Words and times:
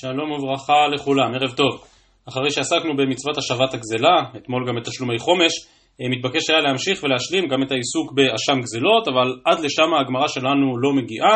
שלום 0.00 0.30
וברכה 0.32 0.80
לכולם, 0.94 1.34
ערב 1.34 1.52
טוב. 1.56 1.84
אחרי 2.28 2.50
שעסקנו 2.50 2.96
במצוות 2.96 3.36
השבת 3.38 3.74
הגזלה, 3.74 4.16
אתמול 4.36 4.68
גם 4.68 4.74
בתשלומי 4.76 5.18
חומש, 5.18 5.52
אה, 6.00 6.06
מתבקש 6.08 6.50
היה 6.50 6.60
להמשיך 6.60 7.04
ולהשלים 7.04 7.48
גם 7.48 7.62
את 7.62 7.70
העיסוק 7.72 8.12
באשם 8.16 8.60
גזלות, 8.60 9.08
אבל 9.08 9.28
עד 9.44 9.58
לשם 9.64 9.90
הגמרא 10.00 10.28
שלנו 10.28 10.78
לא 10.82 10.90
מגיעה, 10.92 11.34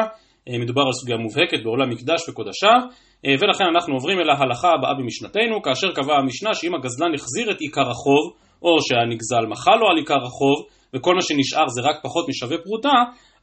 אה, 0.49 0.59
מדובר 0.63 0.83
על 0.87 0.93
סוגיה 0.93 1.17
מובהקת 1.17 1.61
בעולם 1.65 1.91
מקדש 1.91 2.29
וקודשיו, 2.29 2.81
אה, 3.27 3.35
ולכן 3.41 3.65
אנחנו 3.75 3.95
עוברים 3.95 4.19
אל 4.21 4.31
ההלכה 4.31 4.69
הבאה 4.79 4.95
במשנתנו, 4.95 5.63
כאשר 5.63 5.93
קבעה 5.93 6.19
המשנה 6.19 6.55
שאם 6.55 6.75
הגזלן 6.75 7.15
החזיר 7.15 7.51
את 7.51 7.61
עיקר 7.61 7.89
החוב, 7.91 8.25
או 8.63 8.73
שהנגזל 8.87 9.45
מחל 9.53 9.77
לו 9.81 9.87
על 9.91 9.97
עיקר 9.97 10.23
החוב, 10.29 10.59
וכל 10.95 11.15
מה 11.15 11.23
שנשאר 11.23 11.69
זה 11.69 11.81
רק 11.89 11.97
פחות 12.03 12.25
משווה 12.29 12.59
פרוטה, 12.65 12.97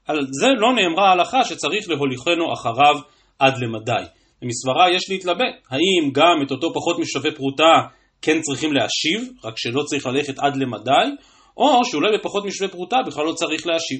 על 0.08 0.18
זה 0.42 0.48
לא 0.62 0.70
נאמרה 0.78 1.10
ההלכה 1.10 1.44
שצריך 1.44 1.90
להוליכנו 1.90 2.54
אחריו 2.54 2.96
עד 3.40 3.54
למדי. 3.62 4.17
במסברה 4.42 4.92
יש 4.92 5.10
להתלבט, 5.10 5.56
האם 5.70 6.12
גם 6.12 6.36
את 6.46 6.52
אותו 6.52 6.74
פחות 6.74 7.00
משווה 7.00 7.32
פרוטה 7.32 7.74
כן 8.22 8.42
צריכים 8.42 8.74
להשיב, 8.74 9.32
רק 9.44 9.54
שלא 9.58 9.84
צריך 9.84 10.06
ללכת 10.06 10.40
עד 10.40 10.56
למדי, 10.56 11.08
או 11.58 11.86
שאולי 11.86 12.18
בפחות 12.18 12.46
משווה 12.46 12.70
פרוטה 12.70 12.98
בכלל 13.08 13.26
לא 13.26 13.34
צריך 13.34 13.68
להשיב. 13.68 14.00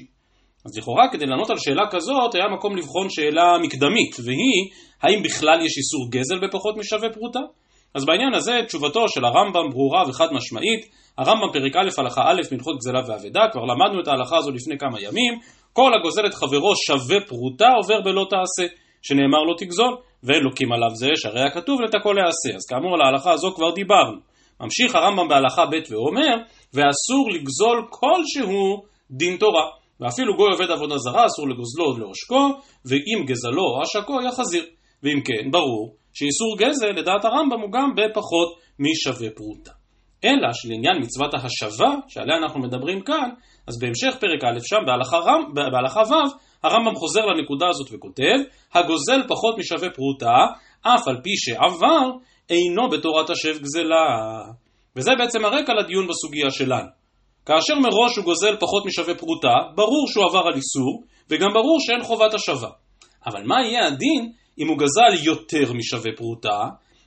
אז 0.66 0.78
לכאורה 0.78 1.08
כדי 1.12 1.26
לענות 1.26 1.50
על 1.50 1.56
שאלה 1.58 1.82
כזאת 1.90 2.34
היה 2.34 2.48
מקום 2.48 2.76
לבחון 2.76 3.10
שאלה 3.10 3.58
מקדמית, 3.62 4.16
והיא 4.24 4.70
האם 5.02 5.22
בכלל 5.22 5.58
יש 5.66 5.72
איסור 5.78 6.10
גזל 6.10 6.46
בפחות 6.46 6.76
משווה 6.76 7.10
פרוטה? 7.10 7.40
אז 7.94 8.04
בעניין 8.04 8.34
הזה 8.34 8.60
תשובתו 8.66 9.08
של 9.08 9.24
הרמב"ם 9.24 9.70
ברורה 9.70 10.02
וחד 10.08 10.26
משמעית, 10.32 10.86
הרמב"ם 11.18 11.52
פרק 11.52 11.76
א' 11.76 12.00
הלכה 12.00 12.22
א' 12.30 12.40
מלכות 12.52 12.76
גזלה 12.76 13.00
ואבדה, 13.06 13.40
כבר 13.52 13.62
למדנו 13.62 14.02
את 14.02 14.08
ההלכה 14.08 14.36
הזו 14.36 14.50
לפני 14.50 14.78
כמה 14.78 15.00
ימים, 15.00 15.38
כל 15.72 15.94
הגוזל 15.94 16.26
את 16.26 16.34
חברו 16.34 16.72
שווה 16.86 17.20
פרוטה 17.26 17.68
עובר 17.76 18.00
בלא 18.00 18.26
תעשה, 18.30 18.74
שנאמר 19.02 19.38
לא 19.38 19.54
תגזול, 19.58 19.96
ולוקים 20.24 20.72
עליו 20.72 20.90
זה 20.94 21.08
שהרי 21.14 21.42
הכתוב 21.42 21.80
לתקו 21.80 22.12
להעשה, 22.12 22.56
אז 22.56 22.66
כאמור 22.68 22.94
על 22.94 23.00
ההלכה 23.00 23.32
הזו 23.32 23.54
כבר 23.54 23.70
דיברנו. 23.74 24.18
ממשיך 24.60 24.94
הרמב"ם 24.94 25.28
בהלכה 25.28 25.66
ב' 25.66 25.92
ואומר, 25.92 26.36
ואסור 26.74 27.30
לגזול 27.34 27.86
כלשהו 27.90 28.82
דין 29.10 29.36
תורה. 29.36 29.66
ואפילו 30.00 30.36
גוי 30.36 30.50
עובד 30.52 30.70
עבודה 30.70 30.98
זרה 30.98 31.26
אסור 31.26 31.48
לגוזלו 31.48 31.98
לעושקו, 31.98 32.60
ואם 32.84 33.24
גזלו 33.26 33.62
או 33.62 33.82
עשקו 33.82 34.22
יחזיר. 34.22 34.64
ואם 35.02 35.20
כן, 35.24 35.50
ברור 35.50 35.94
שאיסור 36.12 36.56
גזל 36.58 36.86
לדעת 36.86 37.24
הרמב"ם 37.24 37.60
הוא 37.60 37.72
גם 37.72 37.94
בפחות 37.96 38.58
משווה 38.78 39.30
פרוטה. 39.30 39.70
אלא 40.24 40.52
שלעניין 40.52 40.96
מצוות 41.02 41.34
ההשבה, 41.34 41.94
שעליה 42.08 42.36
אנחנו 42.36 42.60
מדברים 42.60 43.00
כאן, 43.00 43.30
אז 43.68 43.78
בהמשך 43.78 44.18
פרק 44.20 44.44
א' 44.44 44.58
שם, 44.62 44.82
בהלכה 45.54 46.00
ו', 46.10 46.14
הרמב"ם 46.62 46.94
חוזר 46.94 47.20
לנקודה 47.20 47.66
הזאת 47.68 47.88
וכותב, 47.92 48.38
הגוזל 48.74 49.22
פחות 49.28 49.58
משווה 49.58 49.90
פרוטה, 49.90 50.36
אף 50.82 51.08
על 51.08 51.16
פי 51.22 51.30
שעבר, 51.36 52.10
אינו 52.50 52.88
בתורת 52.90 53.30
השב 53.30 53.58
גזלה. 53.62 54.06
וזה 54.96 55.10
בעצם 55.18 55.44
הרקע 55.44 55.72
לדיון 55.74 56.06
בסוגיה 56.08 56.50
שלנו. 56.50 56.88
כאשר 57.46 57.74
מראש 57.74 58.16
הוא 58.16 58.24
גוזל 58.24 58.56
פחות 58.56 58.86
משווה 58.86 59.14
פרוטה, 59.14 59.54
ברור 59.74 60.08
שהוא 60.08 60.24
עבר 60.24 60.42
על 60.46 60.54
איסור, 60.54 61.02
וגם 61.30 61.48
ברור 61.54 61.78
שאין 61.80 62.02
חובת 62.02 62.34
השבה. 62.34 62.68
אבל 63.26 63.42
מה 63.46 63.56
יהיה 63.66 63.86
הדין 63.86 64.32
אם 64.58 64.68
הוא 64.68 64.78
גזל 64.78 65.24
יותר 65.24 65.72
משווה 65.72 66.10
פרוטה, 66.16 66.60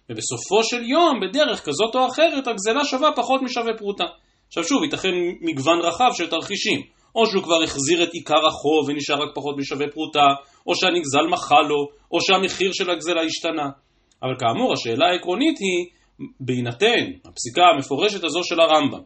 ובסופו 0.09 0.63
של 0.63 0.83
יום, 0.83 1.19
בדרך 1.21 1.65
כזאת 1.65 1.95
או 1.95 2.07
אחרת, 2.07 2.47
הגזלה 2.47 2.85
שווה 2.85 3.09
פחות 3.15 3.41
משווה 3.41 3.77
פרוטה. 3.77 4.03
עכשיו 4.51 4.63
שוב, 4.63 4.83
ייתכן 4.83 5.09
מגוון 5.41 5.79
רחב 5.79 6.09
של 6.13 6.29
תרחישים. 6.29 6.81
או 7.15 7.25
שהוא 7.25 7.43
כבר 7.43 7.63
החזיר 7.63 8.03
את 8.03 8.13
עיקר 8.13 8.47
החוב 8.47 8.89
ונשאר 8.89 9.15
רק 9.15 9.29
פחות 9.35 9.57
משווה 9.57 9.87
פרוטה, 9.93 10.27
או 10.67 10.75
שהנגזל 10.75 11.27
מחל 11.31 11.61
לו, 11.61 11.87
או 12.11 12.21
שהמחיר 12.21 12.71
של 12.73 12.89
הגזלה 12.89 13.21
השתנה. 13.21 13.69
אבל 14.23 14.35
כאמור, 14.39 14.73
השאלה 14.73 15.05
העקרונית 15.05 15.57
היא, 15.59 15.85
בהינתן 16.39 17.03
הפסיקה 17.25 17.61
המפורשת 17.75 18.23
הזו 18.23 18.43
של 18.43 18.59
הרמב"ם, 18.59 19.01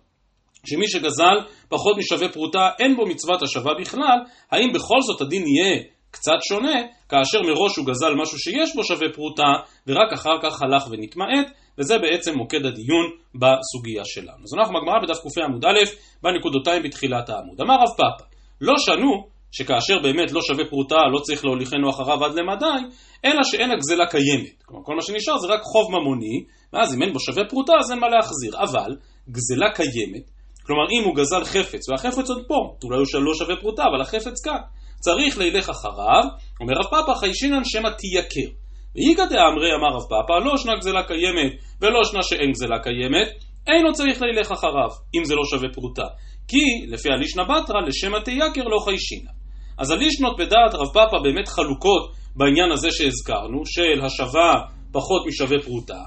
שמי 0.65 0.87
שגזל 0.87 1.37
פחות 1.69 1.97
משווה 1.97 2.29
פרוטה 2.29 2.69
אין 2.79 2.95
בו 2.95 3.05
מצוות 3.05 3.41
השבה 3.41 3.71
בכלל, 3.79 4.19
האם 4.51 4.73
בכל 4.73 5.01
זאת 5.01 5.21
הדין 5.21 5.43
יהיה 5.47 5.83
קצת 6.15 6.39
שונה, 6.49 6.77
כאשר 7.09 7.41
מראש 7.41 7.75
הוא 7.77 7.85
גזל 7.85 8.13
משהו 8.21 8.39
שיש 8.39 8.75
בו 8.75 8.83
שווה 8.83 9.07
פרוטה, 9.13 9.51
ורק 9.87 10.13
אחר 10.13 10.37
כך 10.43 10.61
הלך 10.61 10.83
ונתמעט, 10.91 11.47
וזה 11.77 11.97
בעצם 11.97 12.37
מוקד 12.37 12.65
הדיון 12.65 13.05
בסוגיה 13.41 14.05
שלנו. 14.05 14.43
אז 14.43 14.51
אנחנו 14.57 14.73
בגמרא 14.75 14.99
בדף 15.03 15.19
ק"א 15.19 15.43
עמוד 15.43 15.65
א', 15.65 15.79
בנקודותיים 16.23 16.83
בתחילת 16.83 17.29
העמוד. 17.29 17.61
אמר 17.61 17.73
רב 17.73 17.93
פאפא, 17.97 18.25
לא 18.61 18.73
שנו 18.77 19.27
שכאשר 19.51 19.99
באמת 20.03 20.31
לא 20.31 20.41
שווה 20.41 20.65
פרוטה 20.69 20.95
לא 21.13 21.19
צריך 21.19 21.45
להוליכנו 21.45 21.89
אחריו 21.89 22.25
עד 22.25 22.33
למדי, 22.39 22.79
אלא 23.25 23.43
שאין 23.43 23.71
הגזלה 23.71 24.05
קיימת. 24.05 24.63
כלומר, 24.65 24.83
כל 24.85 24.95
מה 24.95 25.01
שנשאר 25.01 25.37
זה 25.37 25.47
רק 25.53 25.61
חוב 25.61 25.91
ממוני, 25.91 26.45
ואז 26.73 26.95
אם 26.95 27.01
אין 27.01 27.13
בו 27.13 27.19
שווה 27.19 27.43
פרוטה 27.49 27.73
אז 27.79 27.91
אין 27.91 27.99
מה 27.99 28.07
להחזיר. 28.09 28.53
אבל, 28.63 28.91
גזלה 29.29 29.69
קיימת, 29.75 30.25
כלומר 30.65 30.85
אם 30.91 31.03
הוא 31.07 31.15
גזל 31.15 31.43
חפץ, 31.43 31.89
והחפץ 31.89 32.29
עוד 32.29 32.43
פה, 32.47 32.59
אולי 32.83 32.97
הוא 32.97 33.23
לא 33.23 33.33
שווה 33.33 33.55
פרוטה, 33.61 33.83
אבל 33.83 34.01
החפץ 34.01 34.45
כאן. 34.45 34.61
צריך 34.99 35.37
לילך 35.37 35.69
אחריו, 35.69 36.23
אומר 36.61 36.73
רב 36.73 36.89
פאפא 36.89 37.19
חיישינן 37.19 37.63
שמא 37.63 37.89
תייקר. 37.89 38.51
ואיגא 38.95 39.25
דאמרי 39.25 39.69
אמר 39.75 39.95
רב 39.95 40.03
פאפא 40.09 40.45
לא 40.45 40.57
שנה 40.57 40.75
גזלה 40.79 41.03
קיימת 41.03 41.51
ולא 41.81 42.03
שנה 42.03 42.23
שאין 42.23 42.51
גזלה 42.51 42.79
קיימת, 42.79 43.27
אינו 43.67 43.93
צריך 43.93 44.21
לילך 44.21 44.51
אחריו, 44.51 44.89
אם 45.15 45.23
זה 45.25 45.35
לא 45.35 45.41
שווה 45.51 45.69
פרוטה. 45.73 46.07
כי 46.47 46.85
לפי 46.87 47.09
הלישנא 47.09 47.43
בתרא 47.43 47.81
לשמא 47.87 48.17
תייקר 48.25 48.63
לא 48.63 48.79
חיישינא. 48.85 49.31
אז 49.77 49.91
הלישנות 49.91 50.37
בדעת 50.39 50.73
רב 50.73 50.93
פאפא 50.93 51.17
באמת 51.23 51.47
חלוקות 51.47 52.11
בעניין 52.35 52.71
הזה 52.71 52.91
שהזכרנו, 52.91 53.65
של 53.65 54.05
השווה 54.05 54.53
פחות 54.91 55.27
משווה 55.27 55.57
פרוטה, 55.65 56.01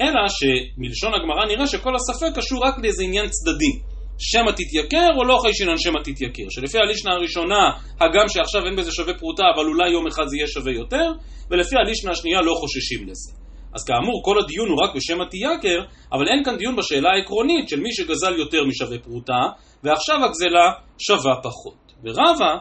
אלא 0.00 0.22
שמלשון 0.28 1.12
הגמרא 1.14 1.46
נראה 1.46 1.66
שכל 1.66 1.94
הספק 1.96 2.38
קשור 2.38 2.66
רק 2.66 2.74
לאיזה 2.82 3.02
עניין 3.04 3.26
צדדי. 3.28 3.93
שמא 4.18 4.50
תתייקר 4.50 5.08
או 5.16 5.24
לא 5.24 5.38
חיישינן 5.42 5.78
שמא 5.78 5.98
תתייקר. 6.04 6.42
שלפי 6.50 6.78
הלישנה 6.78 7.12
הראשונה, 7.12 7.70
הגם 8.00 8.28
שעכשיו 8.28 8.66
אין 8.66 8.76
בזה 8.76 8.92
שווה 8.92 9.14
פרוטה, 9.14 9.42
אבל 9.54 9.64
אולי 9.66 9.90
יום 9.90 10.06
אחד 10.06 10.26
זה 10.26 10.36
יהיה 10.36 10.46
שווה 10.46 10.72
יותר, 10.72 11.12
ולפי 11.50 11.76
הלישנה 11.76 12.10
השנייה 12.10 12.40
לא 12.40 12.54
חוששים 12.54 13.08
לזה. 13.08 13.32
אז 13.74 13.84
כאמור, 13.84 14.22
כל 14.24 14.38
הדיון 14.38 14.68
הוא 14.68 14.78
רק 14.82 14.90
בשמא 14.96 15.24
תייקר, 15.30 15.84
אבל 16.12 16.28
אין 16.28 16.44
כאן 16.44 16.56
דיון 16.56 16.76
בשאלה 16.76 17.10
העקרונית 17.10 17.68
של 17.68 17.80
מי 17.80 17.92
שגזל 17.92 18.34
יותר 18.38 18.64
משווה 18.64 18.98
פרוטה, 18.98 19.42
ועכשיו 19.84 20.24
הגזלה 20.24 20.72
שווה 20.98 21.34
פחות. 21.42 21.92
ורבא 22.04 22.52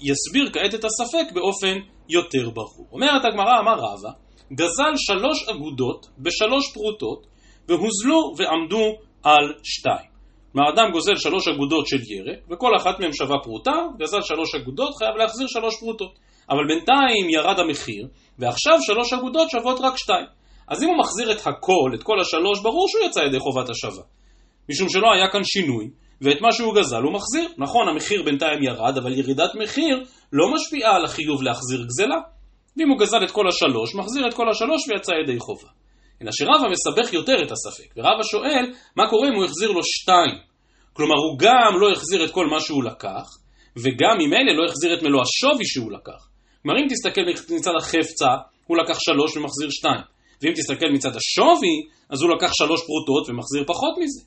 יסביר 0.00 0.50
כעת 0.52 0.74
את 0.74 0.84
הספק 0.84 1.32
באופן 1.34 1.78
יותר 2.08 2.50
ברור. 2.50 2.88
אומרת 2.92 3.24
הגמרא, 3.24 3.60
אמר 3.60 3.74
רבא, 3.74 4.10
גזל 4.52 4.92
שלוש 4.96 5.48
אגודות 5.48 6.06
בשלוש 6.18 6.72
פרוטות, 6.74 7.26
והוזלו 7.68 8.34
ועמדו 8.36 8.92
על 9.22 9.54
שתיים. 9.62 10.11
כלומר, 10.52 10.70
אדם 10.70 10.92
גוזל 10.92 11.16
שלוש 11.16 11.48
אגודות 11.48 11.86
של 11.86 11.96
ירק, 11.96 12.38
וכל 12.50 12.76
אחת 12.76 13.00
מהן 13.00 13.12
שווה 13.12 13.38
פרוטה, 13.42 13.72
גזל 13.98 14.22
שלוש 14.22 14.54
אגודות, 14.54 14.96
חייב 14.96 15.16
להחזיר 15.16 15.46
שלוש 15.46 15.80
פרוטות. 15.80 16.18
אבל 16.50 16.66
בינתיים 16.68 17.30
ירד 17.30 17.58
המחיר, 17.58 18.06
ועכשיו 18.38 18.78
שלוש 18.80 19.12
אגודות 19.12 19.50
שוות 19.50 19.80
רק 19.80 19.96
שתיים. 19.96 20.26
אז 20.68 20.82
אם 20.82 20.88
הוא 20.88 20.98
מחזיר 20.98 21.32
את 21.32 21.40
הכל, 21.46 21.90
את 21.94 22.02
כל 22.02 22.20
השלוש, 22.20 22.60
ברור 22.62 22.88
שהוא 22.88 23.04
יצא 23.06 23.20
ידי 23.20 23.38
חובת 23.38 23.70
השבה. 23.70 24.02
משום 24.70 24.88
שלא 24.88 25.12
היה 25.12 25.28
כאן 25.32 25.44
שינוי, 25.44 25.90
ואת 26.20 26.40
מה 26.40 26.52
שהוא 26.52 26.74
גזל 26.74 27.02
הוא 27.02 27.12
מחזיר. 27.12 27.48
נכון, 27.58 27.88
המחיר 27.88 28.22
בינתיים 28.22 28.62
ירד, 28.62 28.98
אבל 28.98 29.18
ירידת 29.18 29.54
מחיר 29.54 30.04
לא 30.32 30.54
משפיעה 30.54 30.96
על 30.96 31.04
החיוב 31.04 31.42
להחזיר 31.42 31.84
גזלה. 31.84 32.20
ואם 32.76 32.88
הוא 32.88 32.98
גזל 32.98 33.24
את 33.24 33.30
כל 33.30 33.48
השלוש, 33.48 33.94
מחזיר 33.94 34.28
את 34.28 34.34
כל 34.34 34.50
השלוש 34.50 34.88
ויצא 34.88 35.12
ידי 35.12 35.38
חובה. 35.38 35.68
אלא 36.22 36.30
שרבא 36.32 36.68
מסבך 36.70 37.12
יותר 37.12 37.42
את 37.42 37.50
הספק, 37.52 37.94
ורבא 37.96 38.22
שואל, 38.22 38.64
מה 38.96 39.08
קורה 39.10 39.28
אם 39.28 39.34
הוא 39.34 39.44
החזיר 39.44 39.70
לו 39.70 39.80
שתיים? 39.84 40.38
כלומר, 40.92 41.14
הוא 41.14 41.38
גם 41.38 41.80
לא 41.80 41.92
החזיר 41.92 42.24
את 42.24 42.30
כל 42.30 42.46
מה 42.46 42.60
שהוא 42.60 42.84
לקח, 42.84 43.26
וגם 43.76 44.16
ממילא 44.18 44.52
לא 44.58 44.64
החזיר 44.68 44.94
את 44.94 45.02
מלוא 45.02 45.22
השווי 45.22 45.64
שהוא 45.64 45.92
לקח. 45.92 46.28
כלומר, 46.62 46.80
אם 46.80 46.86
תסתכל 46.90 47.54
מצד 47.56 47.70
החפצה, 47.78 48.32
הוא 48.66 48.76
לקח 48.76 48.98
שלוש 48.98 49.36
ומחזיר 49.36 49.70
שתיים. 49.70 50.02
ואם 50.42 50.52
תסתכל 50.52 50.86
מצד 50.94 51.16
השווי, 51.16 51.74
אז 52.10 52.22
הוא 52.22 52.30
לקח 52.36 52.50
שלוש 52.52 52.80
פרוטות 52.86 53.28
ומחזיר 53.28 53.64
פחות 53.66 53.94
מזה. 53.98 54.20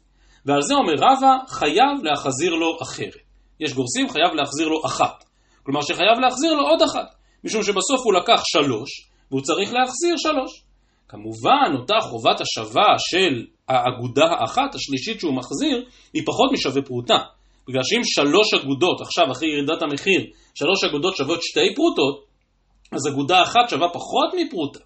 ועל 0.46 0.62
זה 0.62 0.74
אומר 0.74 0.94
רבא, 0.94 1.34
חייב 1.48 2.04
להחזיר 2.04 2.54
לו 2.56 2.78
אחרת. 2.82 3.26
יש 3.60 3.74
גורסים, 3.74 4.10
חייב 4.10 4.34
להחזיר 4.34 4.68
לו 4.68 4.86
אחת. 4.86 5.24
כלומר 5.64 5.82
שחייב 5.82 6.20
להחזיר 6.22 6.54
לו 6.54 6.68
עוד 6.68 6.82
אחת, 6.82 7.16
משום 7.44 7.64
שבסוף 7.64 8.02
הוא 8.04 8.14
לקח 8.14 8.42
שלוש, 8.46 8.90
והוא 9.32 9.42
צריך 9.42 9.74
להחזיר 9.74 10.16
שלוש. 10.18 10.65
כמובן, 11.10 11.72
אותה 11.82 11.96
חובת 12.02 12.42
השבה 12.42 12.88
של 12.98 13.46
האגודה 13.68 14.26
האחת, 14.26 14.76
השלישית 14.76 15.20
שהוא 15.20 15.34
מחזיר, 15.34 15.86
היא 16.14 16.24
פחות 16.26 16.52
משווה 16.52 16.82
פרוטה. 16.82 17.18
בגלל 17.68 17.82
שאם 17.84 18.02
שלוש 18.04 18.54
אגודות, 18.54 19.02
עכשיו 19.02 19.32
אחרי 19.32 19.50
ירידת 19.50 19.82
המחיר, 19.82 20.22
שלוש 20.56 20.84
אגודות 20.84 21.16
שוות 21.16 21.44
שתי 21.44 21.76
פרוטות, 21.76 22.26
אז 22.92 23.08
אגודה 23.08 23.44
אחת 23.44 23.70
שווה 23.70 23.90
פחות 23.90 24.30
מפרוטה. 24.38 24.80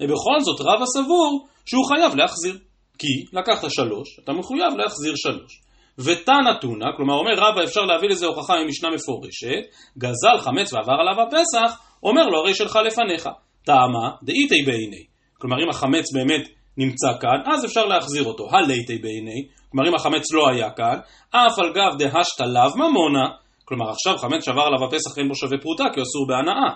ובכל 0.00 0.40
זאת 0.40 0.60
רב 0.60 0.82
הסבור 0.82 1.46
שהוא 1.66 1.84
חייב 1.88 2.14
להחזיר. 2.14 2.58
כי 2.98 3.38
לקחת 3.38 3.70
שלוש, 3.70 4.18
אתה 4.24 4.32
מחויב 4.32 4.74
להחזיר 4.76 5.14
שלוש. 5.16 5.60
ותנא 5.98 6.60
תונא, 6.60 6.86
כלומר 6.96 7.14
אומר 7.14 7.32
רבא 7.36 7.64
אפשר 7.64 7.80
להביא 7.80 8.08
לזה 8.08 8.26
הוכחה 8.26 8.54
ממשנה 8.64 8.90
מפורשת, 8.90 9.62
גזל 9.98 10.38
חמץ 10.38 10.72
ועבר 10.72 10.92
עליו 11.00 11.26
הפסח, 11.26 11.80
אומר 12.02 12.26
לו 12.26 12.38
הרי 12.38 12.54
שלך 12.54 12.78
לפניך. 12.86 13.28
טעמה 13.64 14.10
דאיתי 14.22 14.62
בעיני. 14.62 15.13
כלומר 15.44 15.64
אם 15.64 15.70
החמץ 15.70 16.12
באמת 16.14 16.48
נמצא 16.76 17.06
כאן, 17.20 17.52
אז 17.52 17.64
אפשר 17.64 17.86
להחזיר 17.86 18.24
אותו, 18.24 18.48
הלייטי 18.50 18.98
בעיני, 18.98 19.46
כלומר 19.70 19.88
אם 19.88 19.94
החמץ 19.94 20.32
לא 20.32 20.48
היה 20.48 20.70
כאן, 20.70 20.98
אף 21.30 21.58
על 21.58 21.72
גב 21.72 21.98
דהשת 21.98 22.40
לאו 22.40 22.76
ממונה, 22.76 23.24
כלומר 23.64 23.90
עכשיו 23.90 24.18
חמץ 24.18 24.44
שעבר 24.44 24.62
עליו 24.62 24.84
הפסח 24.84 25.18
אין 25.18 25.28
בו 25.28 25.34
שווה 25.34 25.58
פרוטה 25.58 25.84
כי 25.94 26.02
אסור 26.02 26.26
בהנאה, 26.28 26.70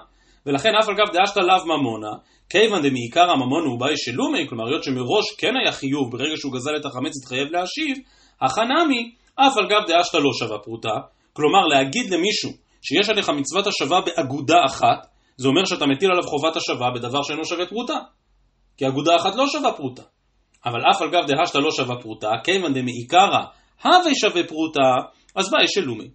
ולכן 0.47 0.69
אף 0.81 0.89
על 0.89 0.95
גב 0.95 1.13
דהשת 1.13 1.37
לאו 1.37 1.67
ממונה, 1.67 2.13
כיוון 2.51 2.83
דמעיקר 2.83 3.31
הממון 3.31 3.65
הוא 3.67 3.81
באי 3.81 3.97
שלומי, 3.97 4.49
כלומר 4.49 4.67
היות 4.67 4.85
שמראש 4.85 5.27
כן 5.39 5.55
היה 5.63 5.73
חיוב 5.73 6.13
ברגע 6.13 6.37
שהוא 6.37 6.53
גזל 6.53 6.77
את 6.77 6.85
החמץ 6.87 7.13
התחייב 7.23 7.49
להשיב, 7.53 7.97
החנמי 8.43 9.13
אף 9.35 9.57
על 9.57 9.67
גב 9.67 9.83
דהשת 9.89 10.15
לא 10.15 10.31
שווה 10.39 10.59
פרוטה, 10.59 10.95
כלומר 11.33 11.67
להגיד 11.67 12.11
למישהו 12.11 12.51
שיש 12.83 13.09
עליך 13.09 13.29
מצוות 13.29 13.67
השבה 13.67 14.01
באגודה 14.01 14.61
אחת, 14.67 15.07
זה 15.37 15.49
אומר 15.49 15.65
שאתה 15.65 15.87
מטיל 15.87 16.11
עליו 16.11 16.23
חובת 16.23 16.57
השבה 16.57 16.87
בדבר 16.95 17.23
שאינו 17.23 17.45
שווה 17.45 17.67
פרוטה. 17.67 17.99
כי 18.79 18.89
אגודה 18.89 19.17
אחת 19.17 19.37
לא 19.37 19.47
שווה 19.47 19.73
פרוטה. 19.73 20.03
אבל 20.65 20.81
אף 20.91 21.03
על 21.03 21.11
גב 21.11 21.27
דהשתא 21.27 21.59
לא 21.59 21.71
שווה 21.71 21.97
פרוטה, 21.97 22.31
כיוון 22.45 22.75
דמעיקרא 22.75 23.45
הווה 23.85 24.15
שווה 24.15 24.45
פרוטה, 24.45 24.95
אז 25.35 25.51
באי 25.51 25.69
שלומי. 25.69 26.09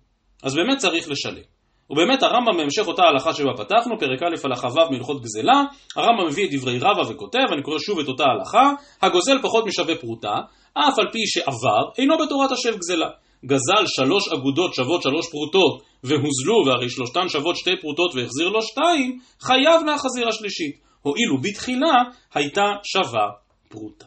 אז 0.43 0.55
באמת 0.55 0.77
צריך 0.77 1.09
לשלם. 1.09 1.43
ובאמת 1.89 2.23
הרמב"ם 2.23 2.57
בהמשך 2.57 2.87
אותה 2.87 3.03
הלכה 3.03 3.33
שבה 3.33 3.53
פתחנו, 3.57 3.99
פרק 3.99 4.23
א' 4.23 4.35
הלכה 4.45 4.67
ו' 4.67 4.91
מהלכות 4.91 5.21
גזלה, 5.21 5.63
הרמב"ם 5.95 6.27
מביא 6.27 6.45
את 6.45 6.49
דברי 6.53 6.79
רבא 6.79 7.11
וכותב, 7.11 7.47
אני 7.53 7.61
קורא 7.61 7.79
שוב 7.79 7.99
את 7.99 8.07
אותה 8.07 8.23
הלכה, 8.23 8.71
הגוזל 9.01 9.41
פחות 9.41 9.65
משווה 9.65 9.95
פרוטה, 9.95 10.33
אף 10.73 10.99
על 10.99 11.05
פי 11.11 11.19
שעבר, 11.25 11.83
אינו 11.97 12.17
בתורת 12.17 12.51
השב 12.51 12.77
גזלה. 12.77 13.09
גזל 13.45 13.83
שלוש 13.85 14.27
אגודות 14.33 14.73
שוות 14.73 15.01
שלוש 15.01 15.29
פרוטות 15.31 15.83
והוזלו 16.03 16.55
והרי 16.65 16.89
שלושתן 16.89 17.29
שוות 17.29 17.55
שתי 17.55 17.71
פרוטות 17.81 18.15
והחזיר 18.15 18.49
לו 18.49 18.61
שתיים, 18.61 19.19
חייב 19.41 19.83
להחזיר 19.85 20.27
השלישית. 20.27 20.75
הואילו 21.03 21.41
בתחילה 21.41 21.93
הייתה 22.33 22.65
שווה 22.83 23.27
פרוטה. 23.69 24.05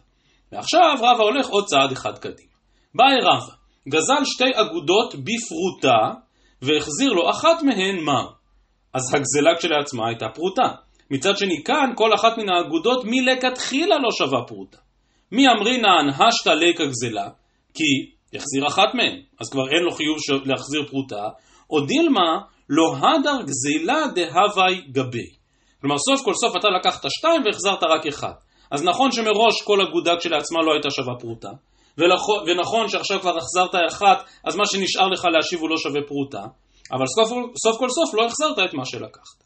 ועכשיו 0.53 0.95
רבא 0.99 1.23
הולך 1.23 1.49
עוד 1.49 1.65
צעד 1.65 1.93
אחד 1.93 2.19
קדימה. 2.19 2.57
באי 2.95 3.21
רבא, 3.23 3.55
גזל 3.89 4.25
שתי 4.25 4.51
אגודות 4.55 5.15
בפרוטה 5.15 6.21
והחזיר 6.63 7.13
לו 7.13 7.31
אחת 7.31 7.63
מהן 7.63 8.01
מר. 8.01 8.27
אז 8.95 9.15
הגזלה 9.15 9.51
כשלעצמה 9.59 10.09
הייתה 10.09 10.27
פרוטה. 10.35 10.69
מצד 11.11 11.37
שני 11.37 11.63
כאן 11.65 11.91
כל 11.95 12.15
אחת 12.15 12.39
מן 12.39 12.49
האגודות 12.49 13.05
מלכתחילה 13.05 13.97
לא 13.99 14.09
שווה 14.19 14.45
פרוטה. 14.47 14.79
מי 15.33 15.49
אמרינן 15.49 16.09
השתא 16.09 16.51
ליקה 16.51 16.85
גזלה? 16.85 17.29
כי 17.75 18.17
יחזיר 18.33 18.67
אחת 18.67 18.95
מהן, 18.95 19.21
אז 19.41 19.51
כבר 19.51 19.69
אין 19.69 19.83
לו 19.83 19.91
חיוב 19.91 20.17
להחזיר 20.45 20.87
פרוטה, 20.91 21.29
או 21.71 21.81
דילמה 21.81 22.39
לא 22.69 22.97
הדר 22.97 23.43
גזלה 23.43 24.07
דהווי 24.15 24.81
גבי. 24.93 25.31
כלומר 25.87 25.99
סוף 25.99 26.25
כל 26.25 26.35
סוף 26.35 26.57
אתה 26.57 26.69
לקחת 26.69 27.05
שתיים 27.09 27.43
והחזרת 27.45 27.83
רק 27.83 28.07
אחד. 28.07 28.33
אז 28.71 28.85
נכון 28.85 29.13
שמראש 29.13 29.63
כל 29.65 29.81
אגודה 29.81 30.17
כשלעצמה 30.17 30.63
לא 30.63 30.73
הייתה 30.73 30.91
שווה 30.91 31.15
פרוטה, 31.21 31.49
ונכון 32.47 32.89
שעכשיו 32.89 33.21
כבר 33.21 33.37
החזרת 33.37 33.75
אחת, 33.89 34.25
אז 34.45 34.57
מה 34.57 34.67
שנשאר 34.67 35.09
לך 35.09 35.25
להשיב 35.25 35.61
הוא 35.61 35.71
לא 35.71 35.77
שווה 35.77 36.01
פרוטה, 36.09 36.43
אבל 36.93 37.07
סוף, 37.07 37.29
סוף 37.63 37.79
כל 37.79 37.89
סוף 37.89 38.15
לא 38.15 38.27
החזרת 38.27 38.59
את 38.59 38.75
מה 38.75 38.85
שלקחת. 38.85 39.45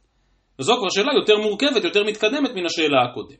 וזו 0.59 0.77
כבר 0.77 0.89
שאלה 0.89 1.13
יותר 1.21 1.37
מורכבת, 1.39 1.85
יותר 1.85 2.05
מתקדמת 2.05 2.51
מן 2.55 2.67
השאלה 2.67 3.03
הקודמת. 3.11 3.39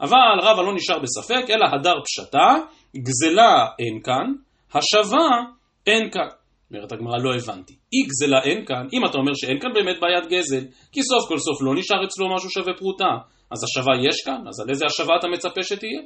אבל 0.00 0.38
רבא 0.42 0.62
לא 0.62 0.74
נשאר 0.74 0.98
בספק, 0.98 1.50
אלא 1.50 1.64
הדר 1.72 1.94
פשטה, 2.04 2.48
גזלה 2.96 3.66
אין 3.78 4.00
כאן, 4.04 4.32
השבה 4.74 5.28
אין 5.86 6.10
כאן. 6.10 6.37
אומרת 6.70 6.92
הגמרא, 6.92 7.18
לא 7.18 7.34
הבנתי. 7.34 7.72
אי 7.72 8.02
גזלה 8.08 8.42
אין 8.42 8.64
כאן, 8.66 8.86
אם 8.92 9.06
אתה 9.06 9.18
אומר 9.18 9.32
שאין 9.34 9.60
כאן 9.60 9.72
באמת 9.74 9.96
בעיית 10.00 10.26
גזל, 10.26 10.64
כי 10.92 11.02
סוף 11.02 11.28
כל 11.28 11.38
סוף 11.38 11.62
לא 11.62 11.74
נשאר 11.74 12.04
אצלו 12.04 12.34
משהו 12.34 12.50
שווה 12.50 12.74
פרוטה, 12.78 13.12
אז 13.50 13.64
השבה 13.64 13.92
יש 14.08 14.16
כאן, 14.24 14.48
אז 14.48 14.60
על 14.60 14.70
איזה 14.70 14.84
השבה 14.86 15.12
אתה 15.18 15.28
מצפה 15.28 15.62
שתהיה? 15.62 16.00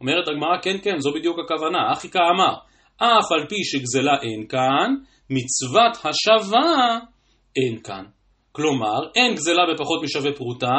אומרת 0.00 0.28
הגמרא, 0.28 0.58
כן 0.62 0.76
כן, 0.82 0.98
זו 0.98 1.12
בדיוק 1.12 1.36
הכוונה. 1.38 1.92
אחיקה 1.92 2.20
אמר, 2.34 2.54
אף 2.96 3.32
על 3.32 3.46
פי 3.48 3.64
שגזלה 3.64 4.16
אין 4.22 4.46
כאן, 4.48 4.94
מצוות 5.30 5.96
השבה 6.04 6.98
אין 7.56 7.82
כאן. 7.82 8.04
כלומר, 8.52 8.98
אין 9.16 9.34
גזלה 9.34 9.62
בפחות 9.74 10.02
משווה 10.02 10.32
פרוטה, 10.32 10.76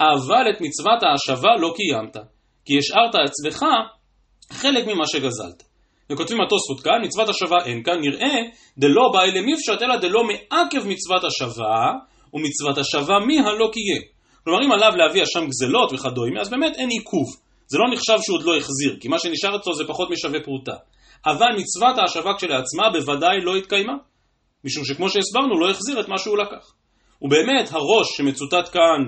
אבל 0.00 0.50
את 0.50 0.60
מצוות 0.60 1.02
ההשבה 1.02 1.56
לא 1.56 1.74
קיימת, 1.76 2.16
כי 2.64 2.78
השארת 2.78 3.14
אצלך 3.14 3.64
חלק 4.52 4.86
ממה 4.86 5.06
שגזלת. 5.06 5.71
וכותבים 6.12 6.38
התוספות 6.40 6.80
כאן, 6.84 7.04
מצוות 7.04 7.28
השבה 7.28 7.56
אין 7.64 7.82
כאן, 7.82 8.00
נראה 8.00 8.36
דלא 8.78 9.10
באי 9.12 9.30
למפשט, 9.30 9.82
אלא 9.82 9.96
דלא 9.96 10.22
מעכב 10.24 10.88
מצוות 10.88 11.24
השבה, 11.24 11.92
ומצוות 12.34 12.78
השבה 12.78 13.14
מי 13.26 13.38
הלא 13.38 13.70
קיים. 13.72 14.02
כלומר, 14.44 14.64
אם 14.66 14.72
עליו 14.72 14.90
להביא 14.96 15.22
אשם 15.22 15.46
גזלות 15.46 15.92
וכדומה, 15.92 16.40
אז 16.40 16.50
באמת 16.50 16.76
אין 16.76 16.88
עיכוב. 16.88 17.26
זה 17.66 17.78
לא 17.78 17.84
נחשב 17.94 18.18
שהוא 18.22 18.38
עוד 18.38 18.44
לא 18.44 18.56
החזיר, 18.56 18.96
כי 19.00 19.08
מה 19.08 19.18
שנשאר 19.18 19.56
אצלו 19.56 19.74
זה 19.74 19.84
פחות 19.88 20.10
משווה 20.10 20.40
פרוטה. 20.40 20.76
אבל 21.26 21.50
מצוות 21.58 21.98
ההשבה 21.98 22.30
כשלעצמה 22.36 22.90
בוודאי 22.92 23.40
לא 23.42 23.56
התקיימה, 23.56 23.92
משום 24.64 24.84
שכמו 24.84 25.08
שהסברנו, 25.08 25.60
לא 25.60 25.70
החזיר 25.70 26.00
את 26.00 26.08
מה 26.08 26.18
שהוא 26.18 26.38
לקח. 26.38 26.72
ובאמת, 27.22 27.72
הראש 27.72 28.06
שמצוטט 28.16 28.68
כאן, 28.72 29.00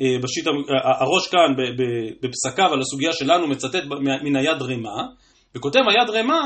אה, 0.00 0.18
בשיט, 0.22 0.46
הראש 1.00 1.28
כאן 1.28 1.54
בפסקיו 2.22 2.72
על 2.72 2.80
הסוגיה 2.80 3.12
שלנו 3.12 3.48
מצטט 3.48 3.84
מן 4.24 4.36
היד 4.36 4.62
רמה, 4.62 4.98
וכותב 5.56 5.80
היד 5.88 6.10
רמה, 6.10 6.42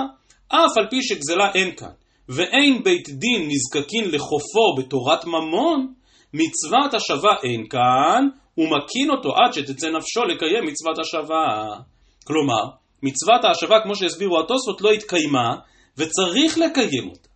אף 0.49 0.77
על 0.77 0.87
פי 0.91 1.03
שגזלה 1.03 1.53
אין 1.55 1.77
כאן, 1.77 1.91
ואין 2.29 2.83
בית 2.85 3.09
דין 3.09 3.49
נזקקין 3.49 4.11
לחופו 4.11 4.75
בתורת 4.79 5.25
ממון, 5.25 5.93
מצוות 6.35 6.95
השבה 6.95 7.35
אין 7.43 7.67
כאן, 7.71 8.29
ומקין 8.59 9.11
אותו 9.11 9.29
עד 9.37 9.53
שתצא 9.53 9.87
נפשו 9.91 10.25
לקיים 10.25 10.65
מצוות 10.67 10.99
השבה. 10.99 11.67
כלומר, 12.27 12.63
מצוות 13.03 13.45
ההשבה, 13.45 13.81
כמו 13.83 13.97
שהסבירו 13.97 14.41
התוספות, 14.41 14.81
לא 14.81 14.91
התקיימה, 14.91 15.55
וצריך 15.99 16.59
לקיים 16.59 17.09
אותה. 17.09 17.29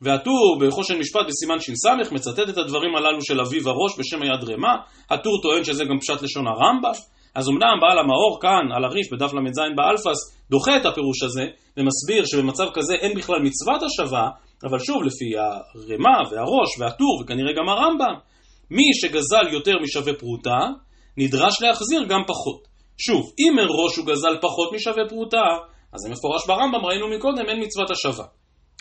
והטור 0.00 0.58
בחושן 0.60 0.98
משפט 0.98 1.20
בסימן 1.28 1.60
ש"ס 1.60 2.12
מצטט 2.12 2.48
את 2.48 2.58
הדברים 2.58 2.96
הללו 2.96 3.22
של 3.22 3.40
אביו 3.40 3.68
הראש 3.68 3.98
בשם 3.98 4.22
היד 4.22 4.44
רמה, 4.44 4.74
הטור 5.10 5.42
טוען 5.42 5.64
שזה 5.64 5.84
גם 5.84 5.98
פשט 6.00 6.22
לשון 6.22 6.44
הרמב"ם, 6.46 7.00
אז 7.36 7.48
אמנם 7.48 7.76
בעל 7.80 7.98
המאור 7.98 8.38
כאן, 8.42 8.72
על 8.76 8.84
הריף, 8.84 9.12
בדף 9.12 9.32
ל"ז 9.34 9.58
באלפס, 9.76 10.18
דוחה 10.50 10.76
את 10.76 10.86
הפירוש 10.86 11.22
הזה, 11.22 11.44
ומסביר 11.76 12.24
שבמצב 12.26 12.66
כזה 12.74 12.94
אין 12.94 13.14
בכלל 13.14 13.40
מצוות 13.42 13.82
השבה, 13.82 14.28
אבל 14.68 14.78
שוב, 14.78 15.02
לפי 15.02 15.38
הרמה 15.38 16.18
והראש 16.30 16.70
והטור, 16.78 17.22
וכנראה 17.22 17.52
גם 17.56 17.68
הרמב"ם, 17.68 18.14
מי 18.70 18.84
שגזל 18.94 19.52
יותר 19.52 19.72
משווה 19.82 20.14
פרוטה, 20.14 20.58
נדרש 21.16 21.62
להחזיר 21.62 22.04
גם 22.08 22.22
פחות. 22.26 22.60
שוב, 22.98 23.32
אם 23.38 23.56
מראש 23.56 23.96
הוא 23.96 24.06
גזל 24.06 24.36
פחות 24.40 24.72
משווה 24.72 25.08
פרוטה, 25.08 25.46
אז 25.92 26.00
זה 26.00 26.10
מפורש 26.10 26.46
ברמב"ם, 26.46 26.86
ראינו 26.86 27.08
מקודם, 27.16 27.48
אין 27.48 27.62
מצוות 27.62 27.90
השבה. 27.90 28.24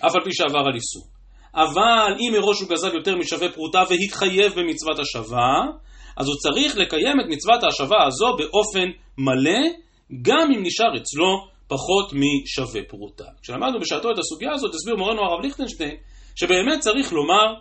אף 0.07 0.15
על 0.15 0.23
פי 0.23 0.33
שעבר 0.33 0.59
על 0.59 0.75
איסור. 0.75 1.03
אבל 1.55 2.15
אם 2.19 2.33
מראש 2.33 2.61
הוא 2.61 2.69
גזל 2.69 2.93
יותר 2.93 3.15
משווה 3.15 3.49
פרוטה 3.51 3.83
והתחייב 3.89 4.53
במצוות 4.53 4.99
השבה, 4.99 5.53
אז 6.17 6.27
הוא 6.27 6.35
צריך 6.35 6.77
לקיים 6.77 7.19
את 7.19 7.25
מצוות 7.29 7.63
ההשבה 7.63 8.03
הזו 8.07 8.37
באופן 8.37 8.87
מלא, 9.17 9.61
גם 10.21 10.51
אם 10.55 10.63
נשאר 10.63 10.97
אצלו 10.97 11.47
פחות 11.67 12.13
משווה 12.13 12.81
פרוטה. 12.87 13.25
כשלמדנו 13.41 13.79
בשעתו 13.79 14.11
את 14.11 14.17
הסוגיה 14.17 14.51
הזאת, 14.53 14.75
הסביר 14.75 14.95
מורנו 14.95 15.21
הרב 15.21 15.41
ליכטנשטיין, 15.43 15.95
שבאמת 16.35 16.79
צריך 16.79 17.13
לומר 17.13 17.53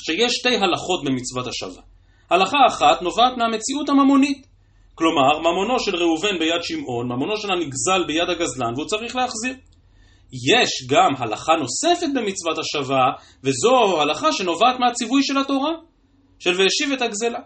שיש 0.00 0.32
שתי 0.32 0.56
הלכות 0.56 1.04
במצוות 1.04 1.46
השבה. 1.46 1.82
הלכה 2.30 2.58
אחת 2.68 3.02
נובעת 3.02 3.36
מהמציאות 3.36 3.88
הממונית. 3.88 4.46
כלומר, 4.94 5.38
ממונו 5.38 5.80
של 5.80 5.96
ראובן 5.96 6.38
ביד 6.38 6.62
שמעון, 6.62 7.06
ממונו 7.08 7.36
של 7.36 7.48
הנגזל 7.52 8.04
ביד 8.06 8.30
הגזלן, 8.30 8.72
והוא 8.76 8.86
צריך 8.86 9.16
להחזיר. 9.16 9.54
יש 10.32 10.70
גם 10.90 11.10
הלכה 11.18 11.52
נוספת 11.60 12.06
במצוות 12.14 12.58
השבה, 12.58 13.04
וזו 13.44 14.00
הלכה 14.00 14.32
שנובעת 14.32 14.80
מהציווי 14.80 15.22
של 15.22 15.38
התורה, 15.38 15.72
של 16.38 16.50
והשיב 16.50 16.92
את 16.92 17.02
הגזלה. 17.02 17.38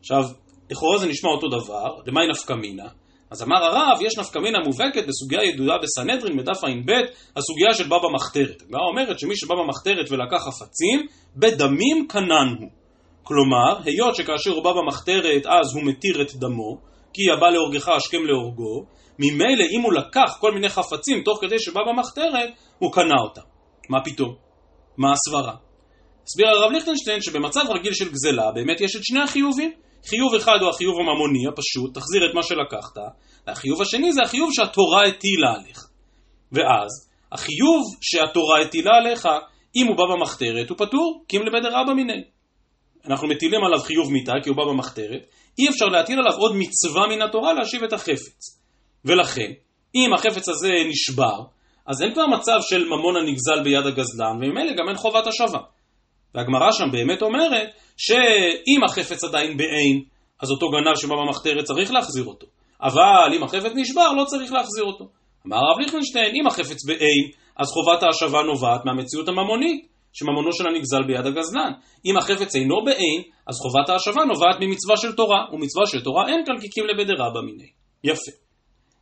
עכשיו, 0.00 0.22
לכאורה 0.70 0.98
זה 0.98 1.06
נשמע 1.06 1.30
אותו 1.30 1.48
דבר, 1.48 1.96
למאי 2.06 2.28
נפקא 2.28 2.52
מינה? 2.52 2.88
אז 3.30 3.42
אמר 3.42 3.56
הרב, 3.56 3.98
יש 4.00 4.18
נפקא 4.18 4.38
מינה 4.38 4.58
מובהקת 4.66 5.04
בסוגיה 5.06 5.44
ידועה 5.44 5.78
בסנהדרין, 5.82 6.36
בדף 6.36 6.64
ע"ב, 6.64 6.92
הסוגיה 7.36 7.74
של 7.74 7.86
בבא 7.86 8.08
מחתרת. 8.14 8.62
הגמרא 8.62 8.82
אומרת 8.90 9.18
שמי 9.18 9.36
שבא 9.36 9.54
במחתרת 9.54 10.10
ולקח 10.10 10.42
חפצים, 10.42 11.06
בדמים 11.36 12.06
קנן 12.08 12.54
הוא. 12.60 12.70
כלומר, 13.22 13.78
היות 13.84 14.16
שכאשר 14.16 14.50
הוא 14.50 14.64
בא 14.64 14.70
במחתרת 14.72 15.46
אז 15.46 15.74
הוא 15.74 15.82
מתיר 15.84 16.22
את 16.22 16.34
דמו, 16.34 16.78
כי 17.12 17.22
הבא 17.36 17.46
להורגך 17.46 17.88
השכם 17.88 18.24
להורגו, 18.24 18.84
ממילא 19.18 19.64
אם 19.76 19.80
הוא 19.80 19.92
לקח 19.92 20.38
כל 20.40 20.52
מיני 20.54 20.68
חפצים 20.68 21.22
תוך 21.24 21.38
כדי 21.40 21.58
שבא 21.58 21.80
במחתרת, 21.88 22.50
הוא 22.78 22.92
קנה 22.92 23.14
אותם. 23.28 23.42
מה 23.88 23.98
פתאום? 24.04 24.34
מה 24.96 25.12
הסברה? 25.12 25.54
הסביר 26.24 26.48
הרב 26.48 26.72
ליכטנשטיין 26.72 27.22
שבמצב 27.22 27.60
רגיל 27.68 27.92
של 27.92 28.12
גזלה 28.12 28.52
באמת 28.54 28.80
יש 28.80 28.96
את 28.96 29.04
שני 29.04 29.20
החיובים. 29.20 29.72
חיוב 30.08 30.34
אחד 30.34 30.58
הוא 30.60 30.70
החיוב 30.70 30.94
הממוני 31.00 31.46
הפשוט, 31.48 31.94
תחזיר 31.94 32.20
את 32.30 32.34
מה 32.34 32.42
שלקחת, 32.42 32.96
והחיוב 33.46 33.82
השני 33.82 34.12
זה 34.12 34.22
החיוב 34.24 34.50
שהתורה 34.52 35.06
הטילה 35.06 35.52
עליך. 35.54 35.78
ואז, 36.52 36.90
החיוב 37.32 37.82
שהתורה 38.00 38.60
הטילה 38.60 38.90
עליך, 38.96 39.28
אם 39.76 39.86
הוא 39.86 39.96
בא 39.96 40.04
במחתרת, 40.14 40.70
הוא 40.70 40.78
פטור, 40.78 41.24
כי 41.28 41.36
אם 41.36 41.42
לבית 41.42 41.64
רבא 41.64 41.92
מיני. 41.92 42.22
אנחנו 43.06 43.28
מטילים 43.28 43.64
עליו 43.64 43.78
חיוב 43.80 44.12
מיתה 44.12 44.32
כי 44.42 44.48
הוא 44.48 44.56
בא 44.56 44.64
במחתרת, 44.64 45.22
אי 45.58 45.68
אפשר 45.68 45.86
להטיל 45.86 46.18
עליו 46.18 46.38
עוד 46.38 46.52
מצווה 46.56 47.06
מן 47.06 47.22
התורה 47.22 47.52
להשיב 47.52 47.82
את 47.84 47.92
החפץ. 47.92 48.60
ולכן, 49.04 49.52
אם 49.94 50.14
החפץ 50.14 50.48
הזה 50.48 50.68
נשבר, 50.88 51.38
אז 51.86 52.02
אין 52.02 52.14
כבר 52.14 52.26
מצב 52.26 52.58
של 52.60 52.84
ממון 52.84 53.16
הנגזל 53.16 53.62
ביד 53.64 53.86
הגזלן, 53.86 54.36
וממילא 54.36 54.72
גם 54.72 54.88
אין 54.88 54.96
חובת 54.96 55.26
השבה. 55.26 55.58
והגמרא 56.34 56.72
שם 56.72 56.90
באמת 56.92 57.22
אומרת 57.22 57.68
שאם 57.96 58.84
החפץ 58.84 59.24
עדיין 59.24 59.56
בעין, 59.56 60.02
אז 60.42 60.50
אותו 60.50 60.70
גנב 60.70 60.96
שבא 60.96 61.16
במחתרת 61.16 61.64
צריך 61.64 61.92
להחזיר 61.92 62.24
אותו. 62.24 62.46
אבל 62.82 63.34
אם 63.36 63.42
החפץ 63.42 63.72
נשבר, 63.74 64.12
לא 64.12 64.24
צריך 64.24 64.52
להחזיר 64.52 64.84
אותו. 64.84 65.04
אמר 65.46 65.56
הרב 65.56 65.78
ליכטנשטיין, 65.80 66.34
אם 66.34 66.46
החפץ 66.46 66.84
בעין, 66.86 67.24
אז 67.56 67.66
חובת 67.68 68.02
ההשבה 68.02 68.42
נובעת 68.42 68.80
מהמציאות 68.84 69.28
הממונית, 69.28 69.86
שממונו 70.12 70.52
של 70.52 70.66
הנגזל 70.66 71.02
ביד 71.06 71.26
הגזלן. 71.26 71.72
אם 72.06 72.16
החפץ 72.16 72.56
אינו 72.56 72.84
בעין, 72.84 73.22
אז 73.46 73.54
חובת 73.62 73.88
ההשבה 73.88 74.24
נובעת 74.24 74.56
ממצווה 74.60 74.96
של 74.96 75.12
תורה, 75.12 75.44
ומצווה 75.52 75.86
של 75.86 76.00
תורה 76.04 76.28
אין 76.28 76.44
כאן 76.46 76.54
קיקים 76.60 76.84
לבדרה 76.86 77.30
במיני. 77.34 77.70
יפה. 78.04 78.32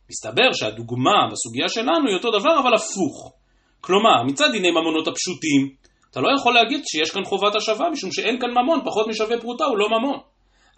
מסתבר 0.09 0.53
שהדוגמה 0.53 1.27
בסוגיה 1.31 1.69
שלנו 1.69 2.07
היא 2.07 2.15
אותו 2.15 2.31
דבר, 2.39 2.59
אבל 2.59 2.73
הפוך. 2.73 3.33
כלומר, 3.81 4.23
מצד 4.27 4.51
דיני 4.51 4.71
ממונות 4.71 5.07
הפשוטים, 5.07 5.75
אתה 6.11 6.19
לא 6.19 6.29
יכול 6.39 6.53
להגיד 6.53 6.81
שיש 6.85 7.11
כאן 7.11 7.23
חובת 7.23 7.55
השבה, 7.55 7.89
משום 7.89 8.11
שאין 8.11 8.39
כאן 8.39 8.49
ממון, 8.51 8.79
פחות 8.85 9.07
משווה 9.07 9.39
פרוטה 9.41 9.65
הוא 9.65 9.77
לא 9.77 9.87
ממון. 9.89 10.19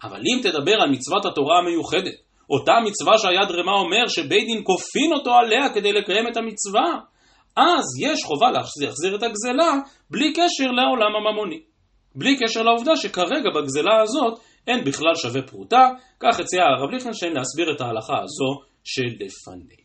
אבל 0.02 0.20
אם 0.20 0.42
תדבר 0.42 0.74
על 0.82 0.90
מצוות 0.90 1.26
התורה 1.26 1.58
המיוחדת, 1.58 2.14
אותה 2.50 2.72
מצווה 2.84 3.18
שהיד 3.18 3.50
רמה 3.50 3.72
אומר 3.72 4.08
שבית 4.08 4.46
דין 4.46 4.62
כופין 4.64 5.12
אותו 5.12 5.32
עליה 5.34 5.74
כדי 5.74 5.92
לקיים 5.92 6.28
את 6.28 6.36
המצווה, 6.36 7.00
אז 7.56 7.84
יש 8.00 8.24
חובה 8.24 8.50
להחזיר 8.50 9.16
את 9.16 9.22
הגזלה 9.22 9.72
בלי 10.10 10.32
קשר 10.32 10.70
לעולם 10.70 11.16
הממוני. 11.16 11.60
בלי 12.14 12.36
קשר 12.36 12.62
לעובדה 12.62 12.96
שכרגע 12.96 13.50
בגזלה 13.54 14.02
הזאת 14.02 14.40
אין 14.66 14.84
בכלל 14.84 15.14
שווה 15.14 15.42
פרוטה, 15.42 15.88
כך 16.20 16.40
הציע 16.40 16.62
הרב 16.62 16.90
ליכטנשטיין 16.90 17.32
להסביר 17.32 17.74
את 17.76 17.80
ההלכה 17.80 18.18
הזו 18.22 18.60
שלפנינו. 18.84 19.82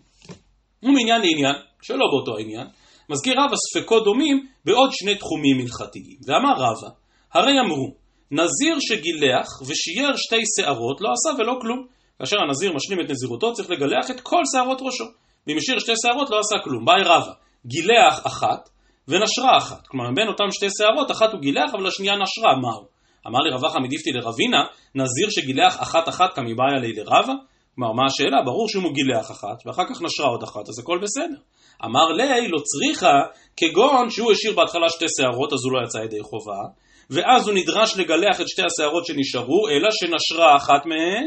ומעניין 0.83 1.21
לעניין, 1.21 1.55
שלא 1.81 2.05
באותו 2.11 2.37
עניין, 2.37 2.67
מזכיר 3.09 3.33
רבא 3.33 3.55
ספקות 3.55 4.03
דומים 4.03 4.45
בעוד 4.65 4.89
שני 4.93 5.15
תחומים 5.15 5.59
הלכתיים. 5.59 6.17
ואמר 6.27 6.53
רבא, 6.53 6.89
הרי 7.33 7.59
אמרו, 7.65 7.93
נזיר 8.31 8.77
שגילח 8.79 9.47
ושייר 9.67 10.15
שתי 10.15 10.41
שערות 10.55 11.01
לא 11.01 11.09
עשה 11.11 11.41
ולא 11.41 11.53
כלום. 11.61 11.87
כאשר 12.19 12.37
הנזיר 12.39 12.73
משלים 12.73 12.99
את 13.01 13.09
נזירותו 13.09 13.53
צריך 13.53 13.69
לגלח 13.69 14.11
את 14.11 14.21
כל 14.21 14.41
שערות 14.51 14.81
ראשו. 14.81 15.05
ואם 15.47 15.57
השאיר 15.57 15.79
שתי 15.79 15.91
שערות 16.01 16.29
לא 16.29 16.39
עשה 16.39 16.55
כלום. 16.63 16.85
באי 16.85 17.03
רבא, 17.03 17.31
גילח 17.65 18.27
אחת 18.27 18.69
ונשרה 19.07 19.57
אחת. 19.57 19.87
כלומר, 19.87 20.05
בין 20.15 20.27
אותם 20.27 20.51
שתי 20.51 20.67
שערות, 20.77 21.11
אחת 21.11 21.33
הוא 21.33 21.41
גילח 21.41 21.73
אבל 21.73 21.87
השנייה 21.87 22.13
נשרה, 22.13 22.55
מהו? 22.61 22.87
אמר 23.27 23.39
לי 23.39 23.49
רבחה 23.55 23.79
מדיפתי 23.79 24.11
לרבינה, 24.11 24.63
נזיר 24.95 25.29
שגילח 25.29 25.81
אחת 25.81 26.09
אחת 26.09 26.33
כמיבעיה 26.35 26.79
לי 26.81 26.93
לרבה? 26.93 27.33
כלומר, 27.77 27.93
מה 27.93 28.05
השאלה? 28.05 28.41
ברור 28.45 28.69
שאם 28.69 28.81
הוא 28.81 28.93
גילח 28.93 29.31
אחת, 29.31 29.57
ואחר 29.65 29.83
כך 29.89 30.01
נשרה 30.01 30.27
עוד 30.27 30.43
אחת, 30.43 30.69
אז 30.69 30.79
הכל 30.79 30.99
בסדר. 31.01 31.39
אמר 31.85 32.07
לי, 32.11 32.47
לא 32.47 32.59
צריכה, 32.59 33.13
כגון 33.57 34.09
שהוא 34.09 34.31
השאיר 34.31 34.53
בהתחלה 34.55 34.89
שתי 34.89 35.05
שערות, 35.17 35.53
אז 35.53 35.59
הוא 35.65 35.73
לא 35.73 35.85
יצא 35.85 35.97
ידי 35.97 36.21
חובה, 36.21 36.61
ואז 37.09 37.47
הוא 37.47 37.55
נדרש 37.55 37.97
לגלח 37.97 38.41
את 38.41 38.47
שתי 38.47 38.61
השערות 38.65 39.05
שנשארו, 39.05 39.69
אלא 39.69 39.89
שנשרה 39.91 40.55
אחת 40.55 40.85
מהן, 40.85 41.25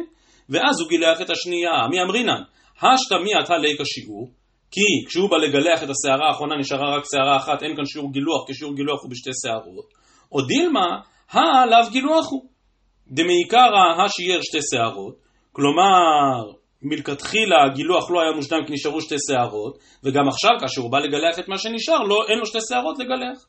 ואז 0.49 0.81
הוא 0.81 0.89
גילח 0.89 1.21
את 1.21 1.31
השנייה. 1.31 1.89
מי 1.91 2.03
אמרינן? 2.03 2.43
השתא 2.83 3.15
מי 3.15 3.31
אתה 3.45 3.59
ליקה 3.59 3.85
שיעור, 3.85 4.31
כי 4.71 5.07
כשהוא 5.09 5.31
בא 5.31 5.37
לגלח 5.37 5.83
את 5.83 5.89
השערה 5.91 6.29
האחרונה 6.29 6.57
נשארה 6.57 6.97
רק 6.97 7.05
שערה 7.13 7.37
אחת, 7.37 7.63
אין 7.63 7.77
כאן 7.77 7.85
שיעור 7.85 8.13
גילוח, 8.13 8.47
כי 8.47 8.55
שיעור 8.55 8.75
גילוח 8.75 9.03
הוא 9.03 9.11
בשתי 9.11 9.31
שערות. 9.43 9.89
או 10.33 10.43
דילמה, 10.43 11.01
הלאו 11.31 11.91
גילוח 11.91 12.27
הוא. 12.31 12.45
דמעיקרא 13.09 14.05
השיער 14.05 14.41
שתי 14.43 14.59
שערות, 14.71 15.30
כלומר 15.53 16.53
מלכתחילה 16.83 17.57
הגילוח 17.65 18.11
לא 18.11 18.21
היה 18.21 18.33
מושלם 18.33 18.67
כי 18.67 18.73
נשארו 18.73 19.01
שתי 19.01 19.15
שערות, 19.29 19.79
וגם 20.05 20.29
עכשיו 20.29 20.51
כאשר 20.61 20.81
הוא 20.81 20.93
בא 20.93 20.99
לגלח 20.99 21.39
את 21.39 21.49
מה 21.49 21.59
שנשאר, 21.59 22.03
לא, 22.03 22.25
אין 22.29 22.39
לו 22.39 22.47
שתי 22.47 22.59
שערות 22.69 22.99
לגלח. 22.99 23.47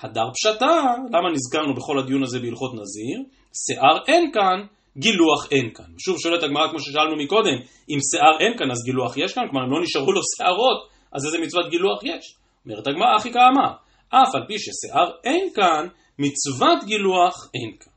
הדר 0.00 0.30
פשטה, 0.34 0.82
למה 1.12 1.30
נזכרנו 1.32 1.74
בכל 1.74 1.98
הדיון 1.98 2.22
הזה 2.22 2.38
בהלכות 2.38 2.72
נזיר? 2.74 3.18
שיער 3.66 3.98
אין 4.08 4.32
כאן, 4.32 4.66
גילוח 4.98 5.48
אין 5.50 5.70
כאן. 5.74 5.84
שוב 5.98 6.18
שואלת 6.18 6.42
הגמרא 6.42 6.68
כמו 6.68 6.80
ששאלנו 6.80 7.16
מקודם, 7.16 7.58
אם 7.90 7.98
שיער 8.10 8.38
אין 8.40 8.58
כאן 8.58 8.70
אז 8.70 8.84
גילוח 8.84 9.16
יש 9.16 9.34
כאן? 9.34 9.42
כלומר 9.50 9.66
אם 9.66 9.72
לא 9.72 9.82
נשארו 9.82 10.12
לו 10.12 10.20
שערות, 10.36 10.88
אז 11.12 11.26
איזה 11.26 11.38
מצוות 11.38 11.70
גילוח 11.70 12.04
יש? 12.04 12.36
אומרת 12.66 12.86
הגמרא, 12.86 13.16
אחי 13.16 13.32
כאמר, 13.32 13.70
אף 14.08 14.34
על 14.34 14.42
פי 14.48 14.54
ששיער 14.58 15.10
אין 15.24 15.48
כאן, 15.54 15.86
מצוות 16.18 16.84
גילוח 16.84 17.50
אין 17.54 17.76
כאן. 17.80 17.95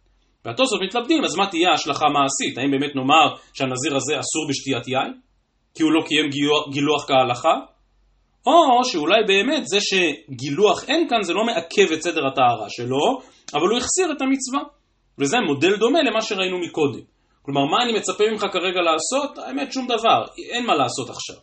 והתוספות 0.49 0.81
מתלבטים, 0.81 1.23
אז 1.23 1.35
מה 1.35 1.47
תהיה 1.47 1.69
ההשלכה 1.69 2.05
המעשית? 2.05 2.57
האם 2.57 2.71
באמת 2.71 2.95
נאמר 2.95 3.35
שהנזיר 3.53 3.95
הזה 3.95 4.19
אסור 4.19 4.47
בשתיית 4.49 4.87
יין? 4.87 5.13
כי 5.75 5.83
הוא 5.83 5.91
לא 5.91 6.01
קיים 6.07 6.29
גילוח, 6.71 7.07
כהלכה? 7.07 7.55
או 8.45 8.85
שאולי 8.85 9.23
באמת 9.27 9.67
זה 9.67 9.77
שגילוח 9.81 10.83
אין 10.83 11.09
כאן 11.09 11.23
זה 11.23 11.33
לא 11.33 11.45
מעכב 11.45 11.91
את 11.93 12.01
סדר 12.01 12.27
הטהרה 12.27 12.69
שלו, 12.69 13.19
אבל 13.53 13.67
הוא 13.69 13.77
החסיר 13.77 14.11
את 14.11 14.21
המצווה. 14.21 14.61
וזה 15.19 15.37
מודל 15.47 15.75
דומה 15.75 15.99
למה 16.03 16.21
שראינו 16.21 16.59
מקודם. 16.59 17.03
כלומר, 17.41 17.65
מה 17.65 17.83
אני 17.83 17.93
מצפה 17.93 18.23
ממך 18.31 18.41
כרגע 18.41 18.81
לעשות? 18.81 19.37
האמת, 19.37 19.73
שום 19.73 19.87
דבר, 19.87 20.25
אין 20.53 20.65
מה 20.65 20.75
לעשות 20.75 21.09
עכשיו. 21.09 21.35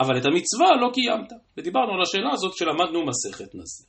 אבל 0.00 0.18
את 0.18 0.24
המצווה 0.26 0.76
לא 0.80 0.90
קיימת. 0.94 1.32
ודיברנו 1.56 1.92
על 1.94 2.02
השאלה 2.02 2.30
הזאת 2.32 2.56
שלמדנו 2.56 3.06
מסכת 3.06 3.54
נזיר. 3.54 3.86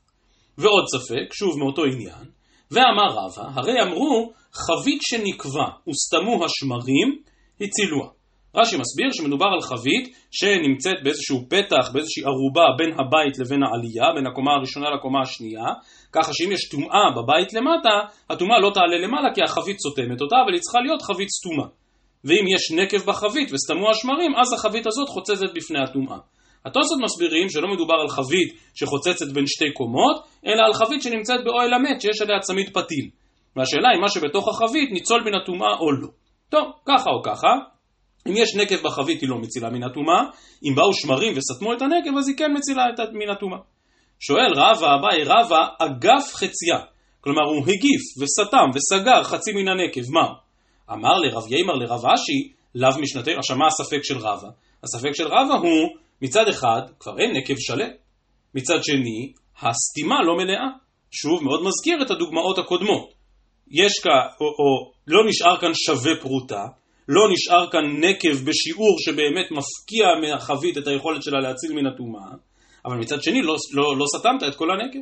ועוד 0.57 0.83
ספק, 0.93 1.33
שוב 1.33 1.59
מאותו 1.59 1.83
עניין, 1.83 2.25
ואמר 2.73 3.09
רבא, 3.09 3.49
הרי 3.55 3.81
אמרו 3.81 4.33
חבית 4.53 5.01
שנקבע 5.01 5.67
וסתמו 5.89 6.45
השמרים, 6.45 7.19
הצילוה. 7.61 8.07
רש"י 8.55 8.77
מסביר 8.77 9.09
שמדובר 9.11 9.45
על 9.45 9.61
חבית 9.61 10.15
שנמצאת 10.31 11.03
באיזשהו 11.03 11.45
פתח, 11.49 11.91
באיזושהי 11.93 12.23
ערובה 12.23 12.65
בין 12.77 12.91
הבית 12.99 13.39
לבין 13.39 13.63
העלייה, 13.63 14.13
בין 14.15 14.27
הקומה 14.27 14.51
הראשונה 14.53 14.89
לקומה 14.89 15.21
השנייה, 15.21 15.67
ככה 16.11 16.31
שאם 16.33 16.51
יש 16.51 16.69
טומאה 16.69 17.11
בבית 17.15 17.53
למטה, 17.53 17.95
הטומאה 18.29 18.59
לא 18.59 18.71
תעלה 18.73 18.97
למעלה 18.97 19.33
כי 19.35 19.41
החבית 19.43 19.77
סותמת 19.79 20.21
אותה, 20.21 20.35
אבל 20.43 20.53
היא 20.53 20.61
צריכה 20.61 20.79
להיות 20.79 21.01
חבית 21.01 21.29
סתומה. 21.29 21.67
ואם 22.23 22.45
יש 22.55 22.71
נקב 22.71 23.05
בחבית 23.09 23.49
וסתמו 23.53 23.89
השמרים, 23.89 24.35
אז 24.35 24.53
החבית 24.53 24.87
הזאת 24.87 25.09
חוצצת 25.09 25.51
בפני 25.55 25.79
הטומאה. 25.79 26.17
התוספות 26.65 26.97
מסבירים 27.03 27.49
שלא 27.49 27.67
מדובר 27.73 27.95
על 28.01 28.09
חבית 28.09 28.59
שחוצצת 28.75 29.27
בין 29.33 29.47
שתי 29.47 29.71
קומות, 29.73 30.23
אלא 30.45 30.61
על 30.65 30.73
חבית 30.73 31.01
שנמצאת 31.01 31.43
באוהל 31.43 31.73
המת 31.73 32.01
שיש 32.01 32.21
עליה 32.21 32.39
צמיד 32.39 32.69
פתיל. 32.69 33.09
והשאלה 33.55 33.89
היא 33.93 34.01
מה 34.01 34.09
שבתוך 34.09 34.49
החבית 34.49 34.91
ניצול 34.91 35.21
מן 35.23 35.35
הטומאה 35.35 35.77
או 35.79 35.91
לא. 35.91 36.07
טוב, 36.49 36.71
ככה 36.85 37.09
או 37.09 37.23
ככה, 37.23 37.47
אם 38.27 38.33
יש 38.35 38.55
נקב 38.55 38.75
בחבית 38.83 39.21
היא 39.21 39.29
לא 39.29 39.37
מצילה 39.37 39.69
מן 39.69 39.83
הטומאה, 39.83 40.21
אם 40.69 40.75
באו 40.75 40.93
שמרים 40.93 41.33
וסתמו 41.37 41.73
את 41.73 41.81
הנקב 41.81 42.17
אז 42.17 42.27
היא 42.27 42.37
כן 42.37 42.51
מצילה 42.57 42.81
את 42.89 43.09
מן 43.13 43.29
הטומאה. 43.29 43.59
שואל 44.19 44.51
רבא, 44.55 44.95
אביי 44.95 45.23
רבא, 45.23 45.67
אגף 45.79 46.33
חציה. 46.33 46.79
כלומר 47.21 47.41
הוא 47.41 47.61
הגיף 47.61 48.01
וסתם 48.21 48.69
וסגר 48.75 49.23
חצי 49.23 49.51
מן 49.51 49.67
הנקב, 49.67 50.01
מה? 50.11 50.27
אמר 50.91 51.13
לרב 51.19 51.51
יימר 51.51 51.73
לרב 51.73 52.05
אשי, 52.05 52.53
לאו 52.75 53.01
משנתנו, 53.01 53.37
עכשיו 53.37 53.57
מה 53.57 53.67
הספק 53.67 54.03
של 54.03 54.17
רבא? 54.17 54.47
הספק 54.83 55.11
של 55.13 55.27
רבא 55.27 55.53
הוא, 55.53 55.89
מצד 56.23 56.47
אחד, 56.47 56.81
כבר 56.99 57.19
אין 57.19 57.31
נקב 57.37 57.53
שלם. 57.57 57.89
מצד 58.55 58.83
שני, 58.83 59.33
הסתימה 59.61 60.15
לא 60.23 60.37
מלאה. 60.37 60.67
שוב, 61.11 61.43
מאוד 61.43 61.63
מזכיר 61.63 62.01
את 62.01 62.11
הדוגמאות 62.11 62.57
הקודמות. 62.57 63.13
יש 63.71 63.93
כאן, 64.03 64.11
או, 64.41 64.45
או 64.45 64.91
לא 65.07 65.29
נשאר 65.29 65.57
כאן 65.61 65.71
שווה 65.73 66.11
פרוטה, 66.21 66.65
לא 67.07 67.21
נשאר 67.31 67.71
כאן 67.71 67.85
נקב 67.85 68.49
בשיעור 68.49 68.95
שבאמת 68.99 69.51
מפקיע 69.51 70.05
מהחבית 70.21 70.77
את 70.77 70.87
היכולת 70.87 71.23
שלה 71.23 71.39
להציל 71.39 71.73
מן 71.73 71.87
הטומאה, 71.87 72.31
אבל 72.85 72.97
מצד 72.97 73.23
שני 73.23 73.41
לא, 73.41 73.55
לא, 73.73 73.97
לא 73.97 74.05
סתמת 74.17 74.43
את 74.47 74.55
כל 74.55 74.67
הנקב. 74.71 74.99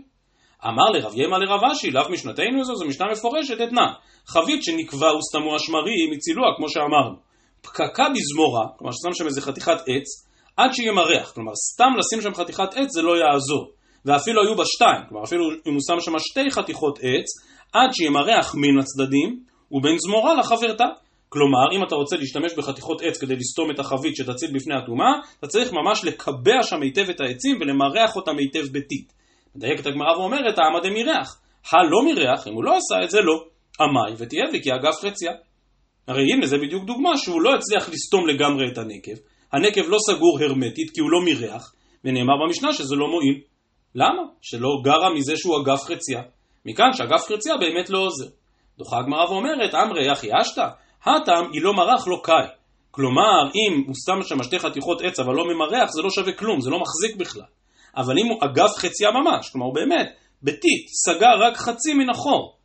אמר 0.65 0.89
לרב 0.93 1.13
ימה 1.15 1.37
לרב 1.37 1.63
אשי, 1.71 1.91
לאו 1.91 2.09
משנתנו 2.09 2.63
זו, 2.63 2.75
זו 2.75 2.85
משנה 2.85 3.11
מפורשת 3.11 3.61
אתנה. 3.67 3.93
חבית 4.27 4.63
שנקבע 4.63 5.15
וסתמו 5.15 5.55
השמרים 5.55 6.11
הצילוה, 6.15 6.47
כמו 6.57 6.69
שאמרנו. 6.69 7.15
פקקה 7.61 8.05
בזמורה, 8.15 8.67
כלומר 8.77 8.91
ששם 8.93 9.13
שם 9.13 9.25
איזה 9.25 9.41
חתיכת 9.41 9.77
עץ, 9.87 10.30
עד 10.61 10.73
שימרח, 10.73 11.31
כלומר 11.31 11.51
סתם 11.73 11.91
לשים 11.99 12.21
שם 12.21 12.33
חתיכת 12.33 12.73
עץ 12.75 12.89
זה 12.91 13.01
לא 13.01 13.17
יעזור. 13.17 13.71
ואפילו 14.05 14.43
היו 14.43 14.55
בה 14.55 14.63
שתיים, 14.65 15.01
כלומר 15.09 15.23
אפילו 15.23 15.51
אם 15.67 15.73
הוא 15.73 15.81
שם 15.87 15.99
שם 15.99 16.19
שתי 16.19 16.51
חתיכות 16.51 16.99
עץ, 17.01 17.27
עד 17.73 17.89
שימרח 17.93 18.55
מן 18.55 18.79
הצדדים, 18.79 19.39
ובין 19.71 19.95
זמורה 19.97 20.33
לחברתה. 20.33 20.85
כלומר, 21.29 21.75
אם 21.75 21.83
אתה 21.83 21.95
רוצה 21.95 22.15
להשתמש 22.17 22.53
בחתיכות 22.53 23.01
עץ 23.01 23.17
כדי 23.21 23.35
לסתום 23.35 23.71
את 23.71 23.79
החבית 23.79 24.15
שתציל 24.15 24.51
בפני 24.53 24.75
הטומאה, 24.75 25.11
אתה 25.39 25.47
צריך 25.47 25.73
ממש 25.73 26.05
לקבע 26.05 26.63
שם 26.63 26.81
היטב 26.81 27.09
את 27.09 27.21
העצים 27.21 27.57
ולמרח 27.61 28.15
אותם 28.15 28.37
היטב 28.37 28.65
בטיט. 28.71 29.11
מדייקת 29.55 29.85
הגמרא 29.85 30.17
ואומרת, 30.17 30.59
העמא 30.59 30.79
דמירח. 30.83 31.41
הלא 31.71 32.03
מירח, 32.05 32.47
אם 32.47 32.53
הוא 32.53 32.63
לא 32.63 32.77
עשה 32.77 33.03
את 33.03 33.09
זה, 33.09 33.21
לא. 33.21 33.45
עמי 33.79 34.15
ותהיה 34.17 34.43
לי 34.51 34.63
כי 34.63 34.69
אגף 34.71 34.95
חציה. 34.95 35.31
הרי 36.07 36.23
הנה 36.33 36.45
זה 36.45 36.57
בדיוק 36.57 36.85
דוגמה 36.85 37.17
שהוא 37.17 37.41
לא 37.41 37.55
הצליח 37.55 37.89
לסתום 37.89 38.27
לגמרי 38.27 38.67
את 38.71 38.77
הנקב. 38.77 39.30
הנקב 39.53 39.81
לא 39.87 39.97
סגור 40.09 40.39
הרמטית 40.41 40.89
כי 40.93 41.01
הוא 41.01 41.11
לא 41.11 41.21
מירח, 41.25 41.73
ונאמר 42.05 42.33
במשנה 42.45 42.73
שזה 42.73 42.95
לא 42.95 43.07
מועיל. 43.07 43.41
למה? 43.95 44.21
שלא 44.41 44.69
גרה 44.83 45.13
מזה 45.15 45.33
שהוא 45.37 45.61
אגף 45.61 45.83
חציה. 45.83 46.21
מכאן 46.65 46.93
שאגף 46.93 47.21
חציה 47.21 47.57
באמת 47.57 47.89
לא 47.89 47.99
עוזר. 47.99 48.29
דוחה 48.77 48.99
הגמרא 48.99 49.25
ואומרת, 49.29 49.75
אמרי 49.75 50.11
אחי 50.11 50.27
אשתא, 50.41 50.67
הטם 51.05 51.43
היא 51.53 51.61
לא 51.61 51.73
מרח 51.73 52.07
לא 52.07 52.21
קאי. 52.23 52.47
כלומר, 52.91 53.49
אם 53.55 53.83
הוא 53.87 53.95
שם 54.05 54.23
שם 54.23 54.43
שתי 54.43 54.59
חתיכות 54.59 55.01
עץ 55.01 55.19
אבל 55.19 55.33
לא 55.33 55.43
ממרח, 55.45 55.89
זה 55.89 56.01
לא 56.01 56.09
שווה 56.09 56.33
כלום, 56.33 56.61
זה 56.61 56.69
לא 56.69 56.79
מחזיק 56.79 57.15
בכלל. 57.15 57.49
אבל 57.97 58.19
אם 58.19 58.25
הוא 58.25 58.39
אגף 58.43 58.71
חציה 58.77 59.11
ממש, 59.11 59.49
כלומר 59.49 59.65
הוא 59.65 59.75
באמת, 59.75 60.07
בטיט, 60.43 60.87
סגר 61.05 61.39
רק 61.39 61.57
חצי 61.57 61.93
מן 61.93 62.09
החור, 62.09 62.57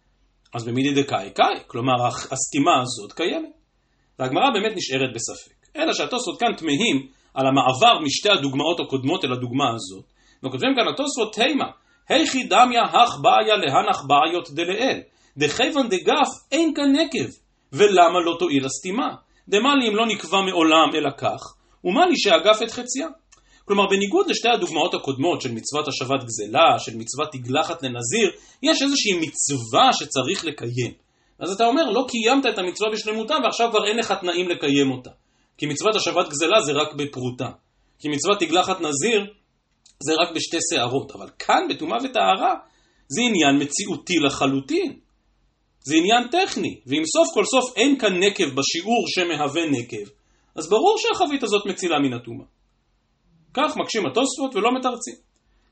אז 0.54 0.64
במידי 0.64 1.02
דקאי 1.02 1.30
קאי, 1.34 1.62
כלומר 1.66 2.06
הסתימה 2.06 2.82
הזאת 2.82 3.12
קיימת. 3.12 3.48
והגמרא 4.18 4.50
באמת 4.54 4.76
נשארת 4.76 5.10
בספק. 5.14 5.65
אלא 5.78 5.92
שהתוספות 5.92 6.40
כאן 6.40 6.52
תמהים 6.56 7.06
על 7.35 7.47
המעבר 7.47 8.00
משתי 8.02 8.30
הדוגמאות 8.30 8.80
הקודמות 8.80 9.25
אל 9.25 9.33
הדוגמה 9.33 9.75
הזאת, 9.75 10.04
וכותבים 10.45 10.75
כאן 10.76 10.88
התוספות 10.88 11.35
תימה, 11.35 11.71
היכי 12.09 12.45
דמיה 12.45 12.83
הך 12.83 13.18
בעיה 13.23 13.56
להנח 13.56 14.04
בעיות 14.09 14.50
דלאל, 14.50 15.00
דכיוון 15.37 15.88
דגף 15.88 16.28
אין 16.52 16.75
כאן 16.75 16.92
נקב, 16.92 17.28
ולמה 17.73 18.21
לא 18.25 18.37
תועיל 18.38 18.64
הסתימה? 18.64 19.09
דמה 19.49 19.75
לי 19.75 19.88
אם 19.88 19.97
לא 19.97 20.06
נקבע 20.06 20.40
מעולם 20.40 20.88
אלא 20.95 21.11
כך, 21.18 21.40
ומה 21.85 22.06
לי 22.06 22.16
שאגף 22.16 22.62
את 22.62 22.71
חציה? 22.71 23.09
כלומר, 23.64 23.87
בניגוד 23.90 24.30
לשתי 24.30 24.49
הדוגמאות 24.49 24.95
הקודמות 24.95 25.40
של 25.40 25.52
מצוות 25.52 25.88
השבת 25.88 26.25
גזלה, 26.25 26.78
של 26.78 26.97
מצוות 26.97 27.33
תגלחת 27.33 27.83
לנזיר, 27.83 28.30
יש 28.62 28.83
איזושהי 28.83 29.12
מצווה 29.12 29.92
שצריך 29.92 30.45
לקיים. 30.45 30.92
אז 31.38 31.52
אתה 31.52 31.66
אומר, 31.66 31.90
לא 31.90 32.06
קיימת 32.09 32.47
את 32.47 32.59
המצווה 32.59 32.90
בשלמותה 32.92 33.35
ועכשיו 33.45 33.71
כבר 33.71 33.87
אין 33.87 33.99
לך 33.99 34.12
תנאים 34.12 34.49
לקיים 34.49 34.90
אותה. 34.90 35.11
כי 35.58 35.66
מצוות 35.66 35.96
השבת 35.96 36.28
גזלה 36.28 36.62
זה 36.62 36.72
רק 36.72 36.94
בפרוטה. 36.94 37.50
כי 37.98 38.08
מצוות 38.08 38.40
תגלחת 38.40 38.80
נזיר 38.80 39.20
זה 40.02 40.12
רק 40.22 40.34
בשתי 40.34 40.56
שערות. 40.70 41.10
אבל 41.10 41.30
כאן, 41.38 41.66
בטומאה 41.70 41.98
וטהרה, 42.04 42.54
זה 43.08 43.20
עניין 43.20 43.62
מציאותי 43.62 44.18
לחלוטין. 44.18 44.98
זה 45.86 45.94
עניין 45.96 46.28
טכני, 46.28 46.80
ואם 46.86 47.02
סוף 47.04 47.28
כל 47.34 47.44
סוף 47.44 47.76
אין 47.76 47.98
כאן 47.98 48.12
נקב 48.22 48.44
בשיעור 48.44 49.04
שמהווה 49.08 49.62
נקב, 49.70 50.10
אז 50.56 50.68
ברור 50.68 50.96
שהחבית 50.98 51.42
הזאת 51.42 51.66
מצילה 51.66 51.98
מן 51.98 52.12
הטומאה. 52.12 52.46
כך 53.54 53.76
מקשים 53.76 54.06
התוספות 54.06 54.54
ולא 54.54 54.75
מתרצים. 54.75 55.14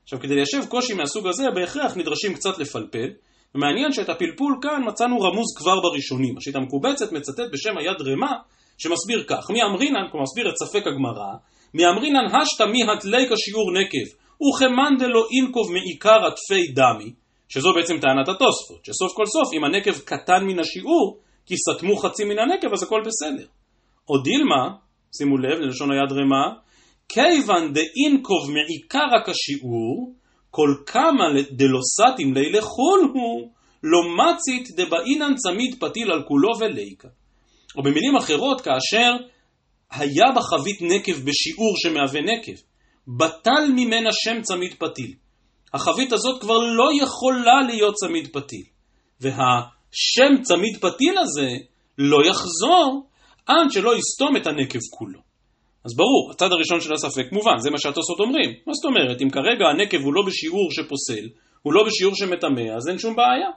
עכשיו, 0.03 0.19
כדי 0.19 0.35
ליישב 0.35 0.65
קושי 0.69 0.93
מהסוג 0.93 1.27
הזה, 1.27 1.43
בהכרח 1.55 1.97
נדרשים 1.97 2.33
קצת 2.33 2.57
לפלפל, 2.57 3.09
ומעניין 3.55 3.91
שאת 3.91 4.09
הפלפול 4.09 4.59
כאן 4.61 4.81
מצאנו 4.87 5.21
רמוז 5.21 5.57
כבר 5.57 5.79
בראשונים. 5.81 6.37
השיטה 6.37 6.57
המקובצת 6.57 7.11
מצטט 7.11 7.51
בשם 7.53 7.77
היד 7.77 8.01
רמה, 8.01 8.33
שמסביר 8.77 9.23
כך, 9.27 9.49
מי 9.49 9.63
אמרינן, 9.63 10.07
כלומר 10.11 10.23
מסביר 10.23 10.49
את 10.49 10.55
ספק 10.57 10.87
הגמרא, 10.87 11.33
מי 11.73 11.85
אמרינן 11.87 12.25
השתא 12.35 12.63
מי 12.63 12.83
התלי 12.83 13.25
כשיעור 13.29 13.71
נקב, 13.71 14.07
וכמאן 14.45 14.97
דלא 14.99 15.27
אינקוב 15.31 15.71
מעיקר 15.71 16.25
עטפי 16.25 16.67
דמי, 16.73 17.13
שזו 17.49 17.73
בעצם 17.73 17.93
טענת 18.01 18.27
התוספות, 18.27 18.85
שסוף 18.85 19.13
כל 19.15 19.25
סוף 19.25 19.53
אם 19.53 19.63
הנקב 19.63 19.99
קטן 19.99 20.43
מן 20.47 20.59
השיעור, 20.59 21.19
כי 21.45 21.55
סתמו 21.57 21.97
חצי 21.97 22.23
מן 22.23 22.39
הנקב 22.39 22.73
אז 22.73 22.83
הכל 22.83 23.01
בסדר. 23.05 23.47
או 24.09 24.17
דילמה, 24.17 24.75
שימו 25.17 25.37
לב 25.37 25.59
ללשון 25.59 25.91
היד 25.91 26.11
רמה, 26.11 26.45
כיוון 27.09 27.73
דאינקוב 27.73 28.51
מעיקר 28.51 29.07
הכשיעור, 29.15 30.13
כל 30.51 30.69
כמה 30.85 31.23
דלוסתים 31.51 32.33
לילה 32.33 32.61
חול 32.61 33.11
הוא, 33.13 33.51
לא 33.83 33.99
מצית 34.17 34.67
דבאינן 34.75 35.35
צמיד 35.35 35.75
פתיל 35.79 36.11
על 36.11 36.23
כולו 36.27 36.49
וליקה. 36.59 37.07
או 37.77 37.83
במילים 37.83 38.15
אחרות, 38.15 38.61
כאשר 38.61 39.11
היה 39.91 40.25
בחבית 40.35 40.81
נקב 40.81 41.11
בשיעור 41.11 41.73
שמהווה 41.77 42.21
נקב, 42.21 42.61
בטל 43.07 43.71
ממנה 43.75 44.09
שם 44.11 44.41
צמיד 44.41 44.73
פתיל. 44.73 45.13
החבית 45.73 46.13
הזאת 46.13 46.41
כבר 46.41 46.57
לא 46.57 46.89
יכולה 46.93 47.61
להיות 47.67 47.95
צמיד 47.95 48.27
פתיל. 48.33 48.63
והשם 49.21 50.41
צמיד 50.41 50.77
פתיל 50.77 51.17
הזה 51.17 51.49
לא 51.97 52.25
יחזור 52.25 53.07
עד 53.45 53.71
שלא 53.71 53.95
יסתום 53.97 54.37
את 54.37 54.47
הנקב 54.47 54.79
כולו. 54.89 55.19
אז 55.85 55.95
ברור, 55.95 56.31
הצד 56.31 56.51
הראשון 56.51 56.81
של 56.81 56.93
הספק 56.93 57.31
מובן, 57.31 57.57
זה 57.57 57.69
מה 57.69 57.77
שהתוספות 57.77 58.19
אומרים. 58.19 58.49
מה 58.67 58.73
זאת 58.73 58.85
אומרת, 58.85 59.21
אם 59.21 59.29
כרגע 59.29 59.65
הנקב 59.67 59.97
הוא 59.97 60.13
לא 60.13 60.21
בשיעור 60.27 60.71
שפוסל, 60.71 61.27
הוא 61.61 61.73
לא 61.73 61.83
בשיעור 61.87 62.15
שמטמא, 62.15 62.75
אז 62.77 62.89
אין 62.89 62.97
שום 62.97 63.15
בעיה. 63.15 63.49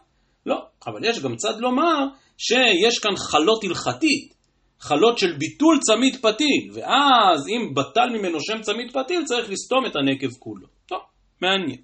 לא, 0.47 0.57
אבל 0.87 1.05
יש 1.05 1.21
גם 1.21 1.37
צד 1.37 1.61
לומר 1.61 2.07
שיש 2.39 2.99
כאן 2.99 3.17
חלות 3.17 3.65
הלכתית, 3.65 4.35
חלות 4.81 5.19
של 5.19 5.33
ביטול 5.39 5.79
צמיד 5.81 6.17
פתיל, 6.17 6.71
ואז 6.75 7.49
אם 7.49 7.75
בטל 7.75 8.09
ממנו 8.19 8.41
שם 8.41 8.61
צמיד 8.61 8.93
פתיל, 8.93 9.25
צריך 9.25 9.51
לסתום 9.51 9.87
את 9.87 9.97
הנקב 9.97 10.31
כולו. 10.39 10.67
טוב, 10.87 11.01
מעניין. 11.43 11.81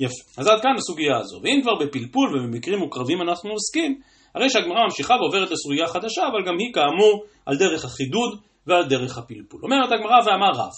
יפה. 0.00 0.40
אז 0.40 0.46
עד 0.46 0.60
כאן 0.62 0.74
הסוגיה 0.78 1.16
הזו. 1.16 1.40
ואם 1.42 1.60
כבר 1.62 1.74
בפלפול 1.80 2.28
ובמקרים 2.36 2.78
מוקרבים 2.78 3.22
אנחנו 3.22 3.50
עוסקים, 3.50 4.00
הרי 4.34 4.50
שהגמרא 4.50 4.84
ממשיכה 4.84 5.14
ועוברת 5.14 5.50
לסוגיה 5.50 5.86
חדשה, 5.86 6.22
אבל 6.22 6.46
גם 6.46 6.58
היא 6.58 6.72
כאמור 6.74 7.24
על 7.46 7.56
דרך 7.56 7.84
החידוד 7.84 8.40
ועל 8.66 8.88
דרך 8.88 9.18
הפלפול. 9.18 9.60
אומרת 9.62 9.92
הגמרא 9.92 10.18
ואמר 10.26 10.50
רב, 10.54 10.72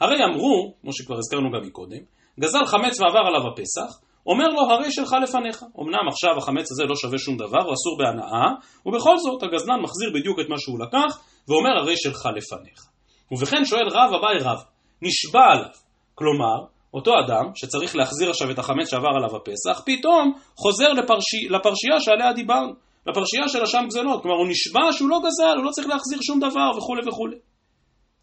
הרי 0.00 0.24
אמרו, 0.24 0.74
כמו 0.80 0.92
שכבר 0.92 1.18
הזכרנו 1.18 1.50
גם 1.52 1.66
מקודם, 1.66 2.02
גזל 2.40 2.64
חמץ 2.66 3.00
ועבר 3.00 3.26
עליו 3.28 3.52
הפסח, 3.52 4.00
אומר 4.26 4.48
לו 4.48 4.60
הרי 4.70 4.92
שלך 4.92 5.16
לפניך. 5.22 5.64
אמנם 5.80 6.08
עכשיו 6.08 6.38
החמץ 6.38 6.72
הזה 6.72 6.84
לא 6.84 6.96
שווה 6.96 7.18
שום 7.18 7.36
דבר, 7.36 7.62
הוא 7.64 7.74
אסור 7.74 7.98
בהנאה, 7.98 8.48
ובכל 8.86 9.18
זאת 9.18 9.42
הגזלן 9.42 9.80
מחזיר 9.82 10.10
בדיוק 10.14 10.40
את 10.40 10.48
מה 10.48 10.58
שהוא 10.58 10.78
לקח, 10.80 11.18
ואומר 11.48 11.78
הרי 11.80 11.96
שלך 11.96 12.28
לפניך. 12.36 12.86
ובכן 13.32 13.64
שואל 13.64 13.88
רב 13.88 14.14
אביי 14.14 14.38
רב, 14.40 14.58
נשבע 15.02 15.44
עליו. 15.52 15.74
כלומר, 16.14 16.58
אותו 16.94 17.12
אדם 17.26 17.44
שצריך 17.54 17.96
להחזיר 17.96 18.30
עכשיו 18.30 18.50
את 18.50 18.58
החמץ 18.58 18.90
שעבר 18.90 19.08
עליו 19.16 19.36
הפסח, 19.36 19.82
פתאום 19.86 20.32
חוזר 20.56 20.92
לפרשי, 20.92 21.48
לפרשייה 21.50 22.00
שעליה 22.00 22.32
דיברנו, 22.32 22.72
לפרשייה 23.06 23.48
של 23.48 23.62
אשם 23.62 23.84
גזלות. 23.86 24.22
כלומר, 24.22 24.38
הוא 24.38 24.48
נשבע 24.48 24.92
שהוא 24.92 25.08
לא 25.08 25.18
גזל, 25.18 25.56
הוא 25.56 25.64
לא 25.64 25.70
צריך 25.70 25.88
להחזיר 25.88 26.18
שום 26.22 26.40
דבר 26.40 26.78
וכולי 26.78 27.08
וכולי. 27.08 27.36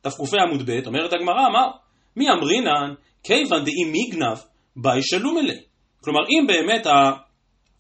תק"ה 0.02 0.42
עמוד 0.42 0.70
ב' 0.70 0.88
אומרת 0.88 1.14
הגמרא, 1.14 1.50
מה? 1.54 1.72
מי 2.16 2.26
אמרינן, 2.30 2.94
כיוון 3.24 3.64
דאי 3.64 3.86
מיגנב, 3.92 4.38
באי 4.76 5.00
שלום 5.04 5.38
אלי. 5.38 5.73
כלומר, 6.04 6.20
אם 6.30 6.48
באמת 6.48 6.88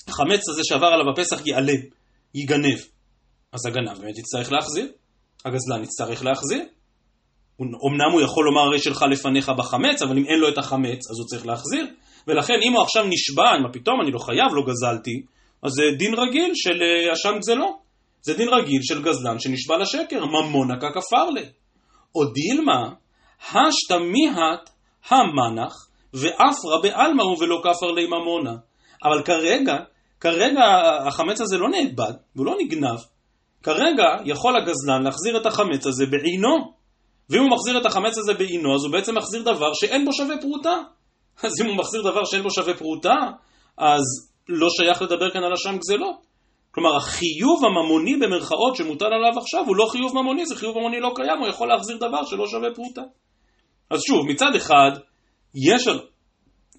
החמץ 0.08 0.50
הזה 0.50 0.62
שעבר 0.64 0.88
עליו 0.88 1.10
הפסח 1.14 1.48
ייעלם, 1.48 1.82
ייגנב, 2.36 2.80
אז 3.54 3.66
הגנב 3.66 3.98
באמת 4.00 4.18
יצטרך 4.18 4.52
להחזיר, 4.52 4.88
הגזלן 5.46 5.84
יצטרך 5.84 6.24
להחזיר. 6.24 6.64
אמנם 7.62 8.12
הוא 8.12 8.22
יכול 8.22 8.46
לומר 8.46 8.62
הרי 8.62 8.80
שלך 8.80 9.06
לפניך 9.12 9.50
בחמץ, 9.50 10.02
אבל 10.02 10.18
אם 10.18 10.26
אין 10.26 10.40
לו 10.40 10.50
את 10.50 10.58
החמץ, 10.58 11.10
אז 11.12 11.20
הוא 11.20 11.28
צריך 11.28 11.46
להחזיר. 11.46 11.88
ולכן 12.28 12.54
אם 12.64 12.74
הוא 12.74 12.82
עכשיו 12.82 13.04
נשבע, 13.08 13.58
מה 13.64 13.74
פתאום 13.74 14.02
אני 14.02 14.12
לא 14.12 14.20
חייב, 14.20 14.54
לא 14.54 14.64
גזלתי, 14.68 15.24
אז 15.64 15.72
זה 15.72 15.84
דין 15.98 16.14
רגיל 16.14 16.52
של 16.56 16.82
אה, 16.82 17.14
אשם 17.14 17.40
גזלו. 17.40 17.80
זה 18.22 18.34
דין 18.34 18.50
רגיל 18.50 18.82
של 18.84 19.04
גזלן 19.04 19.40
שנשבע 19.40 19.78
לשקר, 19.78 20.26
ממונה 20.26 20.74
ככפר 20.76 21.30
לי. 21.30 21.46
או 22.16 22.26
דילמה, 22.26 22.94
השתא 23.50 23.94
מיהת 23.94 24.70
המנח, 25.10 25.88
ואפרא 26.14 26.82
בעלמא 26.84 27.24
הוא 27.24 27.38
ולא 27.40 27.62
כפר 27.64 27.92
לי 27.92 28.08
ממונה. 28.08 28.56
אבל 29.04 29.24
כרגע, 29.24 29.78
כרגע 30.20 30.64
החמץ 31.08 31.42
הזה 31.42 31.58
לא 31.58 31.70
נאבד, 31.70 32.14
והוא 32.36 32.46
לא 32.46 32.56
נגנב. 32.60 33.00
כרגע 33.64 34.04
יכול 34.26 34.54
הגזלן 34.58 35.04
להחזיר 35.04 35.38
את 35.42 35.46
החמץ 35.46 35.88
הזה 35.88 36.06
בעינו. 36.06 36.74
ואם 37.30 37.42
הוא 37.42 37.50
מחזיר 37.50 37.78
את 37.78 37.86
החמץ 37.86 38.18
הזה 38.18 38.34
בעינו, 38.34 38.76
אז 38.76 38.84
הוא 38.84 38.92
בעצם 38.92 39.18
מחזיר 39.18 39.42
דבר 39.42 39.74
שאין 39.74 40.06
בו 40.06 40.14
שווה 40.14 40.36
פרוטה. 40.42 40.82
אז 41.44 41.52
אם 41.62 41.66
הוא 41.66 41.76
מחזיר 41.76 42.02
דבר 42.02 42.26
שאין 42.26 42.44
בו 42.44 42.52
שווה 42.52 42.74
פרוטה, 42.74 43.16
אז 43.78 44.02
לא 44.50 44.68
שייך 44.70 45.02
לדבר 45.02 45.30
כאן 45.30 45.44
על 45.44 45.54
אשם 45.54 45.78
גזלות. 45.78 46.16
כלומר, 46.72 46.96
החיוב 46.96 47.66
הממוני 47.66 48.16
במרכאות 48.16 48.76
שמוטל 48.76 49.06
עליו 49.06 49.40
עכשיו 49.40 49.64
הוא 49.68 49.76
לא 49.76 49.86
חיוב 49.86 50.16
ממוני, 50.16 50.46
זה 50.46 50.56
חיוב 50.56 50.78
ממוני 50.78 51.00
לא 51.00 51.12
קיים, 51.16 51.40
הוא 51.40 51.48
יכול 51.48 51.68
להחזיר 51.68 51.98
דבר 51.98 52.26
שלא 52.26 52.48
שווה 52.48 52.70
פרוטה. 52.76 53.02
אז 53.90 54.02
שוב, 54.08 54.26
מצד 54.28 54.56
אחד, 54.56 54.92
יש, 55.56 55.88
על... 55.88 56.00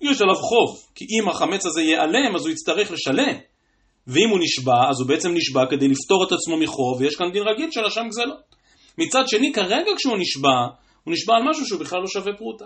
יש 0.00 0.22
עליו 0.22 0.34
חוב, 0.34 0.86
כי 0.94 1.04
אם 1.04 1.28
החמץ 1.28 1.66
הזה 1.66 1.82
ייעלם, 1.82 2.36
אז 2.36 2.46
הוא 2.46 2.50
יצטרך 2.50 2.90
לשלם. 2.90 3.36
ואם 4.06 4.30
הוא 4.30 4.38
נשבע, 4.42 4.90
אז 4.90 5.00
הוא 5.00 5.08
בעצם 5.08 5.34
נשבע 5.34 5.66
כדי 5.70 5.88
לפטור 5.88 6.24
את 6.24 6.32
עצמו 6.32 6.56
מחוב, 6.56 7.00
ויש 7.00 7.16
כאן 7.16 7.32
דין 7.32 7.42
רגיל 7.42 7.70
של 7.70 7.84
אשם 7.84 8.08
גזלות. 8.08 8.54
מצד 8.98 9.22
שני, 9.26 9.52
כרגע 9.52 9.90
כשהוא 9.96 10.16
נשבע, 10.18 10.56
הוא 11.04 11.12
נשבע 11.12 11.34
על 11.36 11.42
משהו 11.50 11.66
שהוא 11.66 11.80
בכלל 11.80 12.00
לא 12.00 12.06
שווה 12.06 12.32
פרוטה. 12.36 12.64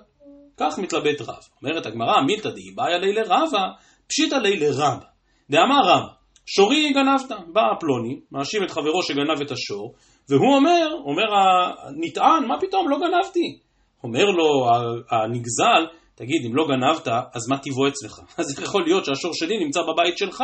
כך 0.56 0.78
מתלבט 0.78 1.20
רב. 1.20 1.42
אומרת 1.62 1.86
הגמרא, 1.86 2.22
מילתא 2.26 2.50
דאי 2.50 2.70
באיה 2.74 2.98
לילה 2.98 3.22
רבא, 3.26 3.64
פשיטא 4.08 4.34
לילה 4.34 4.66
רבא. 4.70 5.06
דאמר 5.50 5.80
רבא, 5.84 6.06
שורי 6.46 6.92
גנבת. 6.92 7.30
בא 7.52 7.62
פלוני, 7.80 8.20
מאשים 8.32 8.64
את 8.64 8.70
חברו 8.70 9.02
שגנב 9.02 9.40
את 9.40 9.50
השור, 9.50 9.94
והוא 10.28 10.56
אומר, 10.56 10.88
אומר 11.04 11.34
הנטען, 11.34 12.48
מה 12.48 12.54
פתאום, 12.60 12.88
לא 12.88 12.96
גנבתי. 12.98 13.58
אומר 14.04 14.24
לו 14.24 14.66
הנגזל, 15.10 15.97
תגיד, 16.18 16.44
אם 16.46 16.56
לא 16.56 16.64
גנבת, 16.68 17.08
אז 17.08 17.48
מה 17.48 17.58
טיבו 17.58 17.88
אצלך? 17.88 18.20
אז 18.38 18.46
איך 18.50 18.62
יכול 18.62 18.84
להיות 18.84 19.04
שהשור 19.04 19.34
שלי 19.34 19.64
נמצא 19.64 19.80
בבית 19.82 20.18
שלך? 20.18 20.42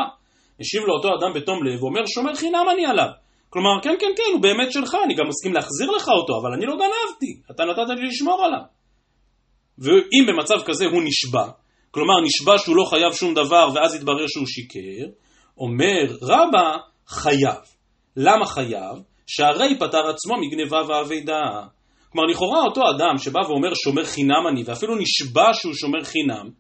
משיב 0.61 0.83
לו 0.87 0.95
אותו 0.95 1.09
אדם 1.09 1.33
בתום 1.35 1.65
לב, 1.65 1.83
ואומר, 1.83 2.01
שומר 2.07 2.35
חינם 2.35 2.67
אני 2.73 2.87
עליו. 2.87 3.09
כלומר, 3.51 3.71
כן, 3.83 3.95
כן, 4.01 4.13
כן, 4.17 4.31
הוא 4.33 4.43
באמת 4.43 4.73
שלך, 4.73 4.97
אני 5.05 5.15
גם 5.15 5.25
מסכים 5.29 5.53
להחזיר 5.53 5.91
לך 5.91 6.09
אותו, 6.09 6.33
אבל 6.41 6.53
אני 6.53 6.67
לא 6.67 6.73
גנבתי, 6.73 7.33
אתה 7.51 7.65
נתת 7.65 8.01
לי 8.01 8.09
לשמור 8.09 8.45
עליו. 8.45 8.65
ואם 9.79 10.25
במצב 10.29 10.55
כזה 10.65 10.87
הוא 10.87 11.03
נשבע, 11.05 11.47
כלומר 11.91 12.15
נשבע 12.25 12.59
שהוא 12.59 12.77
לא 12.77 12.85
חייב 12.91 13.13
שום 13.13 13.35
דבר 13.35 13.69
ואז 13.75 13.95
יתברר 13.95 14.27
שהוא 14.27 14.47
שיקר, 14.47 15.07
אומר 15.59 16.17
רבא, 16.23 16.77
חייב. 17.07 17.63
למה 18.17 18.47
חייב? 18.47 18.97
שהרי 19.27 19.79
פטר 19.79 20.09
עצמו 20.09 20.35
מגניבה 20.41 20.83
ואבידה. 20.89 21.43
כלומר, 22.15 22.27
לכאורה 22.27 22.61
אותו 22.63 22.81
אדם 22.97 23.19
שבא 23.19 23.39
ואומר 23.39 23.75
שומר 23.75 24.05
חינם 24.05 24.47
אני, 24.49 24.63
ואפילו 24.67 24.97
נשבע 24.97 25.49
שהוא 25.53 25.75
שומר 25.75 26.05
חינם, 26.05 26.51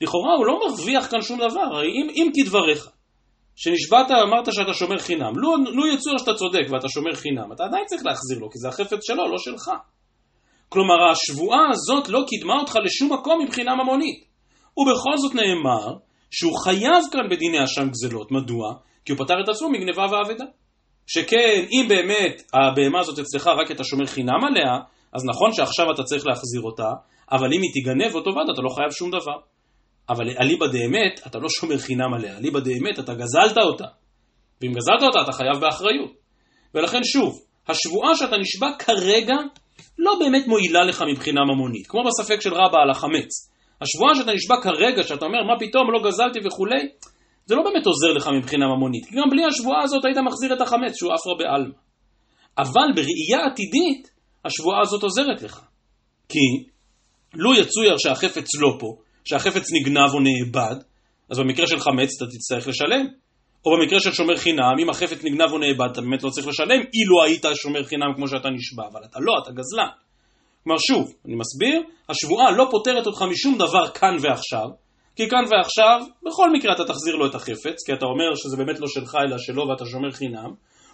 לכאורה 0.00 0.34
הוא 0.36 0.46
לא 0.46 0.60
מרוויח 0.66 1.10
כאן 1.10 1.22
שום 1.22 1.38
דבר, 1.38 1.60
הרי 1.60 1.88
אם, 1.88 2.08
אם 2.14 2.30
כדבריך, 2.34 2.88
שנשבעת 3.56 4.10
אמרת 4.10 4.52
שאתה 4.52 4.74
שומר 4.74 4.98
חינם, 4.98 5.32
לו, 5.36 5.56
לו 5.72 5.86
יצויר 5.86 6.18
שאתה 6.18 6.34
צודק 6.34 6.66
ואתה 6.72 6.88
שומר 6.88 7.14
חינם, 7.14 7.52
אתה 7.52 7.64
עדיין 7.64 7.84
צריך 7.86 8.02
להחזיר 8.04 8.38
לו, 8.38 8.50
כי 8.50 8.58
זה 8.58 8.68
החפץ 8.68 9.06
שלו, 9.06 9.30
לא 9.32 9.38
שלך. 9.38 9.70
כלומר, 10.68 11.10
השבועה 11.10 11.68
הזאת 11.70 12.08
לא 12.08 12.24
קידמה 12.28 12.54
אותך 12.60 12.78
לשום 12.84 13.12
מקום 13.12 13.44
מבחינה 13.44 13.74
ממונית. 13.74 14.24
ובכל 14.78 15.16
זאת 15.16 15.34
נאמר 15.34 15.86
שהוא 16.30 16.58
חייב 16.64 17.02
כאן 17.12 17.28
בדיני 17.30 17.64
אשם 17.64 17.88
גזלות. 17.90 18.32
מדוע? 18.32 18.74
כי 19.04 19.12
הוא 19.12 19.18
פטר 19.24 19.34
את 19.44 19.48
עצמו 19.48 19.70
מגניבה 19.70 20.02
ואבדה. 20.02 20.44
שכן, 21.06 21.64
אם 21.72 21.88
באמת 21.88 22.42
הבהמה 22.54 23.00
הזאת 23.00 23.18
אצלך 23.18 23.46
רק 23.46 23.70
אתה 23.70 23.84
שומר 23.84 24.06
חינם 24.06 24.44
עליה, 24.48 24.72
אז 25.12 25.24
נכון 25.24 25.52
שעכשיו 25.52 25.86
אתה 25.94 26.02
צריך 26.02 26.26
להחזיר 26.26 26.62
אותה, 26.62 26.90
אבל 27.32 27.46
אם 27.46 27.60
היא 27.62 27.72
תיגנב 27.72 28.14
אותו 28.14 28.30
ועד 28.36 28.46
אתה 28.54 28.62
לא 28.62 28.68
חייב 28.68 28.90
שום 28.90 29.10
דבר. 29.10 29.38
אבל 30.08 30.30
אליבא 30.40 30.66
דאמת, 30.66 31.20
אתה 31.26 31.38
לא 31.38 31.48
שומר 31.48 31.78
חינם 31.78 32.14
עליה, 32.14 32.38
אליבא 32.38 32.60
דאמת, 32.60 32.98
אתה 32.98 33.14
גזלת 33.14 33.58
אותה. 33.58 33.84
ואם 34.62 34.72
גזלת 34.72 35.02
אותה, 35.02 35.20
אתה 35.22 35.32
חייב 35.32 35.60
באחריות. 35.60 36.10
ולכן 36.74 37.04
שוב, 37.04 37.40
השבועה 37.68 38.16
שאתה 38.16 38.36
נשבע 38.36 38.68
כרגע, 38.78 39.34
לא 39.98 40.16
באמת 40.20 40.46
מועילה 40.46 40.84
לך 40.84 41.02
מבחינה 41.12 41.40
ממונית. 41.44 41.86
כמו 41.86 42.00
בספק 42.04 42.40
של 42.40 42.54
רבא 42.54 42.78
על 42.82 42.90
החמץ. 42.90 43.50
השבועה 43.80 44.14
שאתה 44.14 44.32
נשבע 44.32 44.54
כרגע, 44.62 45.02
שאתה 45.02 45.24
אומר, 45.24 45.38
מה 45.42 45.58
פתאום, 45.58 45.92
לא 45.92 46.08
גזלתי 46.08 46.38
וכולי, 46.46 46.88
זה 47.46 47.54
לא 47.54 47.62
באמת 47.62 47.86
עוזר 47.86 48.12
לך 48.16 48.28
מבחינה 48.38 48.66
ממונית. 48.66 49.04
כי 49.06 49.16
גם 49.16 49.30
בלי 49.30 49.44
השבועה 49.44 49.82
הזאת 49.82 50.04
היית 50.04 50.18
מחזיר 50.18 50.52
את 50.52 50.60
החמץ, 50.60 50.94
שהוא 50.98 51.14
אפרה 51.14 51.34
בעלמא. 51.38 51.74
אבל 52.58 52.88
בראייה 52.94 53.46
עתידית, 53.46 54.10
השבועה 54.44 54.80
הזאת 54.80 55.02
עוזרת 55.02 55.42
לך. 55.42 55.60
כי 56.28 56.68
לו 57.34 57.54
יצויר 57.54 57.96
שהחפץ 57.98 58.46
לא 58.60 58.76
פה, 58.80 58.96
שהחפץ 59.24 59.66
נגנב 59.72 60.10
או 60.14 60.20
נאבד, 60.20 60.76
אז 61.30 61.38
במקרה 61.38 61.66
של 61.66 61.80
חמץ 61.80 62.10
אתה 62.16 62.24
תצטרך 62.26 62.68
לשלם. 62.68 63.06
או 63.66 63.70
במקרה 63.76 64.00
של 64.00 64.12
שומר 64.12 64.36
חינם, 64.36 64.74
אם 64.82 64.90
החפץ 64.90 65.24
נגנב 65.24 65.52
או 65.52 65.58
נאבד, 65.58 65.88
אתה 65.92 66.00
באמת 66.00 66.22
לא 66.22 66.30
צריך 66.30 66.46
לשלם, 66.46 66.80
אילו 66.94 67.22
היית 67.24 67.44
שומר 67.54 67.84
חינם 67.84 68.14
כמו 68.16 68.28
שאתה 68.28 68.48
נשבע, 68.50 68.82
אבל 68.92 69.00
אתה 69.10 69.18
לא, 69.20 69.32
אתה 69.42 69.50
גזלן. 69.50 69.88
כלומר, 70.64 70.78
שוב, 70.78 71.14
אני 71.24 71.34
מסביר, 71.34 71.82
השבועה 72.08 72.50
לא 72.50 72.68
פוטרת 72.70 73.06
אותך 73.06 73.22
משום 73.22 73.58
דבר 73.58 73.88
כאן 73.88 74.16
ועכשיו, 74.20 74.68
כי 75.16 75.28
כאן 75.28 75.44
ועכשיו, 75.50 76.00
בכל 76.26 76.52
מקרה 76.52 76.74
אתה 76.74 76.84
תחזיר 76.84 77.14
לו 77.16 77.26
את 77.26 77.34
החפץ, 77.34 77.86
כי 77.86 77.92
אתה 77.92 78.06
אומר 78.06 78.34
שזה 78.34 78.56
באמת 78.56 78.80
לא 78.80 78.86
שלך 78.88 79.14
אלא 79.14 79.38
שלו 79.38 79.68
ואתה 79.68 79.84
שומר 79.86 80.10
חינם, 80.10 80.50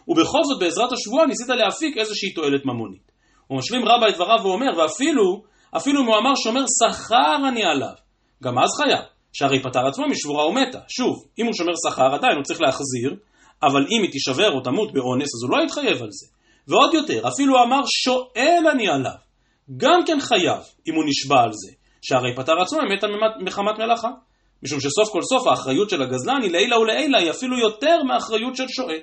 ובכל 0.09 0.39
זאת 0.45 0.59
בעזרת 0.61 0.93
השבועה 0.93 1.27
ניסית 1.27 1.49
להפיק 1.49 1.97
איזושהי 1.97 2.33
תועלת 2.33 2.65
ממונית. 2.65 3.13
הוא 3.47 3.59
משלים 3.59 3.89
רבה 3.89 4.09
את 4.09 4.15
דבריו 4.15 4.39
ואומר, 4.43 4.79
ואפילו, 4.79 5.43
אפילו 5.77 6.01
אם 6.01 6.07
הוא 6.07 6.17
אמר 6.17 6.35
שומר 6.35 6.65
שכר 6.79 7.49
אני 7.49 7.65
עליו, 7.65 7.95
גם 8.43 8.59
אז 8.59 8.71
חייב, 8.77 9.05
שהרי 9.33 9.63
פטר 9.63 9.87
עצמו 9.87 10.07
משבורה 10.09 10.47
ומתה. 10.47 10.79
שוב, 10.89 11.25
אם 11.39 11.47
הוא 11.47 11.55
שומר 11.55 11.73
שכר 11.87 12.15
עדיין 12.15 12.37
הוא 12.37 12.45
צריך 12.45 12.61
להחזיר, 12.61 13.17
אבל 13.63 13.87
אם 13.91 14.03
היא 14.03 14.11
תישבר 14.11 14.53
או 14.53 14.61
תמות 14.61 14.93
באונס 14.93 15.29
אז 15.35 15.43
הוא 15.43 15.59
לא 15.59 15.65
יתחייב 15.65 16.03
על 16.03 16.09
זה. 16.11 16.27
ועוד 16.69 16.95
יותר, 16.95 17.29
אפילו 17.29 17.63
אמר 17.63 17.81
שואל 18.05 18.65
אני 18.73 18.89
עליו, 18.89 19.19
גם 19.77 20.01
כן 20.07 20.21
חייב, 20.21 20.63
אם 20.89 20.95
הוא 20.95 21.05
נשבע 21.07 21.41
על 21.43 21.53
זה, 21.53 21.82
שהרי 22.03 22.37
פטר 22.37 22.53
עצמו 22.62 22.79
מתה 22.97 23.07
מחמת 23.45 23.79
מלאכה. 23.79 24.09
משום 24.62 24.81
שסוף 24.81 25.09
כל 25.12 25.23
סוף 25.23 25.47
האחריות 25.47 25.91
של 25.91 26.03
הגזלן 26.03 26.43
היא 26.43 26.51
לעילה 26.51 26.79
ולעילה 26.79 27.19
היא 27.19 27.31
אפילו 27.31 27.59
יותר 27.59 28.03
מהאחריות 28.03 28.57
של 28.57 28.69
שואל. 28.69 29.01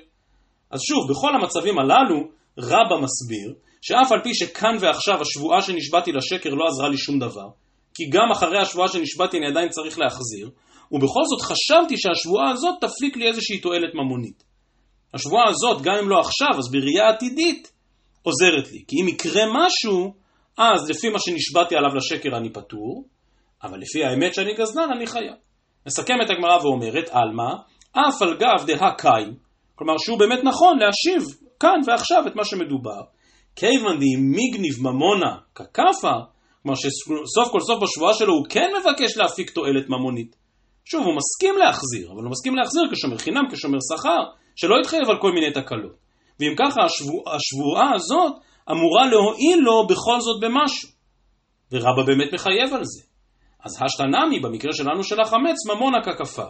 אז 0.70 0.80
שוב, 0.80 1.10
בכל 1.10 1.34
המצבים 1.34 1.78
הללו, 1.78 2.28
רבא 2.58 2.96
מסביר 3.02 3.54
שאף 3.82 4.12
על 4.12 4.22
פי 4.22 4.34
שכאן 4.34 4.76
ועכשיו 4.80 5.20
השבועה 5.20 5.62
שנשבעתי 5.62 6.12
לשקר 6.12 6.50
לא 6.50 6.64
עזרה 6.68 6.88
לי 6.88 6.98
שום 6.98 7.18
דבר, 7.18 7.48
כי 7.94 8.10
גם 8.10 8.30
אחרי 8.32 8.58
השבועה 8.58 8.88
שנשבעתי 8.88 9.38
אני 9.38 9.46
עדיין 9.46 9.68
צריך 9.68 9.98
להחזיר, 9.98 10.50
ובכל 10.92 11.20
זאת 11.30 11.40
חשבתי 11.40 11.94
שהשבועה 11.96 12.50
הזאת 12.50 12.74
תפליק 12.80 13.16
לי 13.16 13.28
איזושהי 13.28 13.58
תועלת 13.58 13.94
ממונית. 13.94 14.44
השבועה 15.14 15.48
הזאת, 15.48 15.82
גם 15.82 15.94
אם 16.02 16.08
לא 16.08 16.20
עכשיו, 16.20 16.58
אז 16.58 16.70
בראייה 16.72 17.08
עתידית, 17.08 17.72
עוזרת 18.22 18.72
לי. 18.72 18.84
כי 18.88 18.96
אם 19.02 19.08
יקרה 19.08 19.42
משהו, 19.54 20.14
אז 20.58 20.90
לפי 20.90 21.08
מה 21.08 21.18
שנשבעתי 21.18 21.76
עליו 21.76 21.94
לשקר 21.94 22.36
אני 22.36 22.52
פטור, 22.52 23.04
אבל 23.62 23.78
לפי 23.78 24.04
האמת 24.04 24.34
שאני 24.34 24.54
גזלן 24.54 24.88
אני 24.96 25.06
חייב. 25.06 25.34
מסכמת 25.86 26.30
הגמרא 26.30 26.56
ואומרת, 26.62 27.08
עלמא, 27.10 27.52
אף 27.92 28.22
על 28.22 28.36
גב 28.36 28.66
דהא 28.66 28.90
קיים, 28.98 29.34
כלומר 29.74 29.94
שהוא 29.98 30.18
באמת 30.18 30.38
נכון 30.44 30.78
להשיב 30.78 31.22
כאן 31.60 31.80
ועכשיו 31.86 32.26
את 32.26 32.36
מה 32.36 32.44
שמדובר, 32.44 33.00
כיוון 33.56 33.98
דהי 33.98 34.16
מיגניב 34.16 34.74
ממונה 34.80 35.36
ככפה, 35.54 36.16
כלומר 36.62 36.76
שסוף 36.76 37.52
כל 37.52 37.60
סוף 37.60 37.82
בשבועה 37.82 38.14
שלו 38.14 38.34
הוא 38.34 38.46
כן 38.48 38.70
מבקש 38.80 39.16
להפיק 39.16 39.50
תועלת 39.50 39.88
ממונית. 39.88 40.36
שוב, 40.84 41.04
הוא 41.04 41.14
מסכים 41.16 41.58
להחזיר, 41.58 42.12
אבל 42.12 42.22
הוא 42.22 42.30
מסכים 42.30 42.56
להחזיר 42.56 42.82
כשומר 42.92 43.18
חינם, 43.18 43.42
כשומר 43.52 43.78
שכר, 43.92 44.22
שלא 44.56 44.74
יתחייב 44.80 45.10
על 45.10 45.18
כל 45.20 45.32
מיני 45.32 45.52
תקלות. 45.52 45.96
ואם 46.40 46.54
ככה 46.58 46.80
השבוע, 46.84 47.22
השבועה 47.34 47.94
הזאת 47.94 48.32
אמורה 48.70 49.06
להועיל 49.06 49.58
לו 49.58 49.86
בכל 49.86 50.20
זאת 50.20 50.40
במשהו. 50.40 50.88
ורבא 51.72 52.02
באמת 52.06 52.34
מחייב 52.34 52.74
על 52.74 52.84
זה. 52.84 53.02
אז 53.64 53.78
השתנמי, 53.82 54.40
במקרה 54.40 54.72
שלנו 54.72 55.04
של 55.04 55.20
החמץ, 55.20 55.56
ממונה 55.66 55.98
ככפר. 56.02 56.48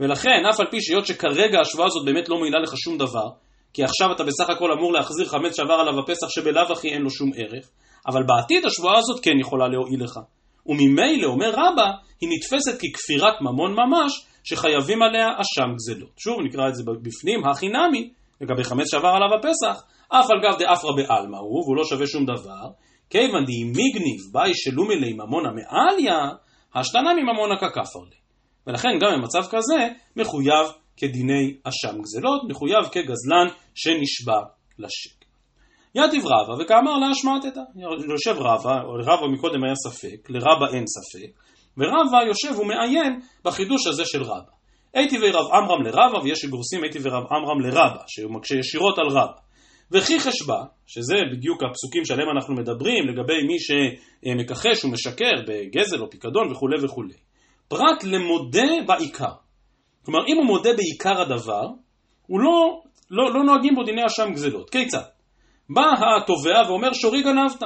ולכן, 0.00 0.42
אף 0.50 0.60
על 0.60 0.66
פי 0.70 0.80
שהיות 0.80 1.06
שכרגע 1.06 1.60
השבועה 1.60 1.86
הזאת 1.86 2.04
באמת 2.04 2.28
לא 2.28 2.38
מועילה 2.38 2.58
לך 2.60 2.72
שום 2.76 2.98
דבר, 2.98 3.28
כי 3.72 3.84
עכשיו 3.84 4.12
אתה 4.12 4.24
בסך 4.24 4.50
הכל 4.50 4.72
אמור 4.72 4.92
להחזיר 4.92 5.26
חמץ 5.26 5.56
שעבר 5.56 5.74
עליו 5.74 6.00
הפסח 6.00 6.26
שבלאו 6.28 6.72
הכי 6.72 6.88
אין 6.88 7.02
לו 7.02 7.10
שום 7.10 7.30
ערך, 7.36 7.70
אבל 8.08 8.22
בעתיד 8.22 8.66
השבועה 8.66 8.98
הזאת 8.98 9.24
כן 9.24 9.38
יכולה 9.40 9.68
להועיל 9.68 10.04
לך. 10.04 10.20
וממילא, 10.66 11.28
אומר 11.28 11.50
רבא, 11.50 11.86
היא 12.20 12.28
נתפסת 12.32 12.80
ככפירת 12.80 13.34
ממון 13.40 13.72
ממש, 13.72 14.26
שחייבים 14.44 15.02
עליה 15.02 15.28
אשם 15.28 15.74
גזלות. 15.74 16.18
שוב, 16.18 16.36
נקרא 16.44 16.68
את 16.68 16.74
זה 16.74 16.82
בפנים, 17.02 17.46
הכי 17.50 17.68
נמי, 17.68 18.10
לגבי 18.40 18.64
חמץ 18.64 18.90
שעבר 18.90 19.08
עליו 19.08 19.28
הפסח, 19.38 19.82
אף 20.08 20.30
על 20.30 20.40
גב 20.42 20.58
דאפרא 20.58 20.90
בעלמא 20.96 21.36
הוא, 21.36 21.64
והוא 21.64 21.76
לא 21.76 21.84
שווה 21.84 22.06
שום 22.06 22.24
דבר, 22.24 22.70
כיוון 23.10 23.44
דאי 23.44 23.64
מיגניב 23.64 24.20
באי 24.32 24.50
שלומילי 24.54 25.12
ממונה 25.12 25.48
מעליה, 25.50 26.18
השתנה 26.74 27.14
מממונה 27.14 27.56
ככפר 27.56 27.98
לי. 28.10 28.16
ולכן 28.66 28.88
גם 29.00 29.08
במצב 29.18 29.42
כזה, 29.50 29.88
מחויב 30.16 30.66
כדיני 30.96 31.54
אשם 31.64 32.00
גזלות, 32.02 32.42
מחויב 32.48 32.84
כגזלן 32.92 33.46
שנשבע 33.74 34.40
לשקר. 34.78 35.26
יתיב 35.94 36.24
רבא 36.26 36.62
וכאמר 36.62 36.98
להשמטתא. 36.98 37.60
יושב 38.08 38.36
רבא, 38.38 38.74
רבא 39.06 39.26
מקודם 39.32 39.64
היה 39.64 39.74
ספק, 39.74 40.30
לרבא 40.30 40.66
אין 40.74 40.84
ספק, 40.86 41.30
ורבא 41.78 42.22
יושב 42.28 42.60
ומעיין 42.60 43.20
בחידוש 43.44 43.86
הזה 43.86 44.02
של 44.04 44.22
רבא. 44.22 44.56
הייתי 44.94 45.16
ורב 45.18 45.46
עמרם 45.52 45.82
לרבא, 45.82 46.18
ויש 46.24 46.38
שגורסים 46.38 46.82
הייתי 46.82 46.98
ורב 47.02 47.24
עמרם 47.30 47.60
לרבא, 47.60 48.02
שהוא 48.06 48.32
מקשה 48.32 48.54
ישירות 48.54 48.98
על 48.98 49.08
רבא. 49.08 49.45
וכי 49.90 50.20
חשבה, 50.20 50.64
שזה 50.86 51.14
בדיוק 51.32 51.62
הפסוקים 51.70 52.04
שעליהם 52.04 52.28
אנחנו 52.36 52.54
מדברים, 52.54 53.08
לגבי 53.08 53.42
מי 53.42 53.56
שמכחש 53.58 54.84
ומשקר 54.84 55.32
בגזל 55.48 56.00
או 56.00 56.10
פיקדון 56.10 56.52
וכולי 56.52 56.84
וכולי. 56.84 57.14
פרט 57.68 58.04
למודה 58.04 58.68
בעיקר. 58.86 59.32
כלומר, 60.04 60.20
אם 60.28 60.36
הוא 60.36 60.46
מודה 60.46 60.70
בעיקר 60.72 61.20
הדבר, 61.20 61.66
הוא 62.26 62.40
לא, 62.40 62.80
לא, 63.10 63.34
לא 63.34 63.44
נוהגים 63.44 63.74
בו 63.74 63.82
דיני 63.82 64.06
אשם 64.06 64.32
גזלות. 64.32 64.70
כיצד? 64.70 65.02
בא 65.70 65.82
התובע 66.22 66.62
ואומר 66.68 66.92
שורי 66.92 67.22
גנבת. 67.22 67.62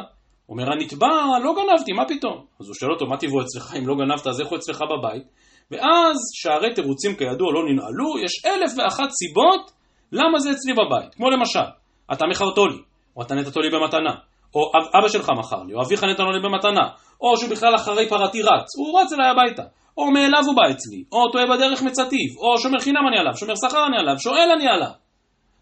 אומר 0.48 0.72
הנתבע, 0.72 1.38
לא 1.44 1.54
גנבתי, 1.54 1.92
מה 1.92 2.02
פתאום? 2.08 2.44
אז 2.60 2.66
הוא 2.66 2.74
שואל 2.74 2.90
אותו, 2.92 3.06
מה 3.06 3.16
טבעו 3.16 3.40
אצלך 3.40 3.74
אם 3.78 3.88
לא 3.88 3.94
גנבת, 3.94 4.26
אז 4.26 4.40
איך 4.40 4.48
הוא 4.48 4.58
אצלך 4.58 4.78
בבית? 4.82 5.22
ואז 5.70 6.16
שערי 6.34 6.74
תירוצים 6.74 7.16
כידוע 7.16 7.52
לא 7.54 7.62
ננעלו, 7.68 8.18
יש 8.24 8.44
אלף 8.46 8.72
ואחת 8.78 9.08
סיבות 9.10 9.70
למה 10.12 10.38
זה 10.38 10.50
אצלי 10.50 10.72
בבית. 10.72 11.14
כמו 11.14 11.30
למשל, 11.30 11.79
אתה 12.12 12.26
מכרתו 12.26 12.66
לי, 12.66 12.78
או 13.16 13.22
אתה 13.22 13.34
נתתו 13.34 13.60
לי 13.60 13.70
במתנה, 13.70 14.14
או 14.54 14.60
אבא 14.98 15.08
שלך 15.08 15.30
מכר 15.38 15.62
לי, 15.62 15.74
או 15.74 15.82
אביך 15.82 16.04
נתנו 16.04 16.32
לי 16.32 16.40
במתנה, 16.40 16.88
או 17.20 17.36
שהוא 17.36 17.50
בכלל 17.50 17.74
אחרי 17.74 18.08
פרתי 18.08 18.42
רץ, 18.42 18.76
הוא 18.78 19.00
רץ 19.00 19.12
אליי 19.12 19.28
הביתה, 19.30 19.62
או 19.96 20.10
מאליו 20.10 20.42
הוא 20.46 20.56
בא 20.56 20.70
אצלי, 20.70 21.04
או 21.12 21.32
טועה 21.32 21.46
בדרך 21.46 21.82
מצטיב, 21.82 22.36
או 22.38 22.58
שומר 22.58 22.78
חינם 22.78 23.08
אני 23.08 23.18
עליו, 23.18 23.36
שומר 23.36 23.54
שכר 23.54 23.86
אני 23.86 23.98
עליו, 23.98 24.18
שואל 24.18 24.50
אני 24.56 24.68
עליו. 24.68 24.90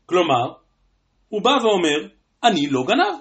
כלומר, 0.06 0.52
הוא 1.28 1.42
בא 1.42 1.50
ואומר, 1.62 2.08
אני 2.44 2.66
לא 2.70 2.82
גנב, 2.86 3.18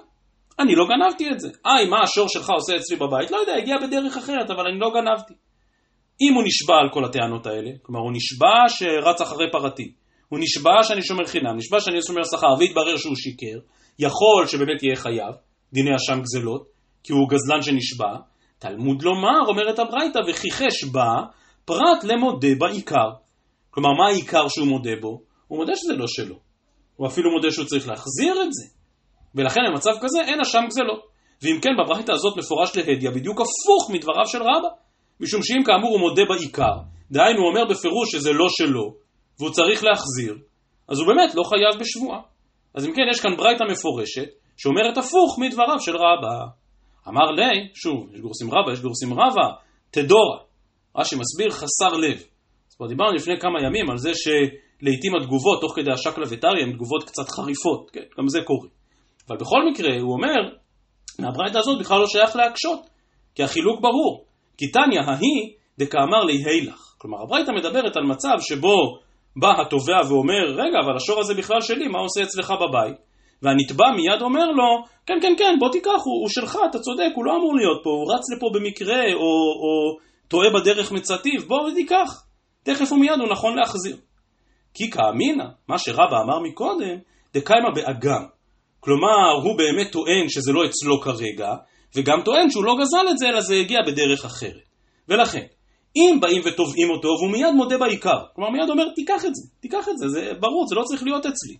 אני 0.58 0.74
לא 0.74 0.84
גנבתי 0.86 1.30
את 1.30 1.40
זה. 1.40 1.48
איי, 1.66 1.86
מה 1.86 2.02
השור 2.02 2.28
שלך 2.28 2.50
עושה 2.50 2.76
אצלי 2.76 2.96
בבית? 2.96 3.30
לא 3.30 3.36
יודע, 3.36 3.54
הגיע 3.54 3.76
בדרך 3.78 4.16
אחרת, 4.16 4.50
אבל 4.50 4.66
אני 4.70 4.78
לא 4.78 4.90
גנבתי. 4.90 5.34
אם 6.20 6.34
הוא 6.34 6.42
נשבע 6.46 6.74
על 6.74 6.88
כל 6.92 7.04
הטענות 7.04 7.46
האלה, 7.46 7.70
כלומר 7.82 8.00
הוא 8.00 8.12
נשבע 8.12 8.68
שרץ 8.68 9.20
אחרי 9.20 9.50
פרתי, 9.52 9.92
הוא 10.28 10.38
נשבע 10.42 10.82
שאני 10.82 11.02
שומר 11.02 11.26
חינם, 11.26 11.56
נשבע 11.56 11.80
שאני 11.80 12.02
שומר 12.02 12.22
שכר, 12.24 12.54
והתברר 12.58 12.96
שהוא 12.96 13.16
שיקר, 13.16 13.58
יכול 13.98 14.46
שבאמת 14.46 14.82
יהיה 14.82 14.96
חייב, 14.96 15.34
דיני 15.72 15.90
אשם 15.96 16.20
גזלות, 16.20 16.68
כי 17.04 17.12
הוא 17.12 17.28
גזלן 17.28 17.62
שנשבע, 17.62 18.16
תלמוד 18.58 19.02
לומר, 19.02 19.48
אומרת 19.48 19.78
הברייתא, 19.78 20.18
וכיחש 20.28 20.84
בה, 20.92 21.12
פרט 21.64 22.04
למודה 22.04 22.48
בעיקר. 22.58 23.10
כלומר, 23.70 23.90
מה 23.98 24.06
העיקר 24.08 24.48
שהוא 24.48 24.66
מודה 24.66 24.90
בו? 25.00 25.20
הוא 25.48 25.58
מודה 25.58 25.72
שזה 25.76 25.92
לא 25.92 26.06
שלו. 26.06 26.38
הוא 26.96 27.06
אפילו 27.06 27.30
מודה 27.30 27.50
שהוא 27.50 27.66
צריך 27.66 27.88
להחזיר 27.88 28.42
את 28.42 28.52
זה. 28.52 28.66
ולכן 29.34 29.60
במצב 29.70 29.90
כזה 30.00 30.18
אין 30.20 30.40
אשם 30.40 30.64
גזלות. 30.68 31.02
ואם 31.42 31.60
כן, 31.62 31.70
בברייתא 31.78 32.12
הזאת 32.12 32.38
מפורש 32.38 32.76
להדיא 32.76 33.10
בדיוק 33.10 33.40
הפוך 33.40 33.90
מדבריו 33.90 34.26
של 34.26 34.42
רבא. 34.42 34.68
משום 35.20 35.42
שאם 35.42 35.62
כאמור 35.64 35.90
הוא 35.90 36.00
מודה 36.00 36.22
בעיקר, 36.28 36.76
דהיינו 37.10 37.40
הוא 37.40 37.48
אומר 37.48 37.64
בפירוש 37.70 38.12
שזה 38.12 38.32
לא 38.32 38.46
שלו, 38.48 38.94
והוא 39.38 39.50
צריך 39.50 39.84
להחזיר, 39.84 40.34
אז 40.88 40.98
הוא 40.98 41.06
באמת 41.06 41.34
לא 41.34 41.42
חייב 41.42 41.80
בשבועה. 41.80 42.20
אז 42.74 42.86
אם 42.86 42.92
כן, 42.92 43.02
יש 43.10 43.20
כאן 43.20 43.36
ברייתא 43.36 43.64
מפורשת, 43.70 44.28
שאומרת 44.56 44.98
הפוך 44.98 45.38
מדבריו 45.38 45.80
של 45.80 45.96
רבא. 45.96 46.44
אמר 47.08 47.30
לי, 47.30 47.68
שוב, 47.74 48.14
יש 48.14 48.20
גורסים 48.20 48.50
רבא, 48.50 48.72
יש 48.72 48.80
גורסים 48.80 49.12
רבא, 49.12 49.48
תדורה. 49.90 50.38
רש"י 50.96 51.16
מסביר 51.16 51.50
חסר 51.50 51.96
לב. 51.96 52.16
אז 52.68 52.74
כבר 52.76 52.86
דיברנו 52.86 53.12
לפני 53.12 53.40
כמה 53.40 53.58
ימים 53.66 53.90
על 53.90 53.98
זה 53.98 54.12
שלעיתים 54.14 55.12
התגובות, 55.16 55.60
תוך 55.60 55.72
כדי 55.76 55.92
השקלא 55.92 56.26
וטריא, 56.30 56.62
הן 56.62 56.72
תגובות 56.72 57.04
קצת 57.04 57.28
חריפות, 57.28 57.90
כן, 57.92 58.04
גם 58.18 58.28
זה 58.28 58.40
קורה. 58.44 58.68
אבל 59.28 59.36
בכל 59.36 59.70
מקרה, 59.70 60.00
הוא 60.00 60.12
אומר, 60.12 60.56
מהברייתא 61.18 61.58
הזאת 61.58 61.80
בכלל 61.80 62.00
לא 62.00 62.06
שייך 62.06 62.36
להקשות, 62.36 62.80
כי 63.34 63.42
החילוק 63.42 63.80
ברור. 63.80 64.24
כי 64.58 64.66
תניא 64.70 65.00
ההיא 65.06 65.52
דקאמר 65.78 66.24
לי 66.24 66.44
הילך. 66.44 66.94
כלומר, 66.98 67.18
הברייתא 67.22 67.50
מדברת 67.50 67.96
על 67.96 68.04
מצב 68.04 68.36
שבו 68.40 68.98
בא 69.36 69.60
התובע 69.60 70.00
ואומר, 70.08 70.44
רגע, 70.54 70.78
אבל 70.84 70.96
השור 70.96 71.20
הזה 71.20 71.34
בכלל 71.34 71.60
שלי, 71.60 71.88
מה 71.88 71.98
עושה 71.98 72.22
אצלך 72.22 72.50
בבית? 72.50 72.96
והנתבע 73.42 73.90
מיד 73.96 74.22
אומר 74.22 74.46
לו, 74.50 74.84
כן, 75.06 75.18
כן, 75.22 75.34
כן, 75.38 75.56
בוא 75.58 75.72
תיקח, 75.72 75.90
הוא, 76.04 76.20
הוא 76.22 76.28
שלך, 76.28 76.58
אתה 76.70 76.78
צודק, 76.78 77.10
הוא 77.14 77.24
לא 77.24 77.36
אמור 77.36 77.56
להיות 77.56 77.80
פה, 77.84 77.90
הוא 77.90 78.14
רץ 78.14 78.24
לפה 78.36 78.46
במקרה, 78.54 79.12
או, 79.14 79.30
או 79.62 79.98
טועה 80.28 80.50
בדרך 80.50 80.92
מצטיב, 80.92 81.42
בוא 81.42 81.60
ותיקח. 81.60 82.22
תכף 82.62 82.92
ומיד 82.92 83.18
הוא 83.20 83.28
נכון 83.28 83.56
להחזיר. 83.56 83.96
כי 84.74 84.90
כאמינא, 84.90 85.44
מה 85.68 85.78
שרבא 85.78 86.16
אמר 86.24 86.38
מקודם, 86.38 86.98
דקיימא 87.34 87.70
באגם. 87.74 88.24
כלומר, 88.80 89.32
הוא 89.44 89.58
באמת 89.58 89.92
טוען 89.92 90.28
שזה 90.28 90.52
לא 90.52 90.64
אצלו 90.66 91.00
כרגע, 91.00 91.54
וגם 91.94 92.22
טוען 92.24 92.50
שהוא 92.50 92.64
לא 92.64 92.76
גזל 92.80 93.10
את 93.10 93.18
זה, 93.18 93.28
אלא 93.28 93.40
זה 93.40 93.54
הגיע 93.54 93.78
בדרך 93.86 94.24
אחרת. 94.24 94.68
ולכן, 95.08 95.46
אם 95.96 96.18
באים 96.20 96.42
ותובעים 96.46 96.90
אותו 96.90 97.08
והוא 97.08 97.30
מיד 97.30 97.54
מודה 97.56 97.78
בעיקר, 97.78 98.18
כלומר 98.34 98.50
מיד 98.50 98.70
אומר 98.70 98.84
תיקח 98.94 99.24
את 99.24 99.34
זה, 99.34 99.42
תיקח 99.60 99.88
את 99.88 99.98
זה, 99.98 100.08
זה 100.08 100.32
ברור, 100.40 100.66
זה 100.68 100.74
לא 100.74 100.82
צריך 100.82 101.02
להיות 101.02 101.26
אצלי. 101.26 101.56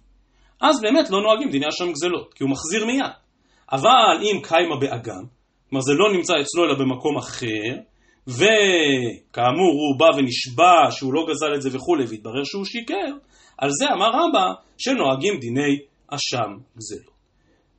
אז 0.61 0.81
באמת 0.81 1.11
לא 1.11 1.23
נוהגים 1.23 1.51
דיני 1.51 1.67
אשם 1.69 1.93
גזלות, 1.93 2.35
כי 2.35 2.43
הוא 2.43 2.51
מחזיר 2.51 2.87
מיד. 2.87 3.13
אבל 3.73 4.19
אם 4.23 4.41
קיימה 4.43 4.77
באגם, 4.81 5.25
כלומר 5.71 5.83
זה 5.83 5.93
לא 5.93 6.13
נמצא 6.13 6.33
אצלו 6.41 6.65
אלא 6.65 6.75
במקום 6.75 7.17
אחר, 7.17 7.73
וכאמור 8.27 9.73
הוא 9.73 9.99
בא 9.99 10.17
ונשבע 10.17 10.91
שהוא 10.91 11.15
לא 11.15 11.27
גזל 11.31 11.55
את 11.55 11.63
זה 11.63 11.71
וכולי, 11.73 12.05
והתברר 12.09 12.45
שהוא 12.45 12.65
שיקר, 12.65 13.13
על 13.59 13.71
זה 13.71 13.93
אמר 13.93 14.11
רבא 14.11 14.53
שנוהגים 14.79 15.39
דיני 15.41 15.79
אשם 16.09 16.51
גזלות. 16.77 17.19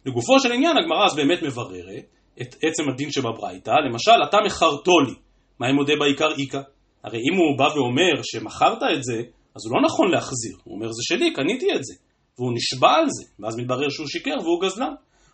לגופו 0.05 0.39
של 0.39 0.51
עניין 0.51 0.77
הגמרא 0.77 1.05
אז 1.05 1.15
באמת 1.15 1.43
מבררת 1.43 2.03
את 2.41 2.55
עצם 2.63 2.89
הדין 2.93 3.11
שבברייתא, 3.11 3.71
למשל 3.71 4.11
אתה 4.29 4.37
מכרתו 4.45 4.99
לי, 5.07 5.13
מה 5.59 5.69
אם 5.69 5.75
מודה 5.75 5.93
בעיקר 5.99 6.31
איכא? 6.39 6.61
הרי 7.03 7.17
אם 7.17 7.37
הוא 7.37 7.57
בא 7.57 7.63
ואומר 7.63 8.23
שמכרת 8.23 8.83
את 8.97 9.03
זה, 9.03 9.21
אז 9.55 9.65
הוא 9.65 9.75
לא 9.75 9.81
נכון 9.85 10.11
להחזיר, 10.11 10.57
הוא 10.63 10.75
אומר 10.75 10.91
זה 10.91 11.01
שלי, 11.03 11.33
קניתי 11.33 11.75
את 11.75 11.83
זה, 11.83 11.93
והוא 12.37 12.53
נשבע 12.53 12.91
על 12.91 13.05
זה, 13.09 13.25
ואז 13.39 13.57
מתברר 13.57 13.89
שהוא 13.89 14.07
שיקר 14.07 14.35
והוא 14.43 14.61
גזלן. 14.61 14.93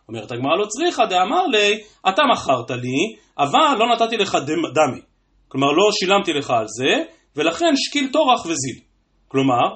אומרת 0.09 0.31
הגמרא 0.31 0.55
לא 0.59 0.65
צריכה, 0.65 1.05
דאמר 1.05 1.47
לי, 1.47 1.81
אתה 2.09 2.21
מכרת 2.31 2.71
לי, 2.71 3.15
אבל 3.37 3.77
לא 3.79 3.95
נתתי 3.95 4.17
לך 4.17 4.37
דמי. 4.73 5.01
כלומר 5.47 5.67
לא 5.67 5.91
שילמתי 5.91 6.33
לך 6.33 6.49
על 6.49 6.65
זה, 6.67 7.03
ולכן 7.35 7.73
שקיל 7.75 8.09
טורח 8.11 8.45
וזיל. 8.45 8.79
כלומר, 9.27 9.67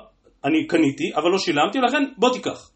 אני 0.46 0.68
קניתי, 0.68 1.12
אבל 1.16 1.30
לא 1.32 1.38
שילמתי, 1.38 1.80
לכן 1.80 2.04
בוא 2.18 2.34
תיקח. 2.34 2.70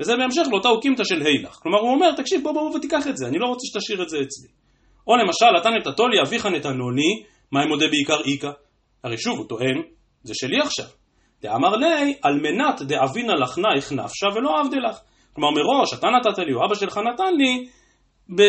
וזה 0.00 0.16
בהמשך 0.16 0.42
לאותה 0.50 0.68
אוקימתא 0.68 1.04
של 1.04 1.22
הילך. 1.26 1.54
כלומר 1.62 1.78
הוא 1.78 1.90
אומר, 1.90 2.12
תקשיב 2.16 2.42
בוא 2.42 2.52
בוא 2.52 2.76
ותיקח 2.76 3.06
את 3.08 3.16
זה, 3.16 3.26
אני 3.26 3.38
לא 3.38 3.46
רוצה 3.46 3.66
שתשאיר 3.66 4.02
את 4.02 4.08
זה 4.08 4.16
אצלי. 4.16 4.48
או 5.06 5.16
למשל, 5.16 5.60
אתה 5.60 5.68
נתתו 5.70 6.08
לי, 6.08 6.20
אביך 6.22 6.46
נתנו 6.46 6.90
לי, 6.90 7.22
מה 7.52 7.62
אם 7.64 7.68
מודה 7.68 7.86
בעיקר 7.88 8.20
איכא? 8.32 8.50
הרי 9.04 9.18
שוב, 9.18 9.38
הוא 9.38 9.48
טוען, 9.48 9.82
זה 10.22 10.34
שלי 10.34 10.60
עכשיו. 10.60 10.86
דאמר 11.42 11.76
לי, 11.76 12.14
על 12.22 12.34
מנת 12.34 12.82
דאבינה 12.82 13.34
לך 13.34 13.58
נאיך 13.58 13.92
נפשה 13.92 14.26
ולא 14.34 14.60
עבדי 14.60 14.76
לך. 14.76 14.98
כלומר 15.32 15.50
מראש, 15.50 15.94
אתה 15.94 16.06
נתת 16.06 16.38
לי, 16.38 16.54
או 16.54 16.64
אבא 16.66 16.74
שלך 16.74 16.98
נתן 17.12 17.34
לי, 17.38 17.68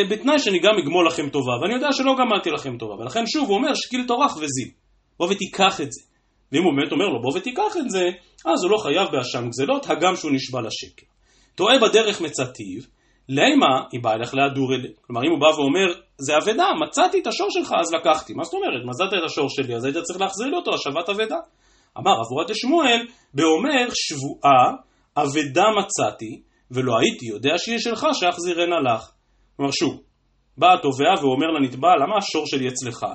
בתנאי 0.10 0.39
שאני 0.39 0.60
גם 0.60 0.78
אגמול 0.84 1.08
לכם 1.08 1.30
טובה, 1.30 1.52
ואני 1.62 1.74
יודע 1.74 1.92
שלא 1.92 2.16
גמלתי 2.20 2.50
לכם 2.50 2.78
טובה, 2.78 2.94
ולכן 2.94 3.24
שוב 3.28 3.50
הוא 3.50 3.58
אומר 3.58 3.74
שקיל 3.74 4.08
טורח 4.08 4.38
וזיל, 4.38 4.70
בוא 5.20 5.28
ותיקח 5.32 5.82
את 5.82 5.92
זה. 5.92 6.02
ואם 6.52 6.63
הוא 6.63 6.74
באמת 6.78 6.92
אומר 6.92 7.06
לו 7.06 7.22
בוא 7.22 7.38
ותיקח 7.38 7.78
את 7.78 7.89
זה, 7.89 8.10
אז 8.46 8.63
הוא 8.63 8.72
לא 8.72 8.78
חייב 8.78 9.08
באשם 9.12 9.50
גזלות, 9.50 9.89
הגם 9.89 10.16
שהוא 10.16 10.32
נשבע 10.32 10.62
לשקר. 10.62 11.06
טועה 11.56 11.80
בדרך 11.80 12.22
מצאתיו, 12.22 12.82
לימה 13.30 13.82
היא 13.92 14.04
באה 14.04 14.14
אליך 14.14 14.36
להדור. 14.36 14.70
כלומר 15.02 15.22
אם 15.26 15.32
הוא 15.32 15.40
בא 15.40 15.46
ואומר 15.46 15.94
זה 16.18 16.38
אבדה, 16.38 16.66
מצאתי 16.82 17.20
את 17.20 17.28
השור 17.28 17.48
שלך 17.50 17.74
אז 17.80 17.94
לקחתי. 17.94 18.34
מה 18.34 18.44
זאת 18.44 18.54
אומרת? 18.54 18.86
מצאת 18.86 19.14
את 19.14 19.24
השור 19.26 19.50
שלי 19.50 19.76
אז 19.76 19.86
היית 19.86 19.98
צריך 19.98 20.22
להחזיר 20.22 20.48
לי 20.48 20.56
אותו, 20.56 20.74
השבת 20.74 21.10
אבדה. 21.10 21.38
אמר 21.98 22.14
אבורת 22.22 22.50
דשמואל, 22.50 23.08
באומר 23.34 23.88
שבועה 23.94 24.72
אבדה 25.18 25.66
מצאתי, 25.80 26.42
ולא 26.72 27.00
הייתי 27.00 27.26
יודע 27.26 27.54
שהיא 27.58 27.80
שלך 27.80 28.08
שאחזירנה 28.14 28.80
לך. 28.80 29.12
כלומר 29.58 29.72
שוב, 29.72 30.02
בא 30.58 30.74
התובע 30.74 31.14
ואומר 31.22 31.48
לנתבע, 31.48 31.96
למה 31.96 32.18
השור 32.18 32.44
שלי 32.48 32.68
אצלך? 32.68 33.06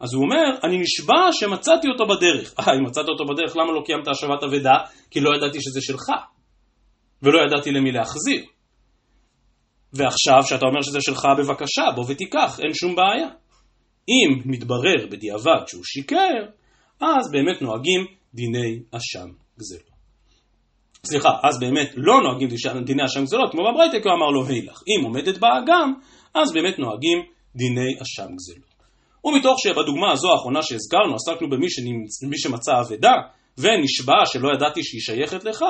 אז 0.00 0.14
הוא 0.14 0.22
אומר, 0.22 0.58
אני 0.64 0.78
נשבע 0.78 1.32
שמצאתי 1.32 1.88
אותו 1.88 2.06
בדרך. 2.06 2.54
אה, 2.60 2.74
אם 2.74 2.84
מצאת 2.84 3.08
אותו 3.08 3.24
בדרך, 3.24 3.56
למה 3.56 3.72
לא 3.72 3.82
קיימת 3.86 4.08
השבת 4.08 4.42
אבדה? 4.42 4.74
כי 5.10 5.20
לא 5.20 5.30
ידעתי 5.36 5.58
שזה 5.60 5.80
שלך. 5.82 6.06
ולא 7.22 7.38
ידעתי 7.46 7.70
למי 7.70 7.92
להחזיר. 7.92 8.44
ועכשיו, 9.92 10.42
שאתה 10.44 10.66
אומר 10.66 10.82
שזה 10.82 10.98
שלך, 11.00 11.26
בבקשה, 11.38 11.82
בוא 11.94 12.04
ותיקח, 12.08 12.60
אין 12.60 12.74
שום 12.74 12.96
בעיה. 12.96 13.28
אם 14.08 14.50
מתברר 14.50 15.06
בדיעבד 15.10 15.66
שהוא 15.66 15.84
שיקר, 15.84 16.46
אז 17.00 17.30
באמת 17.32 17.62
נוהגים 17.62 18.06
דיני 18.34 18.78
אשם 18.90 19.28
גזלות. 19.58 19.92
סליחה, 21.06 21.28
אז 21.42 21.60
באמת 21.60 21.90
לא 21.96 22.20
נוהגים 22.22 22.48
דיני 22.84 23.04
אשם 23.04 23.24
גזלות, 23.24 23.50
כמו 23.52 23.60
בברייתא, 23.72 24.00
כי 24.02 24.08
הוא 24.08 24.16
אמר 24.16 24.26
לו 24.26 24.46
הילך. 24.46 24.82
אם 24.88 25.04
עומדת 25.04 25.38
באגם, 25.38 25.92
אז 26.34 26.52
באמת 26.52 26.78
נוהגים 26.78 27.18
דיני 27.56 27.94
אשם 28.02 28.28
גזלות. 28.36 28.72
ומתוך 29.24 29.56
שבדוגמה 29.58 30.12
הזו 30.12 30.32
האחרונה 30.32 30.62
שהזכרנו, 30.62 31.14
עסקנו 31.14 31.50
במי 31.50 31.70
שנמצ... 31.70 32.42
שמצא 32.42 32.80
אבדה, 32.80 33.12
ונשבע 33.58 34.26
שלא 34.26 34.48
ידעתי 34.54 34.84
שהיא 34.84 35.00
שייכת 35.00 35.44
לך, 35.44 35.64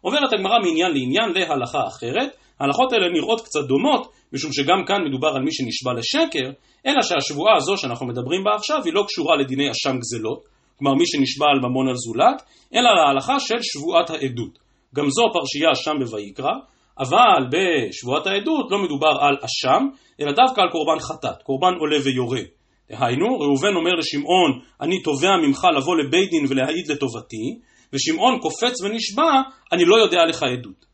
עוברת 0.00 0.32
הגמרא 0.32 0.58
מעניין 0.58 0.92
לעניין 0.92 1.30
להלכה 1.34 1.86
אחרת. 1.88 2.36
ההלכות 2.60 2.92
האלה 2.92 3.08
נראות 3.08 3.40
קצת 3.40 3.60
דומות, 3.68 4.12
משום 4.32 4.52
שגם 4.52 4.84
כאן 4.86 5.04
מדובר 5.08 5.28
על 5.28 5.42
מי 5.42 5.52
שנשבע 5.52 5.92
לשקר, 5.98 6.50
אלא 6.86 7.02
שהשבועה 7.02 7.56
הזו 7.56 7.76
שאנחנו 7.76 8.06
מדברים 8.06 8.44
בה 8.44 8.50
עכשיו 8.54 8.80
היא 8.84 8.92
לא 8.92 9.04
קשורה 9.08 9.36
לדיני 9.36 9.70
אשם 9.70 9.98
גזלות, 9.98 10.40
כלומר 10.78 10.94
מי 10.94 11.06
שנשבע 11.06 11.46
על 11.54 11.68
ממון 11.68 11.88
על 11.88 11.94
זולת, 11.96 12.42
אלא 12.74 12.90
להלכה 12.94 13.40
של 13.40 13.58
שבועת 13.62 14.10
העדות. 14.10 14.58
גם 14.94 15.10
זו 15.10 15.22
פרשייה 15.32 15.74
שם 15.74 16.10
בויקרא, 16.10 16.54
אבל 16.98 17.40
בשבועת 17.52 18.26
העדות 18.26 18.66
לא 18.70 18.78
מדובר 18.78 19.14
על 19.20 19.36
אשם, 19.46 19.82
אלא 20.20 20.32
דווקא 20.32 20.60
על 20.60 20.68
קורבן 20.70 20.98
חטאת, 20.98 21.42
קורבן 21.42 21.74
עולה 21.80 21.96
ויורד. 22.04 22.44
דהיינו, 22.90 23.26
ראובן 23.40 23.74
אומר 23.76 23.94
לשמעון, 23.98 24.50
אני 24.80 25.02
תובע 25.02 25.36
ממך 25.46 25.66
לבוא 25.76 25.96
לבית 25.96 26.30
דין 26.30 26.44
ולהעיד 26.48 26.88
לטובתי, 26.88 27.58
ושמעון 27.92 28.38
קופץ 28.40 28.82
ונשבע, 28.82 29.32
אני 29.72 29.84
לא 29.84 29.96
יודע 29.96 30.24
לך 30.28 30.42
עדות. 30.42 30.84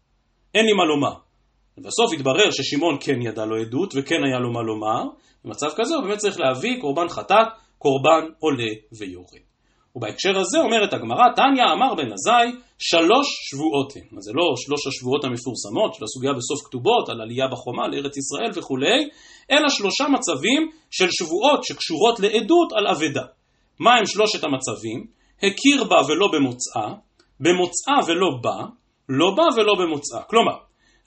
אין 0.55 0.67
לי 0.67 0.73
מה 0.73 0.85
לומר. 0.85 1.15
ובסוף 1.79 2.13
התברר 2.13 2.51
ששמעון 2.51 2.97
כן 3.01 3.23
ידע 3.23 3.45
לו 3.45 3.57
עדות 3.57 3.95
וכן 3.97 4.25
היה 4.25 4.39
לו 4.39 4.53
מה 4.53 4.63
לומר, 4.63 5.03
במצב 5.45 5.67
כזה 5.77 5.95
הוא 5.95 6.05
באמת 6.05 6.19
צריך 6.19 6.41
להביא 6.41 6.81
קורבן 6.81 7.09
חטאת, 7.09 7.47
קורבן 7.79 8.25
עולה 8.39 8.73
ויורד. 8.99 9.45
ובהקשר 9.97 10.39
הזה 10.39 10.59
אומרת 10.59 10.93
הגמרא, 10.93 11.25
תניא 11.37 11.65
אמר 11.73 11.95
בן 11.95 12.13
עזאי, 12.13 12.53
שלוש 12.79 13.27
שבועות 13.51 13.97
הן. 13.97 14.21
זה 14.21 14.33
לא 14.35 14.45
שלוש 14.57 14.87
השבועות 14.87 15.25
המפורסמות 15.25 15.95
של 15.95 16.05
הסוגיה 16.05 16.33
בסוף 16.33 16.67
כתובות, 16.67 17.09
על 17.09 17.21
עלייה 17.21 17.49
בחומה 17.49 17.89
לארץ 17.89 18.17
ישראל 18.17 18.51
וכולי, 18.55 19.09
אלא 19.51 19.69
שלושה 19.69 20.05
מצבים 20.09 20.71
של 20.91 21.11
שבועות 21.11 21.65
שקשורות 21.65 22.21
לעדות 22.21 22.73
על 22.73 22.87
אבדה. 22.87 23.27
מה 23.81 23.95
הם 23.95 24.07
שלושת 24.07 24.45
המצבים? 24.45 25.07
הכיר 25.43 25.85
בה 25.85 25.97
ולא 26.09 26.29
במוצאה, 26.33 26.89
במוצאה 27.41 27.99
ולא 28.07 28.29
בא, 28.43 28.59
לא 29.09 29.31
בא 29.37 29.47
ולא 29.57 29.75
במוצאה. 29.81 30.23
כלומר, 30.23 30.57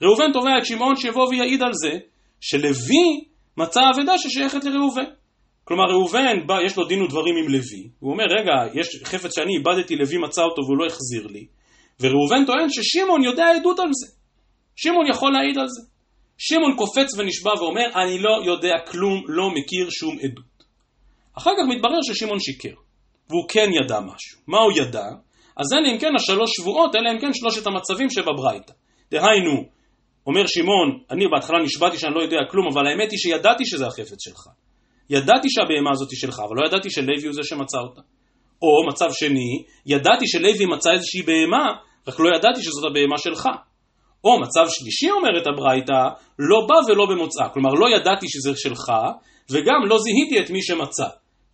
ראובן 0.02 0.32
תובע 0.32 0.58
את 0.58 0.66
שמעון 0.66 0.96
שיבוא 0.96 1.28
ויעיד 1.28 1.62
על 1.62 1.72
זה, 1.72 1.98
שלוי 2.40 3.24
מצא 3.56 3.80
אבדה 3.94 4.18
ששייכת 4.18 4.64
לראובן. 4.64 5.04
כלומר 5.64 5.84
ראובן, 5.84 6.46
בא, 6.46 6.58
יש 6.66 6.76
לו 6.76 6.84
דין 6.84 7.02
ודברים 7.02 7.36
עם 7.36 7.48
לוי, 7.48 7.90
הוא 8.00 8.12
אומר 8.12 8.24
רגע, 8.24 8.80
יש 8.80 9.02
חפץ 9.04 9.34
שאני 9.34 9.56
איבדתי, 9.56 9.96
לוי 9.96 10.18
מצא 10.18 10.42
אותו 10.42 10.62
והוא 10.62 10.78
לא 10.78 10.86
החזיר 10.86 11.26
לי, 11.26 11.46
וראובן 12.00 12.46
טוען 12.46 12.66
ששמעון 12.68 13.24
יודע 13.24 13.44
עדות 13.56 13.78
על 13.78 13.88
זה, 13.92 14.12
שמעון 14.76 15.06
יכול 15.10 15.32
להעיד 15.32 15.58
על 15.58 15.66
זה. 15.68 15.98
שמעון 16.38 16.76
קופץ 16.76 17.18
ונשבע 17.18 17.50
ואומר, 17.58 17.86
אני 18.02 18.18
לא 18.18 18.42
יודע 18.44 18.74
כלום, 18.90 19.22
לא 19.26 19.50
מכיר 19.50 19.86
שום 19.90 20.18
עדות. 20.22 20.64
אחר 21.38 21.50
כך 21.50 21.68
מתברר 21.68 21.98
ששמעון 22.02 22.40
שיקר, 22.40 22.74
והוא 23.30 23.48
כן 23.48 23.70
ידע 23.82 24.00
משהו. 24.00 24.40
מה 24.46 24.58
הוא 24.58 24.72
ידע? 24.76 25.04
אז 25.56 25.72
אלה 25.72 25.94
אם 25.94 25.98
כן 25.98 26.14
השלוש 26.16 26.50
שבועות, 26.56 26.96
אלה 26.96 27.12
אם 27.12 27.20
כן 27.20 27.34
שלושת 27.34 27.66
המצבים 27.66 28.10
שבברייתא. 28.10 28.72
דהיינו, 29.10 29.64
אומר 30.28 30.46
שמעון, 30.46 30.98
אני 31.10 31.24
בהתחלה 31.28 31.58
נשבעתי 31.62 31.98
שאני 31.98 32.14
לא 32.14 32.20
יודע 32.20 32.36
כלום, 32.50 32.66
אבל 32.72 32.86
האמת 32.86 33.10
היא 33.10 33.18
שידעתי 33.18 33.66
שזה 33.66 33.86
החפץ 33.86 34.24
שלך. 34.24 34.42
ידעתי 35.10 35.48
שהבהמה 35.50 35.90
הזאת 35.92 36.10
היא 36.10 36.18
שלך, 36.18 36.40
אבל 36.48 36.56
לא 36.56 36.66
ידעתי 36.68 36.90
שלוי 36.90 37.24
הוא 37.24 37.32
זה 37.32 37.42
שמצא 37.42 37.78
אותה. 37.78 38.00
או 38.62 38.88
מצב 38.88 39.08
שני, 39.12 39.64
ידעתי 39.86 40.26
שלוי 40.26 40.66
מצא 40.74 40.90
איזושהי 40.92 41.22
בהמה, 41.22 41.66
רק 42.08 42.20
לא 42.20 42.36
ידעתי 42.36 42.62
שזאת 42.62 42.84
הבהמה 42.90 43.18
שלך. 43.18 43.48
או 44.24 44.40
מצב 44.40 44.66
שלישי 44.68 45.10
אומרת 45.10 45.46
הברייתא, 45.46 46.02
לא 46.38 46.66
בא 46.68 46.92
ולא 46.92 47.06
במוצאה. 47.06 47.48
כלומר, 47.48 47.70
לא 47.70 47.96
ידעתי 47.96 48.26
שזה 48.28 48.52
שלך, 48.56 48.92
וגם 49.50 49.80
לא 49.88 49.98
זיהיתי 49.98 50.40
את 50.40 50.50
מי 50.50 50.62
שמצא. 50.62 51.08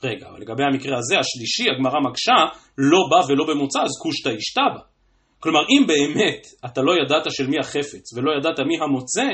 רגע, 0.05 0.27
לגבי 0.39 0.63
המקרה 0.73 0.99
הזה, 0.99 1.19
השלישי, 1.19 1.71
הגמרא 1.71 2.01
מקשה, 2.09 2.39
לא 2.79 2.99
בא 3.11 3.33
ולא 3.33 3.45
במוצא, 3.49 3.79
אז 3.83 3.91
קושטא 4.03 4.29
ישתבא. 4.29 4.94
כלומר, 5.45 5.61
אם 5.71 5.87
באמת 5.87 6.47
אתה 6.65 6.83
לא 6.83 6.93
ידעת 7.03 7.25
של 7.31 7.47
מי 7.47 7.59
החפץ 7.59 8.13
ולא 8.15 8.31
ידעת 8.39 8.61
מי 8.61 8.77
המוצא, 8.81 9.29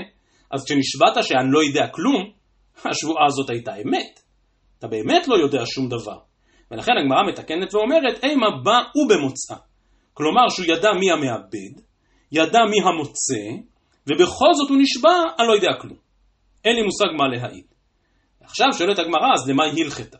אז 0.50 0.64
כשנשבעת 0.64 1.24
שאני 1.24 1.48
לא 1.50 1.62
יודע 1.62 1.86
כלום, 1.86 2.30
השבועה 2.84 3.26
הזאת 3.26 3.50
הייתה 3.50 3.76
אמת. 3.76 4.20
אתה 4.78 4.88
באמת 4.88 5.28
לא 5.28 5.34
יודע 5.34 5.62
שום 5.66 5.88
דבר. 5.88 6.18
ולכן 6.70 6.92
הגמרא 7.00 7.22
מתקנת 7.28 7.74
ואומרת, 7.74 8.24
אימה 8.24 8.46
בא 8.64 8.78
ובמוצאה. 8.96 9.56
כלומר 10.14 10.48
שהוא 10.48 10.66
ידע 10.66 10.92
מי 11.00 11.10
המעבד, 11.10 11.74
ידע 12.32 12.58
מי 12.70 12.88
המוצא, 12.88 13.42
ובכל 14.06 14.52
זאת 14.54 14.70
הוא 14.70 14.78
נשבע, 14.82 15.16
אני 15.38 15.48
לא 15.48 15.52
יודע 15.52 15.72
כלום. 15.80 15.96
אין 16.64 16.76
לי 16.76 16.82
מושג 16.82 17.06
מה 17.18 17.28
להעיד. 17.28 17.64
עכשיו 18.40 18.66
שואלת 18.78 18.98
הגמרא, 18.98 19.28
אז 19.34 19.50
למה 19.50 19.64
היא 19.64 19.84
הלכתה? 19.84 20.18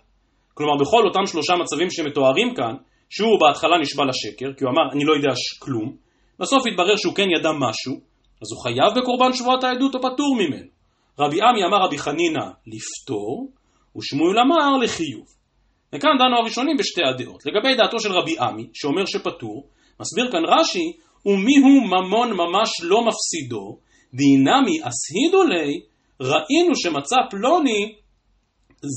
כלומר, 0.54 0.72
בכל 0.80 1.06
אותם 1.06 1.26
שלושה 1.26 1.52
מצבים 1.62 1.90
שמתוארים 1.90 2.54
כאן, 2.54 2.74
שהוא 3.10 3.40
בהתחלה 3.40 3.78
נשבע 3.78 4.04
לשקר, 4.04 4.52
כי 4.56 4.64
הוא 4.64 4.70
אמר, 4.72 4.92
אני 4.92 5.04
לא 5.04 5.12
יודע 5.12 5.30
כלום, 5.58 5.96
בסוף 6.40 6.62
התברר 6.66 6.96
שהוא 6.96 7.14
כן 7.14 7.28
ידע 7.38 7.50
משהו, 7.52 7.94
אז 8.42 8.52
הוא 8.52 8.62
חייב 8.62 8.90
בקורבן 8.96 9.32
שבועת 9.32 9.64
העדות 9.64 9.94
או 9.94 10.00
פטור 10.00 10.36
ממנו. 10.38 10.66
רבי 11.18 11.42
עמי 11.42 11.64
אמר 11.64 11.84
רבי 11.84 11.98
חנינא 11.98 12.44
לפטור, 12.66 13.52
ושמואל 13.96 14.38
אמר 14.38 14.76
לחיוב. 14.76 15.26
וכאן 15.92 16.10
דנו 16.18 16.36
הראשונים 16.36 16.76
בשתי 16.76 17.00
הדעות. 17.04 17.46
לגבי 17.46 17.74
דעתו 17.74 18.00
של 18.00 18.12
רבי 18.12 18.38
עמי, 18.38 18.68
שאומר 18.74 19.06
שפטור, 19.06 19.68
מסביר 20.00 20.32
כאן 20.32 20.44
רש"י, 20.44 20.92
ומיהו 21.26 21.80
ממון 21.80 22.32
ממש 22.32 22.70
לא 22.82 23.02
מפסידו, 23.06 23.78
דינמי 24.14 24.78
אסהידו 24.82 25.42
לי, 25.42 25.80
ראינו 26.20 26.76
שמצא 26.76 27.16
פלוני, 27.30 27.94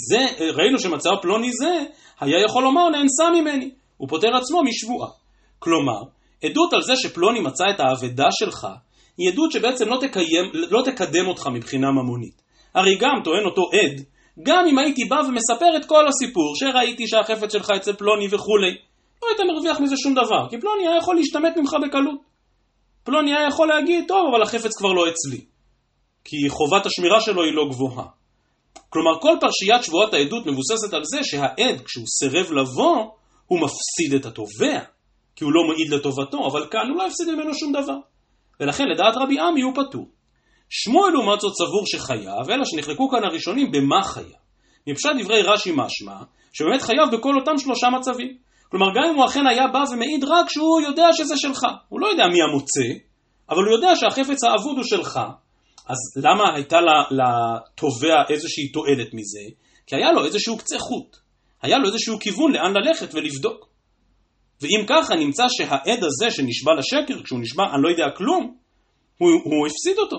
זה, 0.10 0.26
ראינו 0.54 0.80
שמצא 0.80 1.10
פלוני 1.22 1.52
זה, 1.52 1.84
היה 2.20 2.44
יכול 2.46 2.64
לומר 2.64 2.90
נאנסה 2.90 3.30
ממני, 3.30 3.72
הוא 4.04 4.10
פוטר 4.10 4.36
עצמו 4.38 4.64
משבועה. 4.64 5.10
כלומר, 5.60 6.02
עדות 6.44 6.74
על 6.74 6.82
זה 6.82 6.94
שפלוני 6.96 7.40
מצא 7.40 7.64
את 7.76 7.80
האבדה 7.80 8.28
שלך, 8.32 8.68
היא 9.18 9.32
עדות 9.32 9.52
שבעצם 9.52 9.90
לא, 9.90 9.98
תקיים, 10.02 10.52
לא 10.54 10.82
תקדם 10.86 11.28
אותך 11.28 11.48
מבחינה 11.48 11.92
ממונית. 11.92 12.42
הרי 12.76 12.96
גם 13.00 13.22
טוען 13.24 13.46
אותו 13.46 13.62
עד, 13.62 14.02
גם 14.44 14.66
אם 14.70 14.78
הייתי 14.80 15.06
בא 15.06 15.16
ומספר 15.16 15.78
את 15.78 15.86
כל 15.86 16.08
הסיפור, 16.08 16.54
שראיתי 16.56 17.08
שהחפץ 17.08 17.52
שלך 17.52 17.70
אצל 17.76 17.94
פלוני 17.94 18.28
וכולי, 18.32 18.72
לא 19.24 19.28
היית 19.28 19.52
מרוויח 19.52 19.80
מזה 19.80 19.96
שום 19.98 20.14
דבר, 20.14 20.50
כי 20.50 20.60
פלוני 20.60 20.88
היה 20.88 20.98
יכול 20.98 21.16
להשתמט 21.16 21.58
ממך 21.58 21.76
בקלות. 21.88 22.20
פלוני 23.04 23.36
היה 23.36 23.48
יכול 23.48 23.68
להגיד, 23.68 24.06
טוב, 24.08 24.28
אבל 24.32 24.42
החפץ 24.44 24.78
כבר 24.78 24.92
לא 24.92 25.06
אצלי. 25.10 25.46
כי 26.24 26.50
חובת 26.50 26.86
השמירה 26.86 27.22
שלו 27.22 27.44
היא 27.44 27.54
לא 27.54 27.66
גבוהה. 27.70 28.06
כלומר, 28.90 29.20
כל 29.22 29.38
פרשיית 29.42 29.84
שבועת 29.84 30.14
העדות 30.14 30.46
מבוססת 30.46 30.94
על 30.94 31.02
זה 31.04 31.20
שהעד, 31.24 31.82
כשהוא 31.86 32.06
סירב 32.20 32.52
לבוא, 32.52 33.23
הוא 33.48 33.60
מפסיד 33.60 34.14
את 34.16 34.26
התובע, 34.26 34.80
כי 35.36 35.44
הוא 35.44 35.54
לא 35.54 35.62
מעיד 35.68 35.90
לטובתו, 35.94 36.48
אבל 36.48 36.68
כאן 36.72 36.90
הוא 36.90 36.98
לא 36.98 37.08
הפסיד 37.08 37.30
ממנו 37.30 37.54
שום 37.54 37.72
דבר. 37.72 37.98
ולכן 38.60 38.84
לדעת 38.88 39.14
רבי 39.18 39.40
עמי 39.40 39.62
הוא 39.62 39.74
פטור. 39.76 40.08
שמואל 40.70 41.12
לעומת 41.12 41.40
זאת 41.40 41.54
סבור 41.56 41.84
שחייב, 41.86 42.50
אלא 42.50 42.64
שנחלקו 42.66 43.10
כאן 43.10 43.24
הראשונים 43.24 43.72
במה 43.72 44.04
חייב. 44.04 44.44
מפשט 44.88 45.10
דברי 45.20 45.42
רש"י 45.42 45.72
משמע, 45.76 46.18
שבאמת 46.54 46.82
חייב 46.82 47.10
בכל 47.12 47.36
אותם 47.40 47.58
שלושה 47.58 47.90
מצבים. 47.90 48.38
כלומר, 48.70 48.88
גם 48.96 49.04
אם 49.10 49.16
הוא 49.16 49.26
אכן 49.26 49.48
היה 49.48 49.68
בא 49.68 49.84
ומעיד 49.92 50.24
רק 50.24 50.50
שהוא 50.50 50.82
יודע 50.82 51.08
שזה 51.14 51.34
שלך. 51.38 51.66
הוא 51.90 52.00
לא 52.00 52.08
יודע 52.08 52.24
מי 52.28 52.42
המוצא, 52.42 53.00
אבל 53.50 53.64
הוא 53.64 53.74
יודע 53.74 53.96
שהחפץ 53.96 54.44
האבוד 54.44 54.78
הוא 54.78 54.84
שלך. 54.84 55.20
אז 55.88 55.98
למה 56.24 56.56
הייתה 56.56 56.78
לתובע 57.12 58.24
איזושהי 58.30 58.68
תועלת 58.68 59.14
מזה? 59.14 59.56
כי 59.88 59.96
היה 59.96 60.12
לו 60.12 60.26
איזשהו 60.26 60.58
קצה 60.58 60.80
חוט. 60.80 61.23
היה 61.64 61.78
לו 61.78 61.88
איזשהו 61.88 62.20
כיוון 62.20 62.52
לאן 62.52 62.74
ללכת 62.74 63.14
ולבדוק. 63.14 63.70
ואם 64.62 64.86
ככה 64.88 65.16
נמצא 65.16 65.44
שהעד 65.50 66.04
הזה 66.04 66.32
שנשבע 66.32 66.72
לשקר, 66.80 67.24
כשהוא 67.24 67.40
נשבע 67.40 67.64
אני 67.74 67.84
לא 67.84 67.90
יודע 67.90 68.06
כלום, 68.18 68.56
הוא, 69.18 69.30
הוא 69.44 69.68
הפסיד 69.68 69.98
אותו. 69.98 70.18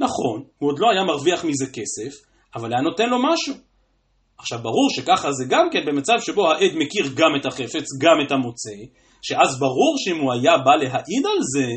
נכון, 0.00 0.44
הוא 0.58 0.70
עוד 0.70 0.78
לא 0.78 0.90
היה 0.90 1.04
מרוויח 1.04 1.44
מזה 1.44 1.66
כסף, 1.66 2.26
אבל 2.54 2.72
היה 2.72 2.82
נותן 2.82 3.08
לו 3.10 3.18
משהו. 3.22 3.54
עכשיו 4.38 4.58
ברור 4.62 4.88
שככה 4.90 5.32
זה 5.32 5.44
גם 5.48 5.68
כן 5.72 5.86
במצב 5.86 6.14
שבו 6.20 6.50
העד 6.50 6.72
מכיר 6.74 7.06
גם 7.16 7.30
את 7.40 7.46
החפץ, 7.46 7.86
גם 8.00 8.16
את 8.26 8.32
המוצא, 8.32 8.76
שאז 9.22 9.58
ברור 9.58 9.94
שאם 9.98 10.20
הוא 10.20 10.32
היה 10.32 10.58
בא 10.58 10.74
להעיד 10.82 11.24
על 11.26 11.40
זה, 11.54 11.68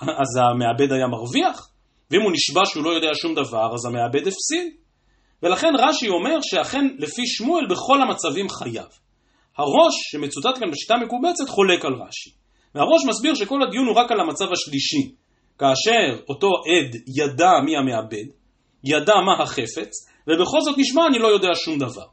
אז 0.00 0.30
המעבד 0.36 0.92
היה 0.92 1.06
מרוויח, 1.06 1.70
ואם 2.10 2.20
הוא 2.22 2.32
נשבע 2.32 2.62
שהוא 2.64 2.84
לא 2.84 2.90
יודע 2.90 3.08
שום 3.14 3.34
דבר, 3.34 3.74
אז 3.74 3.84
המעבד 3.86 4.26
הפסיד. 4.26 4.87
ולכן 5.42 5.72
רש"י 5.78 6.08
אומר 6.08 6.38
שאכן 6.42 6.86
לפי 6.98 7.26
שמואל 7.26 7.66
בכל 7.70 8.02
המצבים 8.02 8.48
חייב. 8.48 8.88
הראש 9.58 9.94
שמצוטט 10.10 10.58
כאן 10.58 10.70
בשיטה 10.70 10.94
מקובצת 10.96 11.48
חולק 11.48 11.84
על 11.84 11.92
רש"י. 11.92 12.30
והראש 12.74 13.04
מסביר 13.08 13.34
שכל 13.34 13.62
הדיון 13.62 13.86
הוא 13.86 13.96
רק 13.96 14.12
על 14.12 14.20
המצב 14.20 14.52
השלישי, 14.52 15.14
כאשר 15.58 16.22
אותו 16.28 16.48
עד 16.48 16.96
ידע 17.16 17.50
מי 17.64 17.76
המעבד, 17.76 18.26
ידע 18.84 19.14
מה 19.26 19.42
החפץ, 19.42 19.90
ובכל 20.26 20.60
זאת 20.60 20.78
נשמע 20.78 21.06
אני 21.06 21.18
לא 21.18 21.28
יודע 21.28 21.48
שום 21.54 21.78
דבר. 21.78 22.06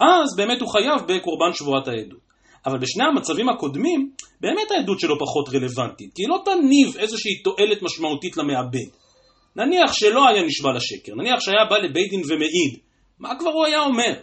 אז 0.00 0.36
באמת 0.36 0.60
הוא 0.60 0.68
חייב 0.68 1.00
בקורבן 1.00 1.52
שבועת 1.54 1.88
העדות. 1.88 2.24
אבל 2.66 2.78
בשני 2.78 3.04
המצבים 3.04 3.48
הקודמים, 3.48 4.10
באמת 4.40 4.70
העדות 4.70 5.00
שלו 5.00 5.14
פחות 5.18 5.48
רלוונטית, 5.54 6.10
כי 6.14 6.22
היא 6.22 6.28
לא 6.28 6.42
תניב 6.44 6.96
איזושהי 6.98 7.42
תועלת 7.42 7.82
משמעותית 7.82 8.36
למעבד. 8.36 9.03
נניח 9.56 9.92
שלא 9.92 10.28
היה 10.28 10.42
נשבע 10.42 10.72
לשקר, 10.72 11.14
נניח 11.14 11.40
שהיה 11.40 11.64
בא 11.70 11.78
לבית 11.78 12.10
דין 12.10 12.20
ומעיד, 12.20 12.78
מה 13.18 13.38
כבר 13.38 13.50
הוא 13.50 13.66
היה 13.66 13.80
אומר? 13.80 14.14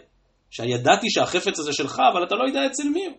שידעתי 0.50 1.10
שהחפץ 1.10 1.58
הזה 1.58 1.72
שלך, 1.72 2.02
אבל 2.12 2.24
אתה 2.24 2.34
לא 2.34 2.44
יודע 2.44 2.66
אצל 2.66 2.88
מי 2.88 3.06
הוא. 3.06 3.14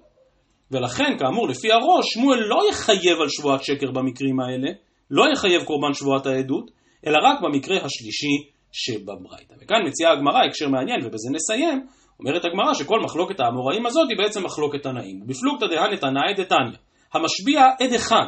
ולכן, 0.72 1.18
כאמור, 1.20 1.48
לפי 1.48 1.72
הראש, 1.72 2.06
שמואל 2.14 2.40
לא 2.40 2.62
יחייב 2.70 3.22
על 3.22 3.30
שבועת 3.30 3.64
שקר 3.64 3.92
במקרים 3.92 4.40
האלה, 4.40 4.72
לא 5.12 5.24
יחייב 5.34 5.64
קורבן 5.64 5.94
שבועת 5.94 6.26
העדות, 6.26 6.72
אלא 7.08 7.18
רק 7.24 7.42
במקרה 7.42 7.78
השלישי 7.78 8.50
שבברייתא. 8.72 9.54
וכאן 9.62 9.78
מציעה 9.88 10.12
הגמרא 10.12 10.46
הקשר 10.46 10.70
מעניין, 10.70 11.06
ובזה 11.06 11.30
נסיים, 11.32 11.88
אומרת 12.20 12.46
הגמרא 12.46 12.74
שכל 12.74 13.00
מחלוקת 13.00 13.40
האמוראים 13.40 13.86
הזאת 13.86 14.10
היא 14.10 14.18
בעצם 14.18 14.46
מחלוקת 14.46 14.84
תנאים. 14.84 15.28
בפלוגתא 15.28 15.68
דהנא 15.68 15.96
תנאי 15.96 16.34
דתניא, 16.38 16.78
המשביע 17.14 17.62
עד 17.80 17.94
אחד, 17.94 18.28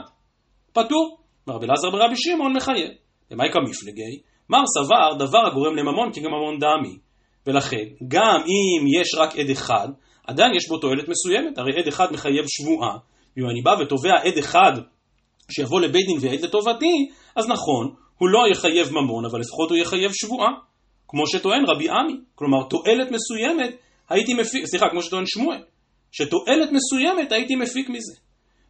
פטור, 0.74 1.18
מרבי 1.48 1.66
אלעזר 1.66 1.90
ברבי 1.92 2.16
שמעון 2.18 2.56
מחייב. 2.56 3.05
למאי 3.32 3.48
כמפלגי? 3.54 4.22
מר 4.50 4.64
סבר 4.76 5.26
דבר 5.26 5.48
הגורם 5.48 5.76
לממון 5.76 6.14
כי 6.14 6.22
גם 6.22 6.32
ממון 6.32 6.60
דמי. 6.60 6.98
ולכן, 7.48 7.86
גם 8.08 8.42
אם 8.42 9.02
יש 9.02 9.16
רק 9.18 9.36
עד 9.40 9.50
אחד, 9.50 9.88
עדיין 10.28 10.56
יש 10.56 10.70
בו 10.70 10.78
תועלת 10.78 11.10
מסוימת, 11.10 11.58
הרי 11.58 11.80
עד 11.80 11.88
אחד 11.88 12.08
מחייב 12.12 12.46
שבועה, 12.48 12.98
ואם 13.38 13.50
אני 13.50 13.62
בא 13.62 13.76
ותובע 13.82 14.14
עד 14.24 14.38
אחד 14.38 14.72
שיבוא 15.52 15.82
לבית 15.82 16.06
דין 16.06 16.18
ויעד 16.22 16.42
לטובתי, 16.42 17.10
אז 17.36 17.48
נכון, 17.48 17.96
הוא 18.18 18.30
לא 18.30 18.40
יחייב 18.52 18.92
ממון, 18.92 19.26
אבל 19.26 19.40
לפחות 19.40 19.70
הוא 19.70 19.78
יחייב 19.78 20.12
שבועה, 20.14 20.50
כמו 21.08 21.28
שטוען 21.28 21.64
רבי 21.68 21.90
עמי, 21.90 22.18
כלומר 22.36 22.58
תועלת 22.70 23.12
מסוימת 23.12 23.76
הייתי 24.10 24.34
מפיק, 24.34 24.66
סליחה, 24.66 24.86
כמו 24.92 25.02
שטוען 25.02 25.24
שמואל, 25.26 25.62
שתועלת 26.12 26.70
מסוימת 26.72 27.32
הייתי 27.32 27.56
מפיק 27.56 27.90
מזה. 27.90 28.14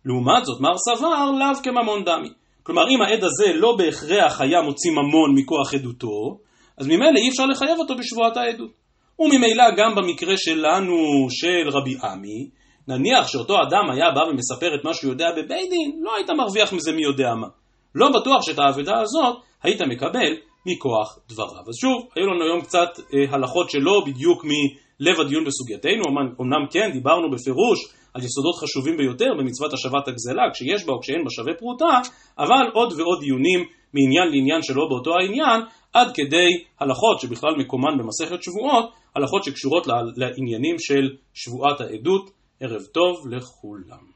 לעומת 0.06 0.46
זאת, 0.46 0.62
מר 0.62 0.78
סבר 0.78 1.32
לאו 1.32 1.64
כממון 1.64 2.04
דמי. 2.04 2.30
כלומר, 2.66 2.90
אם 2.90 3.02
העד 3.02 3.24
הזה 3.24 3.54
לא 3.54 3.76
בהכרח 3.78 4.42
היה 4.42 4.62
מוציא 4.62 4.92
ממון 4.92 5.36
מכוח 5.36 5.74
עדותו, 5.74 6.38
אז 6.78 6.88
ממילא 6.88 7.18
אי 7.18 7.30
אפשר 7.30 7.46
לחייב 7.46 7.80
אותו 7.80 7.96
בשבועת 7.96 8.38
העדות. 8.38 8.72
וממילא 9.20 9.64
גם 9.78 9.96
במקרה 9.96 10.38
שלנו, 10.38 10.96
של 11.30 11.70
רבי 11.70 11.96
עמי, 12.04 12.50
נניח 12.88 13.28
שאותו 13.28 13.54
אדם 13.54 13.84
היה 13.94 14.12
בא 14.12 14.20
ומספר 14.20 14.76
את 14.76 14.86
מה 14.86 14.94
שהוא 14.94 15.12
יודע 15.12 15.32
בבית 15.32 15.70
דין, 15.70 15.92
לא 16.04 16.16
היית 16.16 16.30
מרוויח 16.30 16.74
מזה 16.74 16.92
מי 16.92 17.04
יודע 17.04 17.36
מה. 17.36 17.48
לא 17.96 18.10
בטוח 18.10 18.42
שאת 18.42 18.60
האבדה 18.60 19.02
הזאת 19.02 19.38
היית 19.64 19.82
מקבל 19.82 20.34
מכוח 20.66 21.20
דבריו. 21.30 21.64
אז 21.68 21.76
שוב, 21.82 22.08
היו 22.16 22.26
לנו 22.26 22.44
היום 22.44 22.62
קצת 22.62 22.90
אה, 23.14 23.36
הלכות 23.36 23.70
שלא 23.70 24.04
בדיוק 24.06 24.46
מלב 24.46 25.20
הדיון 25.20 25.44
בסוגייתנו, 25.46 26.04
אמנם 26.42 26.68
כן, 26.72 26.90
דיברנו 26.94 27.32
בפירוש 27.32 27.80
על 28.16 28.24
יסודות 28.24 28.56
חשובים 28.56 28.98
ביותר 28.98 29.30
במצוות 29.40 29.74
השבת 29.74 30.08
הגזלה, 30.08 30.44
כשיש 30.54 30.86
בה 30.86 30.94
או 30.94 31.00
כשאין 31.02 31.24
בה 31.24 31.30
שווה 31.30 31.54
פרוטה, 31.60 32.00
אבל 32.40 32.66
עוד 32.74 32.94
ועוד 32.94 33.20
דיונים 33.20 33.60
מעניין 33.94 34.28
לעניין 34.32 34.62
שלא 34.62 34.86
באותו 34.90 35.12
העניין, 35.20 35.62
עד 35.94 36.08
כדי 36.14 36.50
הלכות 36.80 37.20
שבכלל 37.20 37.56
מקומן 37.58 37.98
במסכת 37.98 38.44
שבועות, 38.44 38.86
הלכות 39.16 39.44
שקשורות 39.44 39.88
לעניינים 40.18 40.76
של 40.80 41.10
שבועת 41.34 41.82
העדות. 41.82 42.30
ערב 42.60 42.82
טוב 42.94 43.28
לכולם. 43.28 44.15